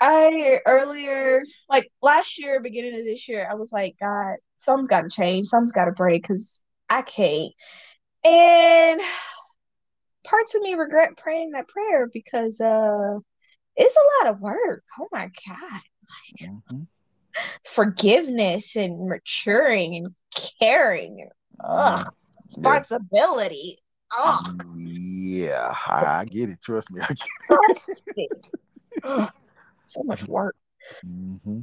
I 0.00 0.58
earlier, 0.66 1.44
like 1.68 1.88
last 2.02 2.38
year, 2.38 2.60
beginning 2.60 2.98
of 2.98 3.04
this 3.04 3.28
year, 3.28 3.48
I 3.48 3.54
was 3.54 3.70
like, 3.72 3.94
God, 4.00 4.36
something's 4.58 4.88
got 4.88 5.02
to 5.02 5.08
change. 5.08 5.46
Something's 5.46 5.72
got 5.72 5.84
to 5.84 5.92
break 5.92 6.22
because 6.22 6.60
I 6.90 7.02
can't. 7.02 7.52
And 8.24 9.00
parts 10.24 10.54
of 10.54 10.62
me 10.62 10.74
regret 10.74 11.16
praying 11.16 11.52
that 11.52 11.68
prayer 11.68 12.08
because 12.12 12.60
uh 12.60 13.18
it's 13.76 13.96
a 13.96 14.24
lot 14.24 14.34
of 14.34 14.40
work. 14.40 14.84
Oh 14.98 15.08
my 15.12 15.30
god. 15.46 15.80
Like 16.40 16.50
mm-hmm. 16.50 16.82
forgiveness 17.64 18.76
and 18.76 19.08
maturing 19.08 19.96
and 19.96 20.14
caring. 20.60 21.28
Ugh. 21.60 22.06
Responsibility. 22.36 23.78
Ugh. 24.18 24.62
Yeah, 24.76 25.74
I, 25.86 26.20
I, 26.20 26.24
get 26.26 26.50
it. 26.50 26.60
Trust 26.62 26.90
me, 26.90 27.00
I 27.00 27.06
get 27.06 28.16
it. 28.16 29.30
so 29.86 30.02
much 30.02 30.26
work. 30.26 30.56
Mm-hmm. 31.06 31.60